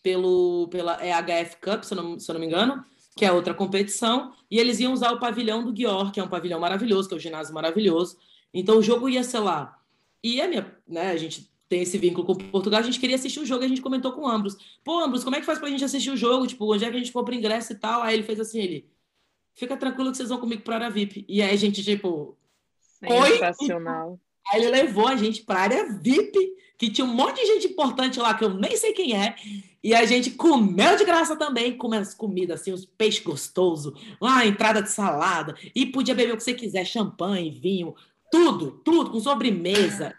[0.03, 2.85] pelo, pela é HF Cup, se eu, não, se eu não me engano,
[3.17, 6.29] que é outra competição, e eles iam usar o pavilhão do Guior, que é um
[6.29, 8.15] pavilhão maravilhoso, que é um ginásio maravilhoso,
[8.53, 9.79] então o jogo ia ser lá.
[10.23, 13.39] E a minha, né, a gente tem esse vínculo com Portugal, a gente queria assistir
[13.39, 14.55] o jogo, a gente comentou com o Ambros.
[14.83, 16.45] Pô, Ambros, como é que faz pra gente assistir o jogo?
[16.45, 18.01] Tipo, onde é que a gente compra ingresso e tal?
[18.01, 18.89] Aí ele fez assim, ele,
[19.55, 21.25] fica tranquilo que vocês vão comigo pra área VIP.
[21.27, 22.37] E aí a gente, tipo,
[23.01, 23.31] Oi?
[23.31, 24.19] Sensacional.
[24.51, 28.19] aí ele levou a gente pra área VIP, que tinha um monte de gente importante
[28.19, 29.35] lá, que eu nem sei quem é,
[29.83, 34.45] e a gente comeu de graça também, comendo as comidas, assim, os peixes gostosos, uma
[34.45, 37.95] entrada de salada, e podia beber o que você quiser, champanhe, vinho,
[38.31, 40.13] tudo, tudo, com sobremesa.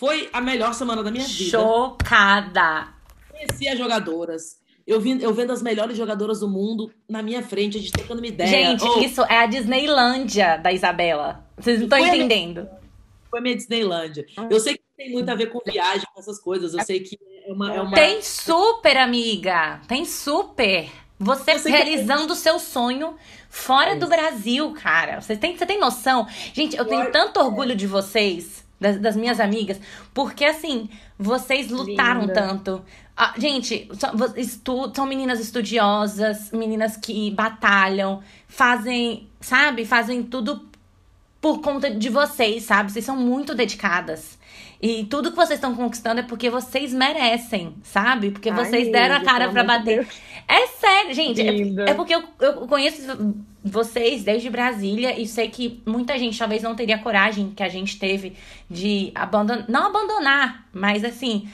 [0.00, 1.50] Foi a melhor semana da minha vida.
[1.50, 2.88] Chocada.
[3.30, 4.58] Conheci as jogadoras.
[4.86, 8.22] Eu, vi, eu vendo as melhores jogadoras do mundo na minha frente, a gente trocando
[8.22, 8.48] uma ideia.
[8.48, 11.46] Gente, Oh, isso é a Disneylândia da Isabela.
[11.54, 12.66] Vocês não estão entendendo.
[13.30, 14.24] foi minha Disneylândia.
[14.48, 16.72] Eu sei que tem muito a ver com viagem, com essas coisas.
[16.72, 17.74] Eu sei que é uma.
[17.74, 17.94] É uma...
[17.94, 19.82] Tem super, amiga.
[19.86, 20.88] Tem super.
[21.18, 23.16] Você, você realizando o seu sonho
[23.50, 25.20] fora é do Brasil, cara.
[25.20, 26.26] Você tem, você tem noção?
[26.54, 29.78] Gente, eu tenho tanto orgulho de vocês, das, das minhas amigas,
[30.14, 30.88] porque assim,
[31.18, 32.32] vocês lutaram Linda.
[32.32, 32.82] tanto.
[33.16, 39.84] Ah, gente, são, estu, são meninas estudiosas, meninas que batalham, fazem, sabe?
[39.84, 40.70] Fazem tudo
[41.40, 42.90] por conta de vocês, sabe?
[42.90, 44.38] Vocês são muito dedicadas.
[44.82, 48.30] E tudo que vocês estão conquistando é porque vocês merecem, sabe?
[48.30, 50.04] Porque Ai, vocês deram a cara para bater.
[50.04, 50.08] Deus.
[50.48, 51.40] É sério, gente.
[51.42, 53.02] É, é, porque eu, eu conheço
[53.62, 57.98] vocês desde Brasília e sei que muita gente talvez não teria coragem que a gente
[57.98, 58.36] teve
[58.68, 59.64] de abandonar.
[59.68, 61.48] Não abandonar, mas assim.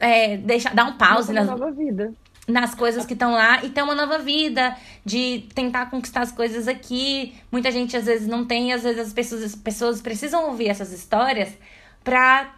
[0.00, 2.12] É, deixar, dar um pause nas, nova vida.
[2.48, 6.66] nas coisas que estão lá e ter uma nova vida, de tentar conquistar as coisas
[6.66, 7.34] aqui.
[7.52, 10.92] Muita gente às vezes não tem, às vezes as pessoas, as pessoas precisam ouvir essas
[10.92, 11.56] histórias
[12.02, 12.52] pra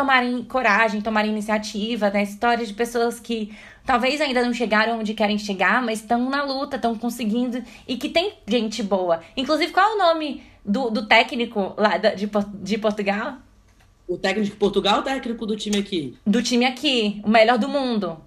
[0.00, 2.22] tomarem coragem, tomarem iniciativa, né?
[2.22, 3.54] Histórias de pessoas que
[3.84, 8.08] talvez ainda não chegaram onde querem chegar, mas estão na luta, estão conseguindo e que
[8.08, 9.20] tem gente boa.
[9.36, 12.28] Inclusive, qual é o nome do, do técnico lá de,
[12.62, 13.36] de Portugal?
[14.08, 16.16] O técnico de Portugal ou o técnico do time aqui?
[16.26, 18.18] Do time aqui, o melhor do mundo.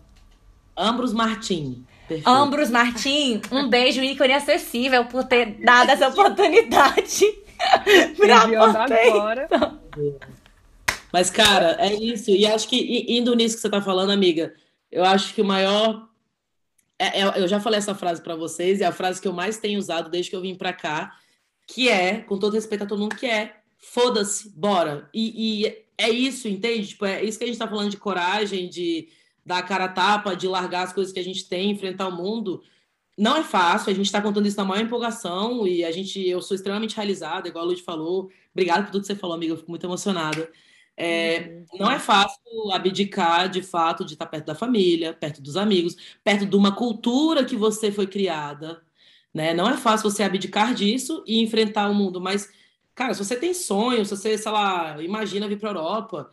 [0.77, 1.83] Ambros Martin.
[2.07, 2.29] Perfeito.
[2.29, 7.25] Ambros Martin, um beijo ícone acessível por ter dado essa oportunidade
[8.17, 9.47] pra agora.
[11.14, 12.31] Mas, cara, é isso.
[12.31, 14.56] E acho que, indo nisso que você tá falando, amiga,
[14.91, 16.10] eu acho que o maior.
[16.98, 19.34] É, é, eu já falei essa frase para vocês, e é a frase que eu
[19.34, 21.15] mais tenho usado desde que eu vim para cá,
[21.68, 25.07] que é, com todo respeito a todo mundo, que é foda-se, bora.
[25.14, 26.88] E, e, é isso, entende?
[26.88, 29.07] Tipo, é isso que a gente tá falando de coragem, de
[29.45, 32.15] dar a cara a tapa, de largar as coisas que a gente tem, enfrentar o
[32.15, 32.64] mundo.
[33.15, 36.41] Não é fácil, a gente está contando isso na maior empolgação e a gente, eu
[36.41, 38.31] sou extremamente realizada, igual a Lud falou.
[38.52, 40.49] Obrigada por tudo que você falou, amiga, eu fico muito emocionada.
[40.95, 41.80] É, uhum.
[41.80, 42.40] não é fácil
[42.72, 47.44] abdicar de fato de estar perto da família, perto dos amigos, perto de uma cultura
[47.44, 48.84] que você foi criada.
[49.34, 49.53] Né?
[49.53, 52.52] Não é fácil você abdicar disso e enfrentar o mundo, mas,
[52.94, 56.32] cara, se você tem sonho, se você, sei lá, imagina vir para a Europa,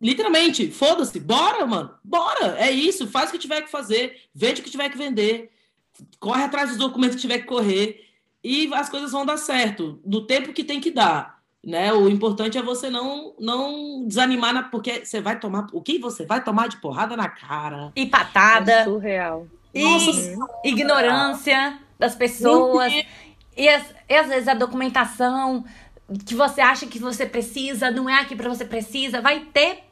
[0.00, 4.64] literalmente, foda-se, bora, mano, bora, é isso, faz o que tiver que fazer, vende o
[4.64, 5.50] que tiver que vender,
[6.20, 8.06] corre atrás dos documentos que tiver que correr
[8.44, 11.92] e as coisas vão dar certo, no tempo que tem que dar né?
[11.92, 16.24] O importante é você não não desanimar na, porque você vai tomar o que você
[16.24, 19.46] vai tomar de porrada na cara e patada, é surreal.
[19.74, 22.92] E Nossa, ignorância das pessoas.
[23.56, 25.64] E, as, e às vezes a documentação
[26.24, 29.84] que você acha que você precisa não é aqui para você precisa, vai ter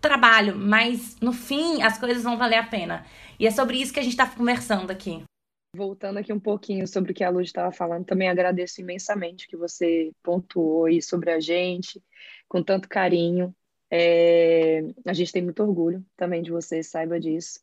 [0.00, 3.04] trabalho, mas no fim as coisas vão valer a pena.
[3.38, 5.22] E é sobre isso que a gente está conversando aqui.
[5.72, 9.56] Voltando aqui um pouquinho sobre o que a Luz estava falando, também agradeço imensamente que
[9.56, 12.02] você pontuou aí sobre a gente,
[12.48, 13.54] com tanto carinho.
[13.88, 14.80] É...
[15.06, 17.60] A gente tem muito orgulho também de você, saiba disso.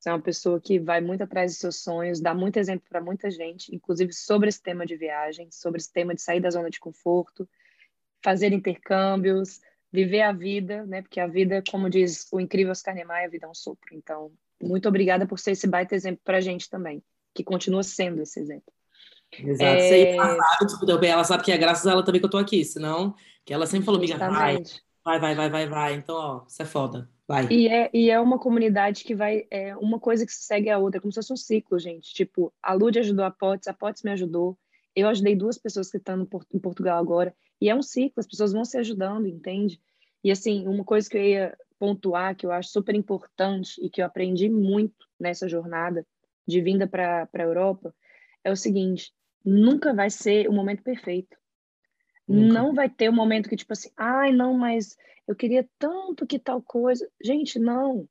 [0.00, 3.00] Você é uma pessoa que vai muito atrás dos seus sonhos, dá muito exemplo para
[3.00, 6.68] muita gente, inclusive sobre esse tema de viagem, sobre esse tema de sair da zona
[6.68, 7.48] de conforto,
[8.22, 9.60] fazer intercâmbios,
[9.92, 11.02] viver a vida, né?
[11.02, 13.94] Porque a vida, como diz o incrível Oscar Niemeyer, a vida é um sopro.
[13.94, 17.02] Então, muito obrigada por ser esse baita exemplo para a gente também
[17.34, 18.72] que continua sendo esse exemplo.
[19.38, 19.64] Exato.
[19.64, 20.14] É...
[20.14, 23.14] Ela, sabe, ela sabe que é graças a ela também que eu tô aqui, senão
[23.44, 24.56] que ela sempre falou, amiga, vai,
[25.04, 25.94] vai, vai, vai, vai, vai.
[25.94, 27.10] Então, ó, isso é foda.
[27.26, 27.46] Vai.
[27.50, 31.00] E é, e é uma comunidade que vai, é uma coisa que segue a outra,
[31.00, 32.12] como se fosse um ciclo, gente.
[32.12, 34.58] Tipo, a Lud ajudou a Potts, a Potts me ajudou,
[34.94, 38.52] eu ajudei duas pessoas que estão em Portugal agora, e é um ciclo, as pessoas
[38.52, 39.80] vão se ajudando, entende?
[40.22, 44.02] E assim, uma coisa que eu ia pontuar, que eu acho super importante e que
[44.02, 46.06] eu aprendi muito nessa jornada,
[46.46, 47.94] de vinda para a Europa
[48.42, 49.12] é o seguinte:
[49.44, 51.36] nunca vai ser o momento perfeito.
[52.26, 52.54] Nunca.
[52.54, 54.96] Não vai ter um momento que, tipo assim, ai, não, mas
[55.26, 57.08] eu queria tanto que tal coisa.
[57.22, 58.08] Gente, não.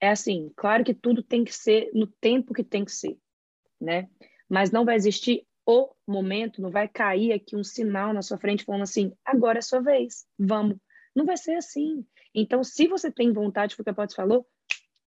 [0.00, 3.18] É assim, claro que tudo tem que ser no tempo que tem que ser,
[3.80, 4.08] né?
[4.48, 8.64] Mas não vai existir o momento, não vai cair aqui um sinal na sua frente
[8.64, 10.78] falando assim, agora é sua vez, vamos.
[11.14, 12.06] Não vai ser assim.
[12.32, 14.46] Então, se você tem vontade, foi o que a Potts falou,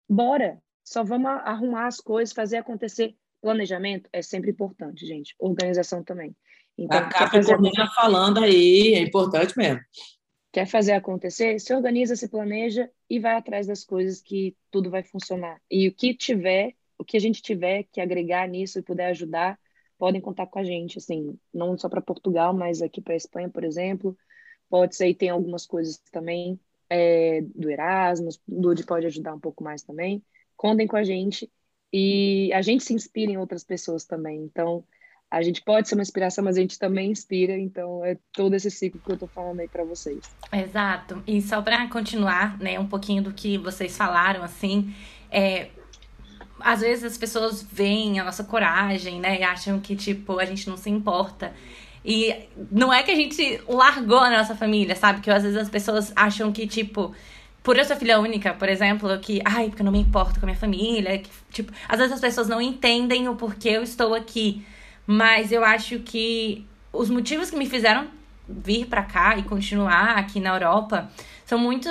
[0.09, 3.15] bora, só vamos arrumar as coisas, fazer acontecer.
[3.41, 5.35] Planejamento é sempre importante, gente.
[5.39, 6.35] Organização também.
[6.77, 7.95] Então, a Capricorniana fazer...
[7.95, 9.81] falando aí, é importante mesmo.
[10.51, 11.59] Quer fazer acontecer?
[11.59, 15.61] Se organiza, se planeja e vai atrás das coisas que tudo vai funcionar.
[15.69, 19.57] E o que tiver, o que a gente tiver que agregar nisso e puder ajudar,
[19.97, 23.63] podem contar com a gente, assim, não só para Portugal, mas aqui para Espanha, por
[23.63, 24.17] exemplo.
[24.69, 26.59] Pode ser, tem algumas coisas também
[26.89, 30.21] é, do Erasmus, o Lud pode ajudar um pouco mais também
[30.61, 31.49] contem com a gente
[31.91, 34.43] e a gente se inspira em outras pessoas também.
[34.43, 34.83] Então,
[35.29, 38.69] a gente pode ser uma inspiração, mas a gente também inspira, então é todo esse
[38.69, 40.19] ciclo que eu tô falando aí para vocês.
[40.53, 41.23] Exato.
[41.25, 44.93] E só para continuar, né, um pouquinho do que vocês falaram, assim,
[45.31, 45.69] é,
[46.59, 50.69] às vezes as pessoas veem a nossa coragem, né, e acham que, tipo, a gente
[50.69, 51.55] não se importa.
[52.05, 52.35] E
[52.71, 55.21] não é que a gente largou a nossa família, sabe?
[55.21, 57.15] Que às vezes as pessoas acham que, tipo,
[57.63, 60.45] por eu ser filha única, por exemplo, que, ai, porque eu não me importo com
[60.45, 64.15] a minha família, que, tipo, às vezes as pessoas não entendem o porquê eu estou
[64.15, 64.65] aqui.
[65.05, 68.07] Mas eu acho que os motivos que me fizeram
[68.47, 71.09] vir para cá e continuar aqui na Europa
[71.45, 71.89] são muito,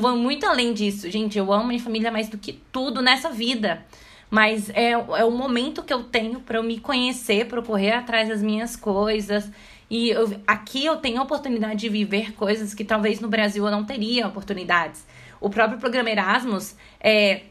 [0.00, 1.10] vão muito além disso.
[1.10, 3.84] Gente, eu amo minha família mais do que tudo nessa vida.
[4.28, 8.28] Mas é, é o momento que eu tenho para eu me conhecer, para correr atrás
[8.28, 9.50] das minhas coisas.
[9.88, 13.70] E eu, aqui eu tenho a oportunidade de viver coisas que talvez no Brasil eu
[13.70, 15.06] não teria oportunidades.
[15.40, 17.42] O próprio programa Erasmus é,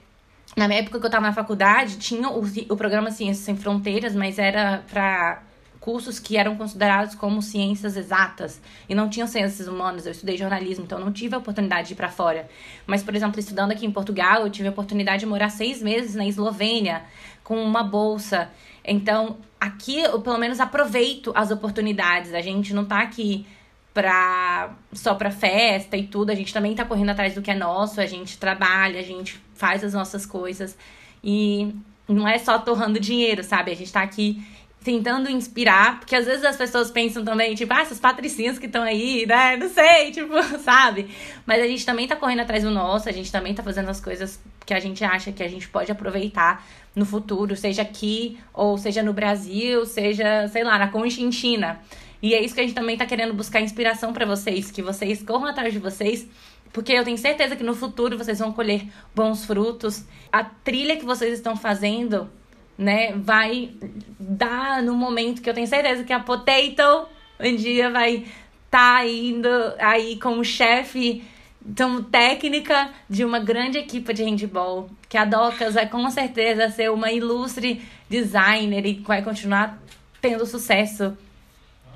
[0.55, 4.15] na minha época que eu estava na faculdade, tinha o, o programa Ciências Sem Fronteiras,
[4.15, 5.41] mas era para
[5.81, 8.59] cursos que eram considerados como ciências exatas
[8.89, 10.05] e não tinham ciências humanas.
[10.05, 12.49] Eu estudei jornalismo, então não tive a oportunidade de ir para fora.
[12.87, 16.15] Mas, por exemplo, estudando aqui em Portugal, eu tive a oportunidade de morar seis meses
[16.15, 17.03] na Eslovênia
[17.43, 18.49] com uma bolsa.
[18.87, 22.33] Então, aqui eu pelo menos aproveito as oportunidades.
[22.33, 23.45] A gente não tá aqui
[23.93, 26.29] pra, só pra festa e tudo.
[26.29, 29.41] A gente também tá correndo atrás do que é nosso, a gente trabalha, a gente
[29.55, 30.77] faz as nossas coisas.
[31.23, 31.73] E
[32.07, 33.71] não é só torrando dinheiro, sabe?
[33.71, 34.45] A gente tá aqui
[34.85, 38.83] tentando inspirar, porque às vezes as pessoas pensam também, tipo, ah, essas patricinhas que estão
[38.83, 39.57] aí, né?
[39.57, 41.09] Não sei, tipo, sabe?
[41.43, 43.99] Mas a gente também tá correndo atrás do nosso, a gente também tá fazendo as
[43.99, 46.63] coisas que a gente acha que a gente pode aproveitar
[46.95, 51.81] no futuro, seja aqui, ou seja no Brasil, seja, sei lá, na Conchinchina.
[52.21, 55.23] E é isso que a gente também tá querendo buscar inspiração para vocês, que vocês
[55.23, 56.27] corram atrás de vocês,
[56.71, 58.83] porque eu tenho certeza que no futuro vocês vão colher
[59.15, 60.05] bons frutos.
[60.31, 62.29] A trilha que vocês estão fazendo,
[62.77, 63.71] né, vai
[64.19, 67.07] dar no momento que eu tenho certeza que a Potato
[67.39, 68.25] um dia vai
[68.69, 69.47] tá indo
[69.79, 71.23] aí como chefe
[71.67, 76.91] então, técnica de uma grande equipe de handball, que a Docas vai com certeza ser
[76.91, 79.81] uma ilustre designer e vai continuar
[80.21, 81.17] tendo sucesso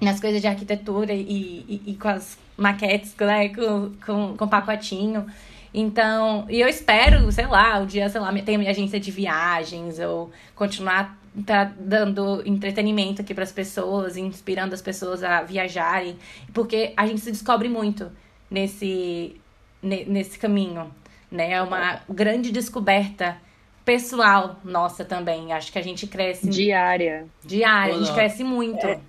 [0.01, 1.22] nas coisas de arquitetura e,
[1.68, 5.27] e, e com as maquetes, né, com, com, com pacotinho.
[5.73, 9.99] Então, e eu espero, sei lá, o dia, sei lá, ter minha agência de viagens,
[9.99, 16.17] ou continuar tá dando entretenimento aqui para as pessoas, inspirando as pessoas a viajarem,
[16.53, 18.11] porque a gente se descobre muito
[18.49, 19.39] nesse
[19.81, 20.93] nesse caminho,
[21.31, 21.53] né?
[21.53, 23.37] É uma grande descoberta
[23.85, 25.53] pessoal nossa também.
[25.53, 27.27] Acho que a gente cresce diária.
[27.45, 28.85] Diária, a gente cresce muito.
[28.85, 28.99] É.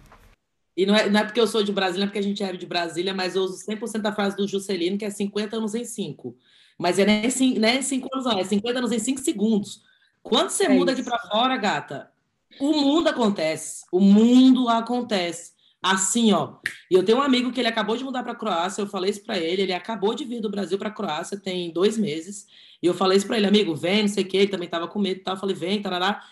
[0.77, 2.53] E não é, não é porque eu sou de Brasília, é porque a gente é
[2.53, 5.85] de Brasília, mas eu uso 100% da frase do Juscelino, que é 50 anos em
[5.85, 6.37] 5.
[6.81, 7.79] Mas é nem 5 né,
[8.15, 9.83] anos, não, é 50 anos em 5 segundos.
[10.23, 11.03] Quando você é muda isso.
[11.03, 12.11] aqui para fora, gata,
[12.59, 13.85] o mundo acontece.
[13.93, 15.53] O mundo acontece.
[15.83, 16.55] Assim, ó.
[16.91, 19.11] E eu tenho um amigo que ele acabou de mudar para a Croácia, eu falei
[19.11, 22.47] isso para ele, ele acabou de vir do Brasil para a Croácia, tem dois meses.
[22.83, 24.89] E eu falei isso para ele, amigo, vem, não sei o quê, ele também estava
[24.89, 25.35] com medo e tal.
[25.35, 26.25] Eu falei, vem, tarará.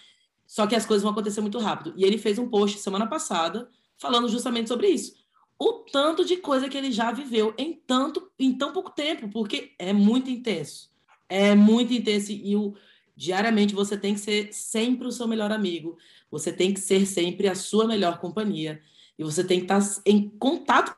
[0.47, 1.93] Só que as coisas vão acontecer muito rápido.
[1.95, 3.69] E ele fez um post semana passada
[3.99, 5.15] falando justamente sobre isso.
[5.59, 9.73] O tanto de coisa que ele já viveu em tanto em tão pouco tempo, porque
[9.79, 10.91] é muito intenso.
[11.29, 12.75] É muito intenso e o,
[13.17, 15.99] diariamente você tem que ser sempre o seu melhor amigo.
[16.31, 18.81] Você tem que ser sempre a sua melhor companhia.
[19.19, 20.97] E você tem que estar em contato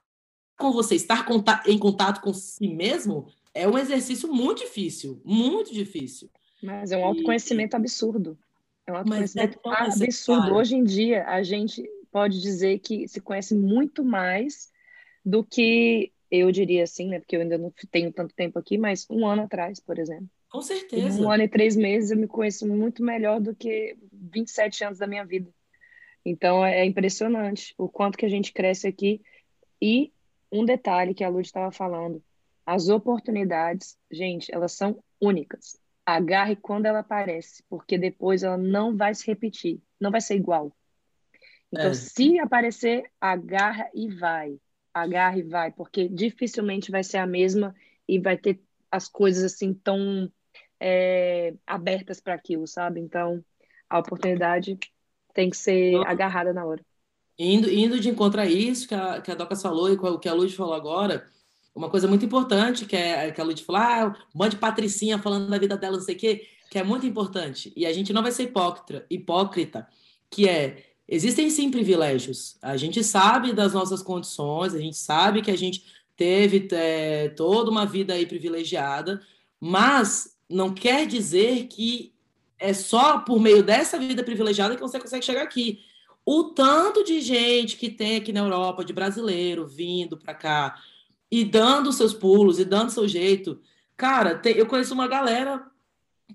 [0.59, 1.27] com você, estar
[1.67, 6.31] em contato com si mesmo é um exercício muito difícil, muito difícil.
[6.63, 7.79] Mas é um autoconhecimento e...
[7.79, 8.39] absurdo.
[8.87, 10.55] É um autoconhecimento é absurdo.
[10.55, 14.71] Hoje em dia, a gente pode dizer que se conhece muito mais
[15.25, 17.19] do que eu diria assim, né?
[17.19, 20.29] Porque eu ainda não tenho tanto tempo aqui, mas um ano atrás, por exemplo.
[20.49, 21.23] Com certeza.
[21.23, 25.07] um ano e três meses eu me conheço muito melhor do que 27 anos da
[25.07, 25.49] minha vida.
[26.25, 29.23] Então é impressionante o quanto que a gente cresce aqui.
[29.81, 30.13] E
[30.53, 32.23] um detalhe que a Lud estava falando:
[32.67, 35.79] as oportunidades, gente, elas são únicas.
[36.05, 40.73] Agarre quando ela aparece, porque depois ela não vai se repetir, não vai ser igual.
[41.73, 41.95] Então, é.
[41.95, 44.59] se aparecer, agarra e vai.
[44.93, 47.75] Agarra e vai, porque dificilmente vai ser a mesma
[48.09, 48.61] e vai ter
[48.91, 50.31] as coisas assim tão
[50.81, 53.01] é, abertas para aquilo, sabe?
[53.01, 53.45] Então,
[53.89, 54.79] a oportunidade
[55.33, 56.85] tem que ser então, agarrada na hora.
[57.39, 60.29] Indo, indo de encontro a isso que a, que a Docas falou e o que
[60.29, 61.27] a Luz falou agora,
[61.75, 65.19] uma coisa muito importante que, é, que a Luz falou, ah, um monte de patricinha
[65.19, 67.73] falando da vida dela, não sei o quê, que é muito importante.
[67.77, 69.89] E a gente não vai ser hipócrita, hipócrita
[70.29, 72.57] que é Existem sim privilégios.
[72.63, 75.85] A gente sabe das nossas condições, a gente sabe que a gente
[76.17, 79.21] teve é, toda uma vida aí privilegiada,
[79.59, 82.15] mas não quer dizer que
[82.61, 85.81] é só por meio dessa vida privilegiada que você consegue chegar aqui.
[86.25, 90.81] o tanto de gente que tem aqui na Europa, de brasileiro vindo para cá
[91.31, 93.61] e dando seus pulos e dando seu jeito.
[93.97, 95.67] Cara, tem, eu conheço uma galera,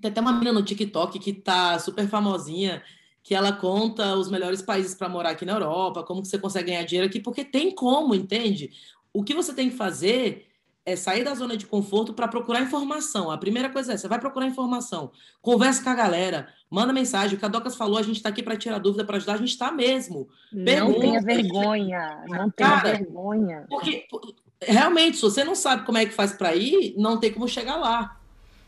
[0.00, 2.82] tem até uma menina no TikTok que tá super famosinha,
[3.26, 6.70] que ela conta os melhores países para morar aqui na Europa, como que você consegue
[6.70, 8.70] ganhar dinheiro aqui, porque tem como, entende?
[9.12, 10.46] O que você tem que fazer
[10.84, 13.28] é sair da zona de conforto para procurar informação.
[13.28, 15.10] A primeira coisa é, você vai procurar informação,
[15.42, 17.34] conversa com a galera, manda mensagem.
[17.34, 19.38] O que a Docas falou, a gente está aqui para tirar dúvida, para ajudar, a
[19.38, 20.28] gente está mesmo.
[20.64, 23.66] Pergunta, não tenha vergonha, não tenha Cara, vergonha.
[23.68, 24.06] Porque,
[24.62, 27.74] realmente, se você não sabe como é que faz para ir, não tem como chegar
[27.74, 28.20] lá.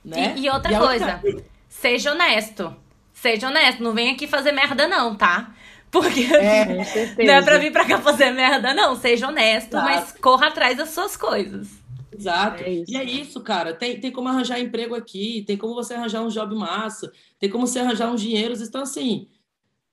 [0.05, 0.35] Né?
[0.37, 1.45] E, e outra e coisa, outra...
[1.69, 2.88] seja honesto.
[3.21, 5.53] Seja honesto, não vem aqui fazer merda não, tá?
[5.91, 6.65] Porque é,
[7.19, 8.95] não é pra vir pra cá fazer merda, não.
[8.95, 9.85] Seja honesto, Exato.
[9.85, 11.69] mas corra atrás das suas coisas.
[12.17, 12.63] Exato.
[12.63, 13.75] É e é isso, cara.
[13.75, 17.67] Tem, tem como arranjar emprego aqui, tem como você arranjar um job massa, tem como
[17.67, 18.61] você arranjar uns dinheiros.
[18.61, 19.27] Então, assim,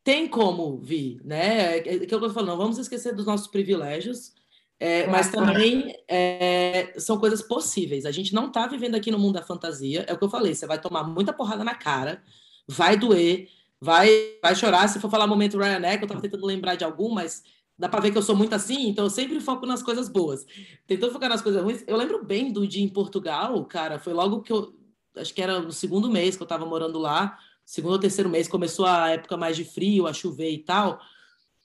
[0.03, 1.77] tem como vir, né?
[1.77, 4.33] É, é, que eu tô falando, não vamos esquecer dos nossos privilégios,
[4.79, 8.05] é, mas também é, são coisas possíveis.
[8.05, 10.05] A gente não está vivendo aqui no mundo da fantasia.
[10.07, 12.21] É o que eu falei, você vai tomar muita porrada na cara,
[12.67, 14.09] vai doer, vai,
[14.41, 14.87] vai chorar.
[14.87, 17.43] Se for falar momento Ryanair, que eu estava tentando lembrar de algum, mas
[17.77, 20.45] dá para ver que eu sou muito assim, então eu sempre foco nas coisas boas.
[20.87, 21.83] Tentando focar nas coisas ruins.
[21.87, 24.73] Eu lembro bem do dia em Portugal, cara, foi logo que eu.
[25.17, 28.49] Acho que era no segundo mês que eu estava morando lá, segundo ou terceiro mês,
[28.49, 30.99] começou a época mais de frio, a chover e tal.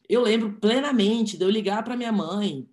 [0.08, 2.68] Eu lembro plenamente de eu ligar para minha mãe,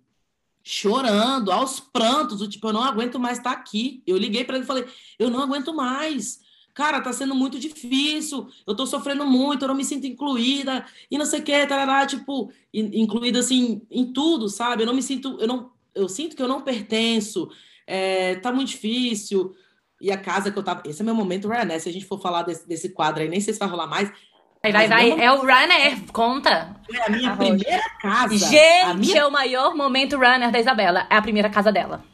[0.62, 4.02] chorando, aos prantos, tipo, eu não aguento mais estar tá aqui.
[4.06, 4.84] Eu liguei para ele e falei,
[5.18, 6.40] eu não aguento mais.
[6.78, 11.18] Cara, tá sendo muito difícil, eu tô sofrendo muito, eu não me sinto incluída, e
[11.18, 14.84] não sei o que, tarará, tipo, incluída assim em tudo, sabe?
[14.84, 17.50] Eu não me sinto, eu não, eu sinto que eu não pertenço,
[17.84, 19.56] é, tá muito difícil.
[20.00, 20.84] E a casa que eu tava.
[20.86, 21.80] Esse é meu momento Ryanair.
[21.80, 24.12] Se a gente for falar desse, desse quadro aí, nem sei se vai rolar mais.
[24.62, 25.20] Vai, vai, vai.
[25.20, 26.76] É o Runner, conta.
[26.86, 28.38] Foi a minha primeira casa.
[28.38, 29.18] Gente, minha...
[29.18, 31.08] é o maior momento Runner da Isabela.
[31.10, 32.04] É a primeira casa dela.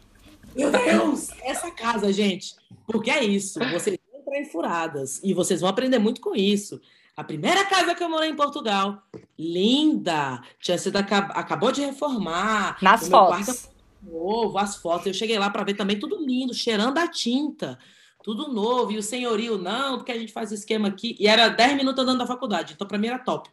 [0.57, 1.28] Meu Deus!
[1.43, 2.55] Essa casa, gente.
[2.86, 3.59] Porque é isso.
[3.70, 3.99] Vocês
[4.33, 5.21] em furadas.
[5.23, 6.81] E vocês vão aprender muito com isso.
[7.17, 9.03] A primeira casa que eu morei em Portugal,
[9.39, 10.43] linda.
[10.61, 12.77] Tinha sido acabou de reformar.
[12.83, 13.47] Nas fotos.
[13.47, 13.69] Quarto,
[14.03, 15.07] novo, as fotos.
[15.07, 17.79] Eu cheguei lá para ver também tudo lindo, cheirando a tinta
[18.25, 21.15] tudo novo, e o senhorio, não, porque a gente faz esquema aqui.
[21.21, 23.51] E era 10 minutos andando da faculdade, então para mim era top.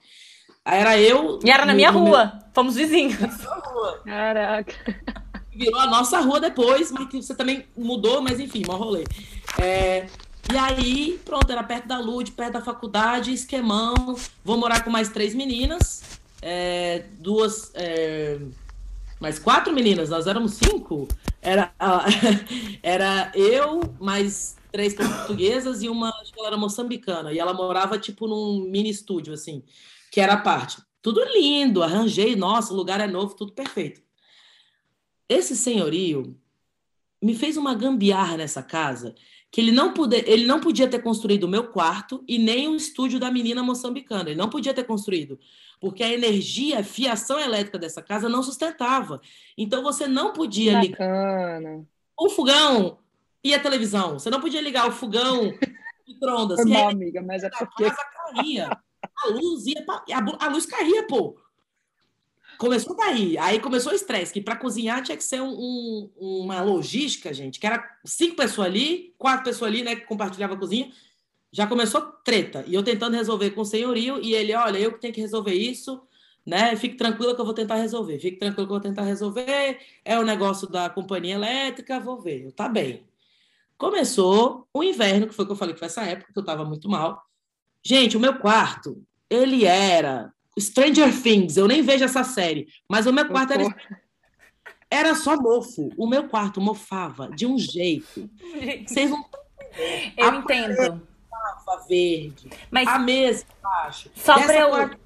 [0.64, 1.40] Aí era eu.
[1.44, 2.44] E era na minha rua, meu...
[2.54, 3.18] fomos vizinhos.
[4.06, 4.74] Caraca.
[5.54, 9.04] Virou a nossa rua depois, mas que você também mudou, mas enfim, mal rolê.
[9.62, 10.08] É...
[10.54, 13.94] E aí, pronto, era perto da Lud, perto da faculdade, esquemão.
[14.44, 17.06] Vou morar com mais três meninas, é...
[17.20, 17.72] duas.
[17.74, 18.38] É...
[19.20, 21.08] Mais quatro meninas, nós éramos cinco.
[21.42, 21.74] Era,
[22.84, 27.32] era eu, mais três portuguesas e uma, acho que ela era moçambicana.
[27.32, 29.64] E ela morava, tipo, num mini estúdio, assim,
[30.12, 30.82] que era a parte.
[31.02, 34.02] Tudo lindo, arranjei, nossa, o lugar é novo, tudo perfeito.
[35.30, 36.38] Esse senhorio
[37.22, 39.16] me fez uma gambiarra nessa casa
[39.52, 42.76] que ele não, pude, ele não podia ter construído o meu quarto e nem o
[42.76, 44.30] estúdio da menina moçambicana.
[44.30, 45.38] Ele não podia ter construído,
[45.80, 49.20] porque a energia, a fiação elétrica dessa casa não sustentava.
[49.58, 51.70] Então você não podia Bacana.
[51.70, 51.86] ligar
[52.18, 53.00] o fogão
[53.44, 54.18] e a televisão.
[54.18, 55.52] Você não podia ligar o fogão
[56.08, 56.66] micro-ondas.
[56.66, 57.84] Não, amiga, mas é porque...
[57.84, 58.04] A casa
[58.34, 58.70] caía.
[59.18, 59.86] A luz ia...
[60.40, 61.36] A luz caía, pô.
[62.62, 63.40] Começou daí.
[63.40, 67.60] Aí começou o estresse, que para cozinhar tinha que ser um, um, uma logística, gente,
[67.60, 70.92] que era cinco pessoas ali, quatro pessoas ali, né, que compartilhava a cozinha.
[71.52, 72.64] Já começou treta.
[72.68, 75.56] E eu tentando resolver com o senhorio, e ele, olha, eu que tenho que resolver
[75.56, 76.04] isso,
[76.46, 76.76] né?
[76.76, 78.20] Fique tranquila que eu vou tentar resolver.
[78.20, 79.80] Fique tranquila que eu vou tentar resolver.
[80.06, 82.46] É o negócio da companhia elétrica, vou ver.
[82.46, 83.04] Eu, tá bem.
[83.76, 86.46] Começou o inverno, que foi o que eu falei que foi essa época, que eu
[86.46, 87.26] tava muito mal.
[87.84, 90.32] Gente, o meu quarto, ele era
[90.62, 93.64] Stranger Things, eu nem vejo essa série, mas o meu quarto era,
[94.90, 95.90] era só mofo.
[95.98, 98.30] O meu quarto mofava de um jeito.
[98.88, 99.26] Vocês não
[100.18, 101.02] Eu a entendo.
[101.88, 102.50] verde.
[102.70, 104.12] Mas a mesa embaixo.
[104.16, 105.02] Só para eu quarto...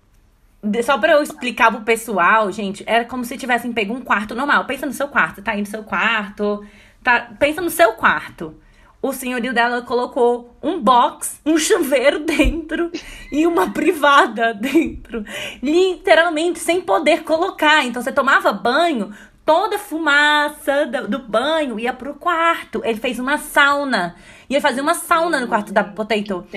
[0.83, 4.65] Só pra eu explicar pro pessoal, gente, era como se tivessem pego um quarto normal.
[4.65, 6.65] Pensa no seu quarto, tá aí no seu quarto.
[7.03, 8.59] Tá, pensa no seu quarto
[9.07, 12.91] o senhorio dela colocou um box, um chuveiro dentro
[13.31, 15.23] e uma privada dentro.
[15.61, 17.85] Literalmente, sem poder colocar.
[17.85, 19.13] Então, você tomava banho,
[19.45, 22.81] toda a fumaça do, do banho ia pro quarto.
[22.83, 24.15] Ele fez uma sauna.
[24.49, 26.47] Ia fazer uma sauna no quarto da Potato.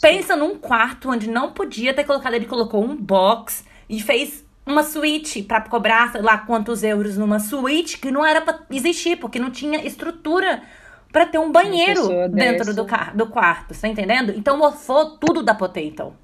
[0.00, 2.34] Pensa num quarto onde não podia ter colocado.
[2.34, 7.38] Ele colocou um box e fez uma suíte para cobrar, sei lá, quantos euros numa
[7.38, 10.62] suíte que não era para existir, porque não tinha estrutura
[11.16, 14.34] para ter um banheiro dentro do, do quarto, tá entendendo?
[14.36, 16.14] Então morfou tudo da Potato.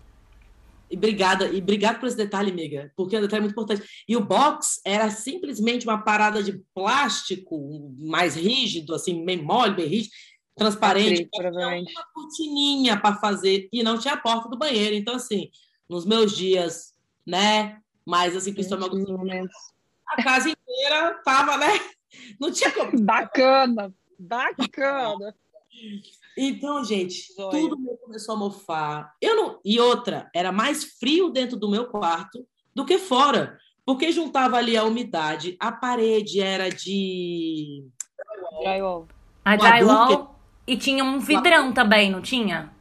[0.91, 3.89] E obrigada, e obrigado por esse detalhe, amiga, porque o detalhe é muito importante.
[4.07, 9.87] E o box era simplesmente uma parada de plástico mais rígido, assim, bem mole, bem
[9.87, 10.13] rígido,
[10.55, 11.91] transparente, provavelmente.
[11.91, 14.95] uma cortininha para fazer, e não tinha a porta do banheiro.
[14.95, 15.49] Então, assim,
[15.89, 16.93] nos meus dias,
[17.27, 19.57] né, mais assim, principalmente momentos.
[20.07, 21.69] a casa inteira tava, né?
[22.39, 23.01] Não tinha como.
[23.01, 23.91] Bacana,
[24.23, 25.35] bacana.
[26.37, 27.51] Então, gente, Zóio.
[27.51, 29.15] tudo meu começou a mofar.
[29.21, 29.61] Eu não...
[29.65, 33.59] E outra, era mais frio dentro do meu quarto do que fora.
[33.85, 37.85] Porque juntava ali a umidade, a parede era de.
[38.61, 39.09] Drywall.
[39.45, 40.33] A drywall
[40.67, 42.73] e tinha um vidrão também, não tinha?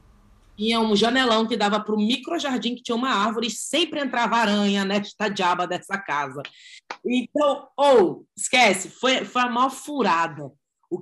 [0.55, 4.35] Tinha um janelão que dava para o microjardim que tinha uma árvore e sempre entrava
[4.35, 6.43] aranha nesta diaba dessa casa.
[7.03, 10.51] Então, ou, esquece, foi, foi a maior furada.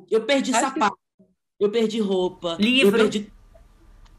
[0.09, 0.97] Eu perdi Acho que- sapato,
[1.59, 2.95] eu perdi roupa, Livro.
[2.97, 3.31] eu perdi.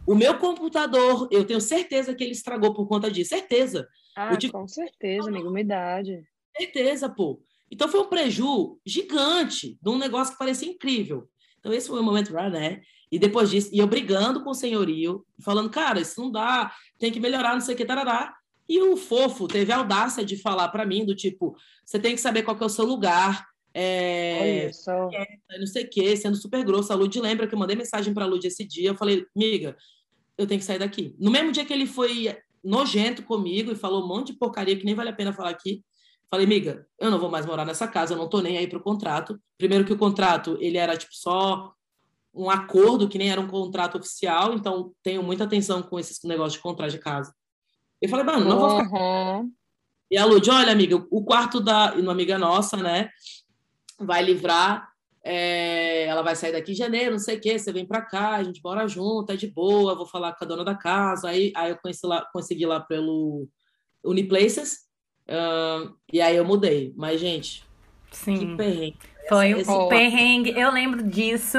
[0.06, 3.30] O meu computador, eu tenho certeza que ele estragou por conta disso.
[3.30, 3.86] Certeza,
[4.16, 5.48] Ah, tive- com certeza, amigo.
[5.48, 6.24] Umidade.
[6.56, 7.40] certeza, pô.
[7.70, 11.28] Então foi um preju gigante de um negócio que parecia incrível.
[11.60, 12.80] Então esse foi o momento, né?
[13.12, 17.12] E depois disso, e eu brigando com o senhorio, falando, cara, isso não dá, tem
[17.12, 18.34] que melhorar, não sei o que, tarará.
[18.68, 22.20] E o fofo teve a audácia de falar para mim, do tipo, você tem que
[22.20, 25.08] saber qual que é o seu lugar, é, Olha só.
[25.58, 26.92] não sei o que, sendo super grosso.
[26.92, 29.76] A Lud lembra que eu mandei mensagem para a Lud esse dia, eu falei, amiga,
[30.36, 31.14] eu tenho que sair daqui.
[31.18, 34.84] No mesmo dia que ele foi nojento comigo e falou um monte de porcaria que
[34.84, 35.82] nem vale a pena falar aqui,
[36.30, 38.80] falei, amiga, eu não vou mais morar nessa casa, eu não tô nem aí pro
[38.80, 39.40] contrato.
[39.58, 41.72] Primeiro que o contrato, ele era tipo só
[42.32, 46.54] um acordo, que nem era um contrato oficial, então tenho muita atenção com esses negócios
[46.54, 47.34] de contrato de casa.
[48.00, 49.52] Eu falei, mano, não vou ficar Uhum.
[50.10, 53.10] e a Lud, olha, amiga, o quarto da uma amiga nossa, né,
[54.00, 54.88] vai livrar.
[55.22, 57.58] é, ela vai sair daqui em janeiro, não sei o quê.
[57.58, 59.94] Você vem pra cá, a gente mora junto, é de boa.
[59.94, 61.28] Vou falar com a dona da casa.
[61.28, 63.46] Aí, aí eu conheci lá, consegui lá pelo
[64.04, 64.88] Uniplaces.
[65.28, 66.92] ahn, e aí eu mudei.
[66.96, 67.64] Mas, gente,
[68.10, 68.56] que Sim.
[68.56, 68.96] perrengue.
[69.28, 71.58] Foi Esse- um esse- perrengue, eu lembro disso.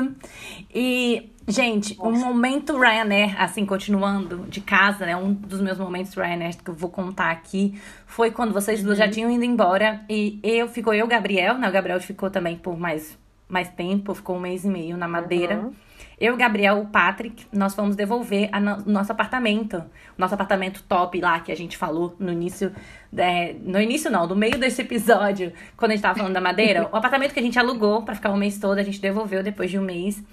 [0.73, 5.15] E, gente, um momento Ryanair, assim, continuando de casa, né?
[5.15, 9.07] Um dos meus momentos Ryanair que eu vou contar aqui foi quando vocês duas já
[9.09, 10.01] tinham ido embora.
[10.09, 11.67] E eu ficou eu, e o Gabriel, né?
[11.67, 13.17] O Gabriel ficou também por mais,
[13.47, 15.57] mais tempo, ficou um mês e meio na Madeira.
[15.57, 15.73] Uhum.
[16.19, 19.77] Eu, Gabriel, o Patrick, nós fomos devolver a no- o nosso apartamento.
[19.77, 22.71] O nosso apartamento top lá que a gente falou no início.
[23.17, 26.87] é, no início não, no meio desse episódio, quando a gente tava falando da madeira.
[26.93, 29.71] o apartamento que a gente alugou pra ficar o mês todo, a gente devolveu depois
[29.71, 30.23] de um mês.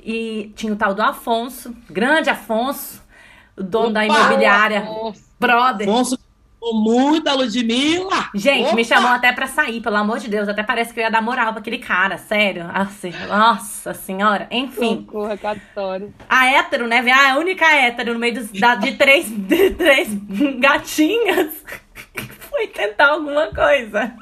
[0.00, 3.02] E tinha o tal do Afonso, grande Afonso,
[3.56, 4.14] o dono da Opa!
[4.18, 5.88] imobiliária, Nossa, brother.
[5.88, 6.18] Afonso
[6.60, 8.30] gostou muito da Ludmilla.
[8.34, 8.94] Gente, me Opa!
[8.94, 10.48] chamou até pra sair, pelo amor de Deus.
[10.48, 12.68] Até parece que eu ia dar moral pra aquele cara, sério.
[12.72, 14.46] Assim, nossa senhora.
[14.50, 15.04] Enfim.
[15.06, 16.14] socorro, recatório.
[16.28, 17.02] A hétero, né?
[17.02, 20.08] vem A única hétero no meio dos, da- de, três, de três
[20.58, 21.64] gatinhas
[22.50, 24.14] foi tentar alguma coisa.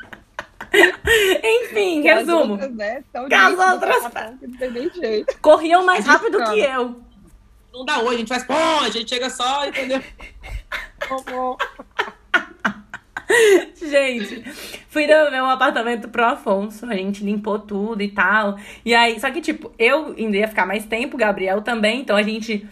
[1.44, 2.52] Enfim, Que as resumo.
[2.52, 4.12] outras, né, Que as outras-
[4.72, 5.38] nem jeito.
[5.40, 6.52] Corriam mais rápido fala.
[6.54, 7.00] que eu.
[7.72, 10.02] Não dá hoje, a gente faz pô, a gente chega só, entendeu?
[13.76, 14.42] Gente,
[14.88, 16.86] fui devolver um apartamento pro Afonso.
[16.86, 18.56] A gente limpou tudo e tal.
[18.84, 22.00] E aí, só que, tipo, eu ainda ia ficar mais tempo, o Gabriel também.
[22.00, 22.66] Então a gente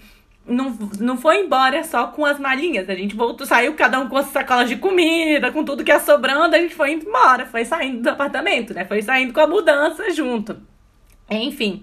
[0.47, 2.89] não, não foi embora só com as malinhas.
[2.89, 6.01] A gente voltou, saiu cada um com as sacolas de comida, com tudo que ia
[6.01, 6.55] sobrando.
[6.55, 8.85] A gente foi indo embora, foi saindo do apartamento, né?
[8.85, 10.57] Foi saindo com a mudança junto.
[11.31, 11.83] Enfim,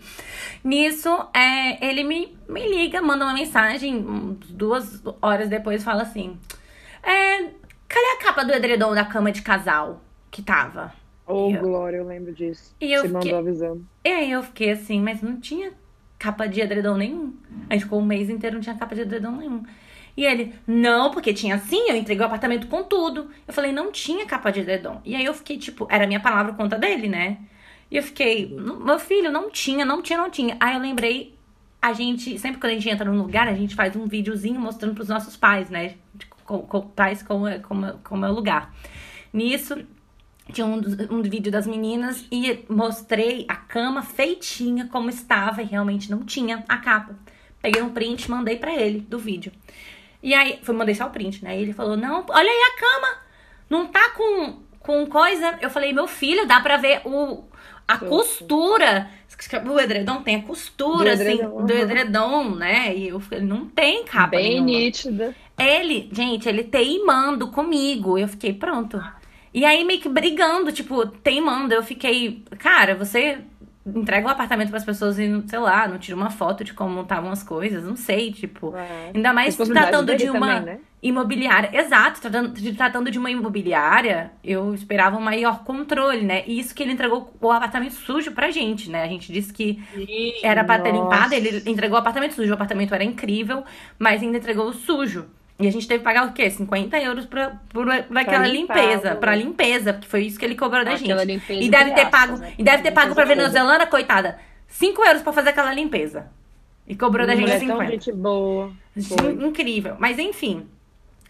[0.64, 6.38] nisso, é, ele me, me liga, manda uma mensagem, duas horas depois, fala assim:
[7.02, 7.38] é,
[7.88, 10.94] Cadê a capa do edredom da cama de casal que tava?
[11.28, 12.76] Ô, Eu- Glória, eu lembro disso.
[12.80, 13.86] E eu Você fiquei- mandou avisando.
[14.06, 15.72] E aí eu fiquei assim, mas não tinha
[16.22, 17.34] capa de edredom nenhum.
[17.69, 19.64] A gente ficou um mês inteiro, não tinha capa de edredom nenhum.
[20.15, 23.30] E ele, não, porque tinha sim, eu entreguei o apartamento com tudo.
[23.48, 25.02] Eu falei, não tinha capa de edredom.
[25.03, 27.38] E aí eu fiquei, tipo, era minha palavra conta dele, né?
[27.89, 30.56] E eu fiquei, "Não, meu filho, não tinha, não tinha, não tinha.
[30.60, 31.34] Aí eu lembrei,
[31.81, 34.93] a gente, sempre quando a gente entra num lugar, a gente faz um videozinho mostrando
[34.93, 35.95] pros nossos pais, né?
[36.14, 38.73] De co- co- pais como é, como, é- como é o lugar.
[39.34, 39.76] Nisso,
[40.52, 46.10] tinha um, um vídeo das meninas e mostrei a cama feitinha como estava e realmente
[46.11, 47.15] não tinha a capa.
[47.61, 49.52] Peguei um print e mandei pra ele do vídeo.
[50.23, 51.57] E aí, foi, mandei só o print, né?
[51.57, 53.18] E ele falou: Não, olha aí a cama,
[53.69, 55.57] não tá com, com coisa.
[55.61, 57.44] Eu falei: Meu filho, dá pra ver o,
[57.88, 58.07] a Sim.
[58.07, 59.10] costura.
[59.65, 62.95] O edredom tem a costura, Do assim, edredom, do edredom, né?
[62.95, 64.68] E eu falei: Não tem capa Bem nenhuma.
[64.68, 65.36] nítida.
[65.57, 68.18] Ele, gente, ele teimando comigo.
[68.18, 69.02] Eu fiquei, pronto.
[69.53, 71.73] E aí, meio que brigando, tipo, teimando.
[71.73, 73.40] Eu fiquei, cara, você
[73.86, 77.32] entrega o apartamento pras pessoas e, sei lá, não tira uma foto de como estavam
[77.32, 78.76] as coisas, não sei, tipo.
[78.76, 79.11] É.
[79.14, 80.60] Ainda mais tratando de uma.
[80.60, 80.80] também, né?
[81.02, 81.69] imobiliária.
[81.73, 86.44] Exato, tratando, tratando de uma imobiliária, eu esperava um maior controle, né?
[86.45, 89.03] E isso que ele entregou o apartamento sujo pra gente, né?
[89.03, 89.82] A gente disse que
[90.44, 92.52] era pra ter limpado, ele entregou o apartamento sujo.
[92.52, 93.64] O apartamento era incrível,
[93.98, 95.26] mas ainda entregou o sujo.
[95.62, 96.50] E a gente teve que pagar o quê?
[96.50, 99.16] 50 euros pra, por, por aquela limpeza.
[99.16, 101.54] Pra limpeza, porque foi isso que ele cobrou da aquela gente.
[101.54, 102.54] E deve ter pago, né?
[102.58, 106.28] e deve ter pago pra venezuelana, coitada, 5 euros pra fazer aquela limpeza.
[106.88, 107.76] E cobrou da gente 50.
[107.76, 108.72] Tão gente boa.
[109.08, 109.34] Foi.
[109.46, 109.96] Incrível.
[110.00, 110.68] Mas enfim.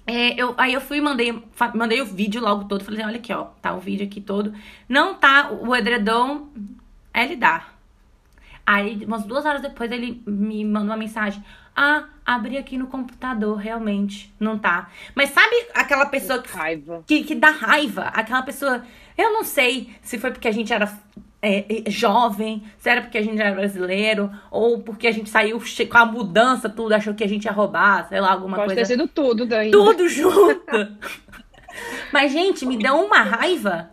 [0.07, 1.43] É, eu, aí eu fui e mandei,
[1.75, 2.83] mandei o vídeo logo todo.
[2.83, 3.45] Falei, olha aqui, ó.
[3.61, 4.53] Tá o vídeo aqui todo.
[4.89, 6.47] Não tá o edredom.
[7.13, 7.67] Ele dá.
[8.65, 11.43] Aí, umas duas horas depois, ele me mandou uma mensagem.
[11.83, 14.31] Ah, abri aqui no computador, realmente.
[14.39, 14.91] Não tá.
[15.15, 17.03] Mas sabe aquela pessoa que, raiva.
[17.07, 18.03] que, que dá raiva?
[18.03, 18.83] Aquela pessoa.
[19.17, 20.95] Eu não sei se foi porque a gente era
[21.41, 25.59] é, é, jovem, se era porque a gente era brasileiro, ou porque a gente saiu
[25.89, 28.81] com a mudança, tudo, achou que a gente ia roubar, sei lá, alguma Pode coisa.
[28.81, 29.71] Pode ter sido tudo daí.
[29.71, 30.63] Tudo junto.
[32.13, 33.89] Mas, gente, me deu uma raiva.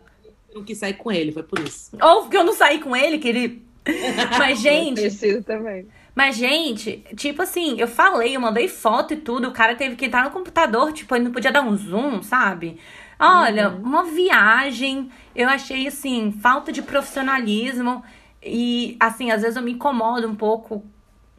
[0.51, 1.97] Eu não quis sair com ele, foi por isso.
[2.03, 3.67] Ou porque eu não saí com ele, que ele.
[4.39, 5.01] Mas, gente.
[5.01, 5.87] Preciso também.
[6.19, 10.07] Mas, gente, tipo assim, eu falei, eu mandei foto e tudo, o cara teve que
[10.07, 12.77] entrar no computador, tipo, ele não podia dar um zoom, sabe?
[13.21, 13.83] Olha, uhum.
[13.83, 18.03] uma viagem, eu achei assim, falta de profissionalismo
[18.43, 20.85] e assim, às vezes eu me incomodo um pouco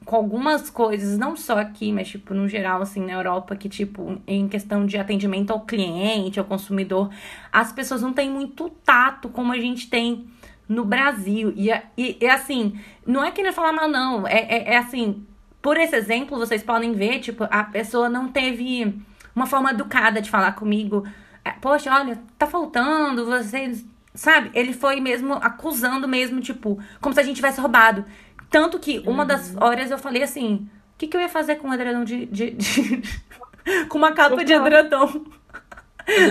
[0.06, 4.22] com algumas coisas, não só aqui, mas tipo, no geral assim, na Europa, que tipo,
[4.26, 7.10] em questão de atendimento ao cliente, ao consumidor,
[7.52, 10.26] as pessoas não têm muito tato como a gente tem
[10.70, 11.52] no Brasil.
[11.58, 14.26] E, e, e assim, não é querer falar mal, não.
[14.26, 15.26] É, é, é assim,
[15.62, 18.96] por esse exemplo, vocês podem ver, tipo, a pessoa não teve
[19.36, 21.06] uma forma educada de falar comigo
[21.44, 23.86] é, poxa, olha, tá faltando, vocês.
[24.14, 24.52] Sabe?
[24.54, 28.06] Ele foi mesmo acusando mesmo, tipo, como se a gente tivesse roubado.
[28.50, 29.64] Tanto que uma das uhum.
[29.64, 32.26] horas eu falei assim: o que, que eu ia fazer com um edredom de.
[32.26, 33.02] de, de...
[33.88, 35.26] com uma capa de edredom?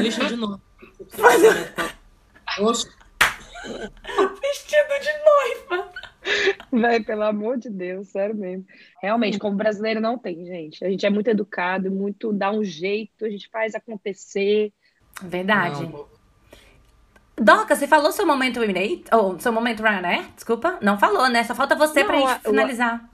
[0.03, 0.61] Lixo de novo.
[2.61, 2.89] Oxe.
[4.41, 5.93] Vestido de noiva.
[6.71, 8.67] Vai, pelo amor de Deus, sério mesmo.
[9.01, 10.85] Realmente, como brasileiro não tem, gente.
[10.85, 14.73] A gente é muito educado, muito dá um jeito, a gente faz acontecer.
[15.23, 15.83] Verdade.
[15.83, 16.07] Não.
[17.41, 19.05] Doca, você falou seu momento Eminate?
[19.13, 20.27] Ou seu momento Ryanair?
[20.35, 20.79] Desculpa.
[20.83, 21.45] Não falou, né?
[21.45, 23.09] Só falta você não, pra gente finalizar.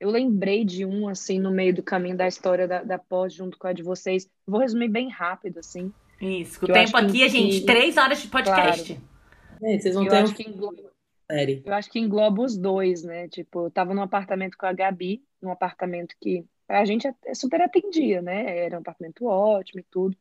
[0.00, 3.32] Eu, eu, lembrei de um, assim, no meio do caminho da história da, da pós,
[3.32, 4.28] junto com a de vocês.
[4.46, 5.92] Vou resumir bem rápido, assim.
[6.20, 6.64] Isso.
[6.64, 8.94] O tempo aqui, que, gente, três horas de podcast.
[8.94, 9.17] Claro.
[9.62, 10.36] É, vocês vão eu ter acho um...
[10.36, 10.92] que engloba,
[11.30, 11.62] série.
[11.64, 13.28] Eu acho que engloba os dois, né?
[13.28, 17.34] Tipo, eu tava num apartamento com a Gabi, num apartamento que a gente é, é
[17.34, 18.58] super atendia, né?
[18.64, 20.16] Era um apartamento ótimo e tudo.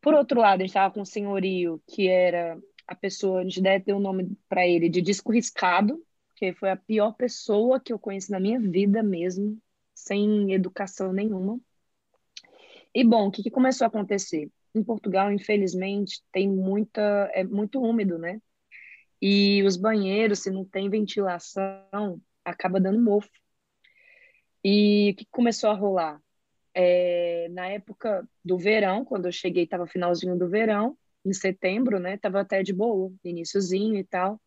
[0.00, 3.60] Por outro lado, a gente estava com um senhorio que era a pessoa, a gente
[3.60, 6.00] deve ter o um nome para ele de disco riscado,
[6.36, 9.58] que foi a pior pessoa que eu conheci na minha vida mesmo,
[9.94, 11.58] sem educação nenhuma.
[12.94, 14.50] E bom, o que, que começou a acontecer?
[14.76, 17.00] Em Portugal, infelizmente, tem muita,
[17.32, 18.42] é muito úmido, né?
[19.22, 23.30] E os banheiros, se não tem ventilação, acaba dando mofo.
[24.62, 26.20] E o que começou a rolar?
[26.74, 30.94] É, na época do verão, quando eu cheguei, estava finalzinho do verão,
[31.24, 32.18] em setembro, né?
[32.18, 34.38] Tava até de boa, iníciozinho e tal.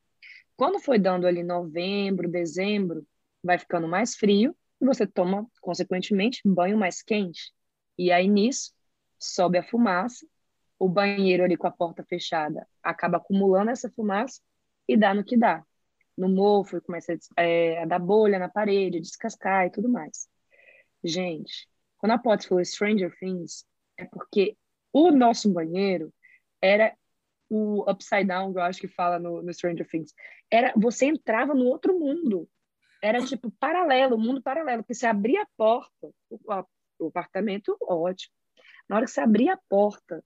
[0.55, 3.03] Quando foi dando ali novembro, dezembro,
[3.43, 7.51] vai ficando mais frio e você toma, consequentemente, banho mais quente.
[7.97, 8.71] E aí nisso
[9.19, 10.25] sobe a fumaça,
[10.79, 14.41] o banheiro ali com a porta fechada acaba acumulando essa fumaça
[14.87, 15.63] e dá no que dá.
[16.17, 20.27] No mofo, começa a, é, a dar bolha na parede, descascar e tudo mais.
[21.03, 21.67] Gente,
[21.97, 23.65] quando a Potts falou Stranger Things,
[23.97, 24.57] é porque
[24.91, 26.13] o nosso banheiro
[26.61, 26.95] era
[27.49, 30.13] o upside down, eu acho que fala no, no Stranger Things.
[30.51, 32.47] Era, você entrava no outro mundo.
[33.01, 36.65] Era tipo paralelo, mundo paralelo, porque você abria a porta, o,
[36.99, 38.33] o apartamento ótimo.
[38.89, 40.23] Na hora que você abria a porta,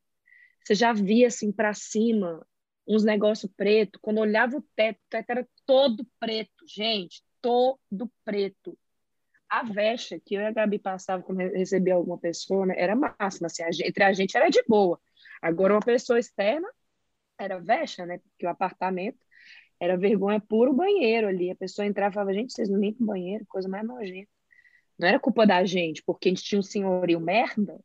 [0.63, 2.45] você já via assim para cima
[2.87, 3.99] uns negócios preto.
[4.01, 8.77] Quando olhava o teto, o teto era todo preto, gente, todo preto
[9.53, 13.45] a vexa que eu e a Gabi passava quando recebia alguma pessoa, né, era máxima,
[13.45, 14.99] assim, a gente, entre a gente era de boa.
[15.39, 16.67] Agora, uma pessoa externa
[17.37, 19.23] era vexa, né, porque o apartamento
[19.79, 21.51] era vergonha puro banheiro ali.
[21.51, 24.29] A pessoa entrava e falava, gente, vocês não limpam banheiro, coisa mais nojenta.
[24.97, 27.79] Não era culpa da gente, porque a gente tinha um senhorio merda,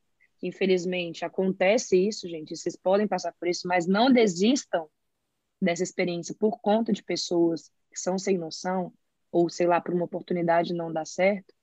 [0.47, 4.89] infelizmente acontece isso, gente, vocês podem passar por isso, mas não desistam
[5.61, 8.93] dessa experiência por conta de pessoas que são sem noção,
[9.33, 11.55] ou sei lá, por uma oportunidade não dar certo,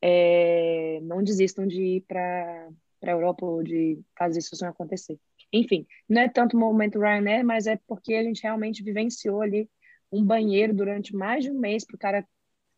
[0.00, 2.68] é, não desistam de ir para
[3.02, 5.18] a Europa ou de fazer isso acontecer.
[5.52, 9.68] Enfim, não é tanto o momento Ryanair, mas é porque a gente realmente vivenciou ali
[10.12, 12.28] um banheiro durante mais de um mês para o cara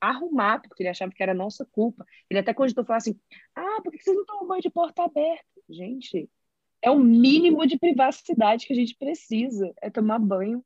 [0.03, 2.05] arrumar, porque ele achava que era nossa culpa.
[2.29, 3.19] Ele até cogitou falar assim:
[3.55, 5.45] ah, por que vocês não tomam banho de porta aberta?
[5.71, 6.29] Gente,
[6.83, 10.65] é o mínimo de privacidade que a gente precisa, é tomar banho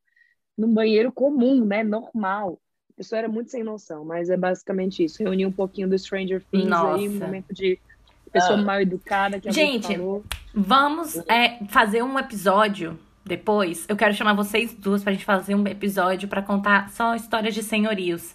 [0.57, 1.85] num banheiro comum, né?
[1.85, 2.59] Normal.
[2.91, 5.23] A pessoa era muito sem noção, mas é basicamente isso.
[5.23, 6.95] Reunir um pouquinho do Stranger Things Nossa.
[6.95, 7.79] aí, um momento de
[8.33, 8.63] pessoa Ah.
[8.63, 10.25] mal educada que a Gente, falou.
[10.55, 13.85] Vamos é, fazer um episódio depois.
[13.89, 17.63] Eu quero chamar vocês duas pra gente fazer um episódio pra contar só histórias de
[17.63, 18.35] senhorios.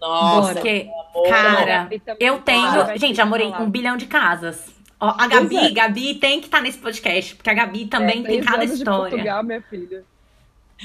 [0.00, 1.28] Nossa, Porque, amor.
[1.28, 2.96] cara, E eu tenho.
[2.98, 3.64] gente, já morei falar.
[3.64, 4.72] um bilhão de casas.
[5.00, 5.70] Ó, a Gabi, Pois é.
[5.72, 8.78] Gabi tem que estar nesse podcast, porque a Gabi também É, tem cada anos de
[8.78, 9.10] história.
[9.10, 10.04] Portugal, minha filha.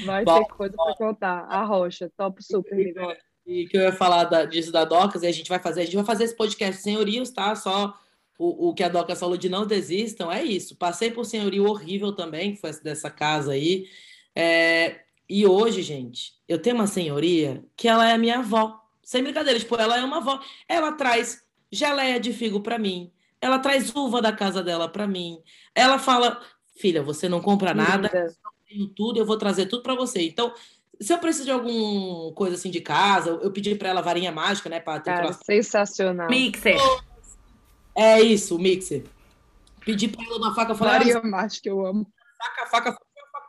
[0.05, 1.45] Vai Bom, ter coisa pra contar.
[1.49, 3.13] A Rocha, top super, amigo.
[3.45, 5.85] E que eu ia falar da- disso da Docas, e a gente vai fazer, a
[5.85, 7.53] gente vai fazer esse podcast senhorios, tá?
[7.55, 7.93] Só
[8.39, 10.75] o, o que a Docas falou de não desistam, é isso.
[10.77, 13.85] Passei por senhorio horrível também, que foi essa dessa casa aí.
[14.35, 18.79] É, e hoje, gente, eu tenho uma senhoria que ela é a minha avó.
[19.03, 20.39] Sem brincadeira, tipo, ela é uma avó.
[20.67, 23.11] Ela traz geleia de figo pra mim.
[23.41, 25.39] Ela traz uva da casa dela pra mim.
[25.75, 26.41] Ela fala,
[26.77, 28.33] filha, você não compra nada, Linda.
[28.67, 30.21] tenho tudo, eu vou trazer tudo pra você.
[30.21, 30.53] Então,
[30.99, 34.69] se eu preciso de alguma coisa assim de casa, eu pedi pra ela varinha mágica,
[34.69, 36.29] né, para Cara, sensacional.
[36.29, 36.77] Mixer.
[37.95, 39.03] É isso, o mixer.
[39.85, 42.07] Pedi pra ela uma faca, eu falei, Varia ah, mágica eu amo.
[42.37, 42.97] faca, faca,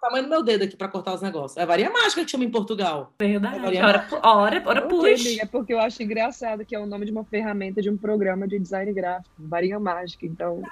[0.05, 1.57] tamanho do meu dedo aqui pra cortar os negócios.
[1.57, 3.13] É varinha mágica que chama em Portugal.
[3.19, 3.59] Verdade.
[3.61, 5.27] Varia Ora, ora, ora push.
[5.27, 7.97] amiga, é porque eu acho engraçado que é o nome de uma ferramenta de um
[7.97, 10.27] programa de design gráfico, varinha mágica.
[10.27, 10.63] Então,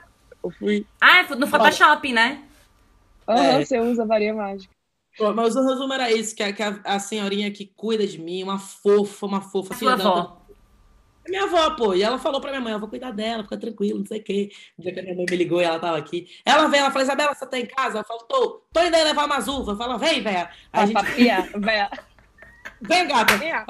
[0.45, 0.87] eu fui.
[1.01, 2.43] Ah, é no Photoshop, né?
[3.29, 3.65] Aham, É.
[3.65, 4.73] você usa varinha mágica.
[5.17, 8.19] Pô, Mas o resumo era isso, que a, que a- a senhorinha que cuida de
[8.19, 9.75] mim, uma fofa, uma fofa.
[9.75, 10.42] Sua avó.
[11.25, 11.95] É minha avó, pô.
[11.95, 14.25] E ela falou pra minha mãe, eu vou cuidar dela, fica tranquilo, não sei o
[14.25, 14.51] quê.
[14.77, 16.27] No dia que a minha mãe me ligou e ela tava aqui.
[16.45, 17.99] Ela veio, ela falou, Isabela, você tá em casa?
[17.99, 18.63] Eu falo, tô.
[18.73, 19.79] Tô indo aí levar umas uvas.
[19.79, 20.49] Fala, vem, velho.
[20.73, 21.91] Aí a gente, Papiá, véia.
[22.81, 23.37] vem, gata.
[23.37, 23.65] Véia.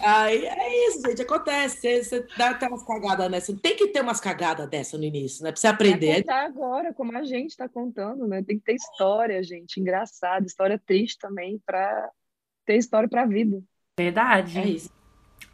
[0.00, 2.02] Aí é isso, gente, acontece.
[2.04, 3.54] Você, dá até umas cagadas nessa.
[3.56, 5.52] Tem que ter umas cagadas dessa no início, né?
[5.52, 6.22] Pra você aprender.
[6.22, 8.42] contar agora, como a gente tá contando, né?
[8.42, 12.10] Tem que ter história, gente, engraçada, história triste também, pra
[12.64, 13.62] ter história pra vida.
[13.98, 14.58] Verdade.
[14.58, 15.03] É isso.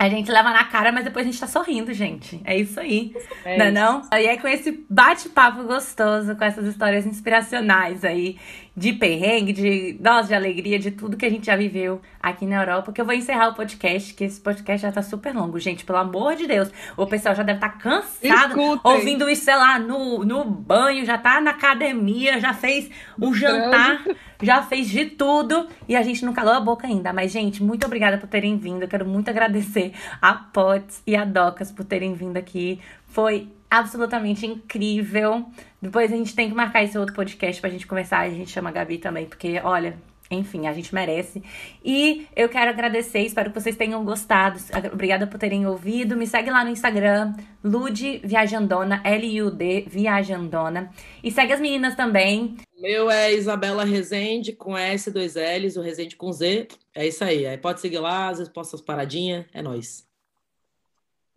[0.00, 2.40] A gente leva na cara, mas depois a gente tá sorrindo, gente.
[2.42, 3.14] É isso aí.
[3.44, 3.74] É não é isso.
[3.74, 4.02] não?
[4.10, 8.38] Aí é com esse bate-papo gostoso, com essas histórias inspiracionais aí,
[8.80, 12.62] de perrengue, de nossa, de alegria, de tudo que a gente já viveu aqui na
[12.62, 15.84] Europa, que eu vou encerrar o podcast, que esse podcast já tá super longo, gente,
[15.84, 16.70] pelo amor de Deus.
[16.96, 18.80] O pessoal já deve estar cansado, Escutem.
[18.82, 22.88] ouvindo isso, sei lá, no, no banho, já tá na academia, já fez
[23.20, 24.02] o jantar,
[24.40, 27.12] já fez de tudo, e a gente não calou a boca ainda.
[27.12, 29.92] Mas, gente, muito obrigada por terem vindo, eu quero muito agradecer
[30.22, 32.80] a Potts e a Docas por terem vindo aqui.
[33.08, 35.46] Foi absolutamente incrível.
[35.80, 38.20] Depois a gente tem que marcar esse outro podcast pra gente conversar.
[38.20, 39.96] A gente chama a Gabi também, porque, olha,
[40.30, 41.42] enfim, a gente merece.
[41.84, 44.60] E eu quero agradecer, espero que vocês tenham gostado.
[44.92, 46.16] Obrigada por terem ouvido.
[46.16, 47.34] Me segue lá no Instagram,
[47.64, 50.90] Lud Viajandona, L-U-D Viajandona.
[51.22, 52.56] E segue as meninas também.
[52.78, 56.68] O meu é Isabela Rezende com S, dois L's, o Rezende com Z.
[56.94, 57.46] É isso aí.
[57.46, 59.46] Aí pode seguir lá, às vezes posta as paradinhas.
[59.52, 60.09] É nóis.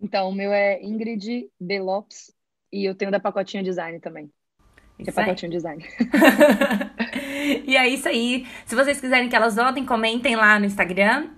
[0.03, 1.80] Então, o meu é Ingrid B.
[1.80, 2.30] Lopes
[2.71, 4.30] e eu tenho da Pacotinho Design também.
[4.97, 5.25] Que é Isso aí.
[5.25, 5.84] Pacotinho Design.
[7.65, 8.45] e é isso aí.
[8.65, 11.30] Se vocês quiserem que elas voltem, comentem lá no Instagram.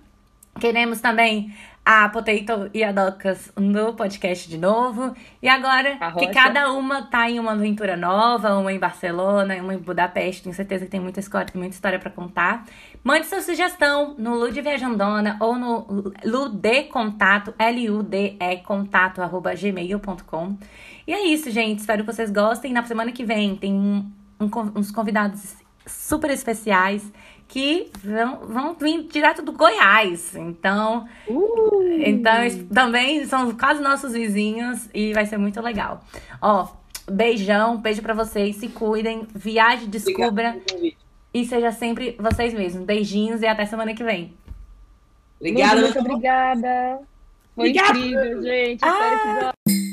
[0.60, 1.54] Queremos também
[1.86, 5.14] a Potato e a Docas no podcast de novo.
[5.40, 9.78] E agora que cada uma tá em uma aventura nova, uma em Barcelona, uma em
[9.78, 12.64] Budapeste, tenho certeza que tem muita história, muita história para contar.
[13.04, 20.56] Mande sua sugestão no Lude Viajandona ou no ludecontato, L-U-D-E contato, arroba gmail.com.
[21.06, 21.78] E é isso, gente.
[21.78, 22.72] Espero que vocês gostem.
[22.72, 24.10] Na semana que vem tem um-
[24.40, 25.54] um uns convidados
[25.86, 27.12] super especiais
[27.48, 30.34] que vão, vão vir direto do Goiás.
[30.34, 32.00] Então, Uh!
[32.04, 32.32] então
[32.72, 36.04] também são quase nossos vizinhos e vai ser muito legal.
[36.40, 36.68] Ó,
[37.10, 40.96] beijão, beijo pra vocês, se cuidem, viaje, descubra Obrigado
[41.32, 42.84] e seja sempre vocês mesmos.
[42.84, 44.32] Beijinhos e até semana que vem.
[45.38, 47.00] Obrigada, Muito meu obrigada.
[47.54, 47.98] Foi Obrigada.
[47.98, 48.84] incrível, gente.
[48.84, 49.85] Espero que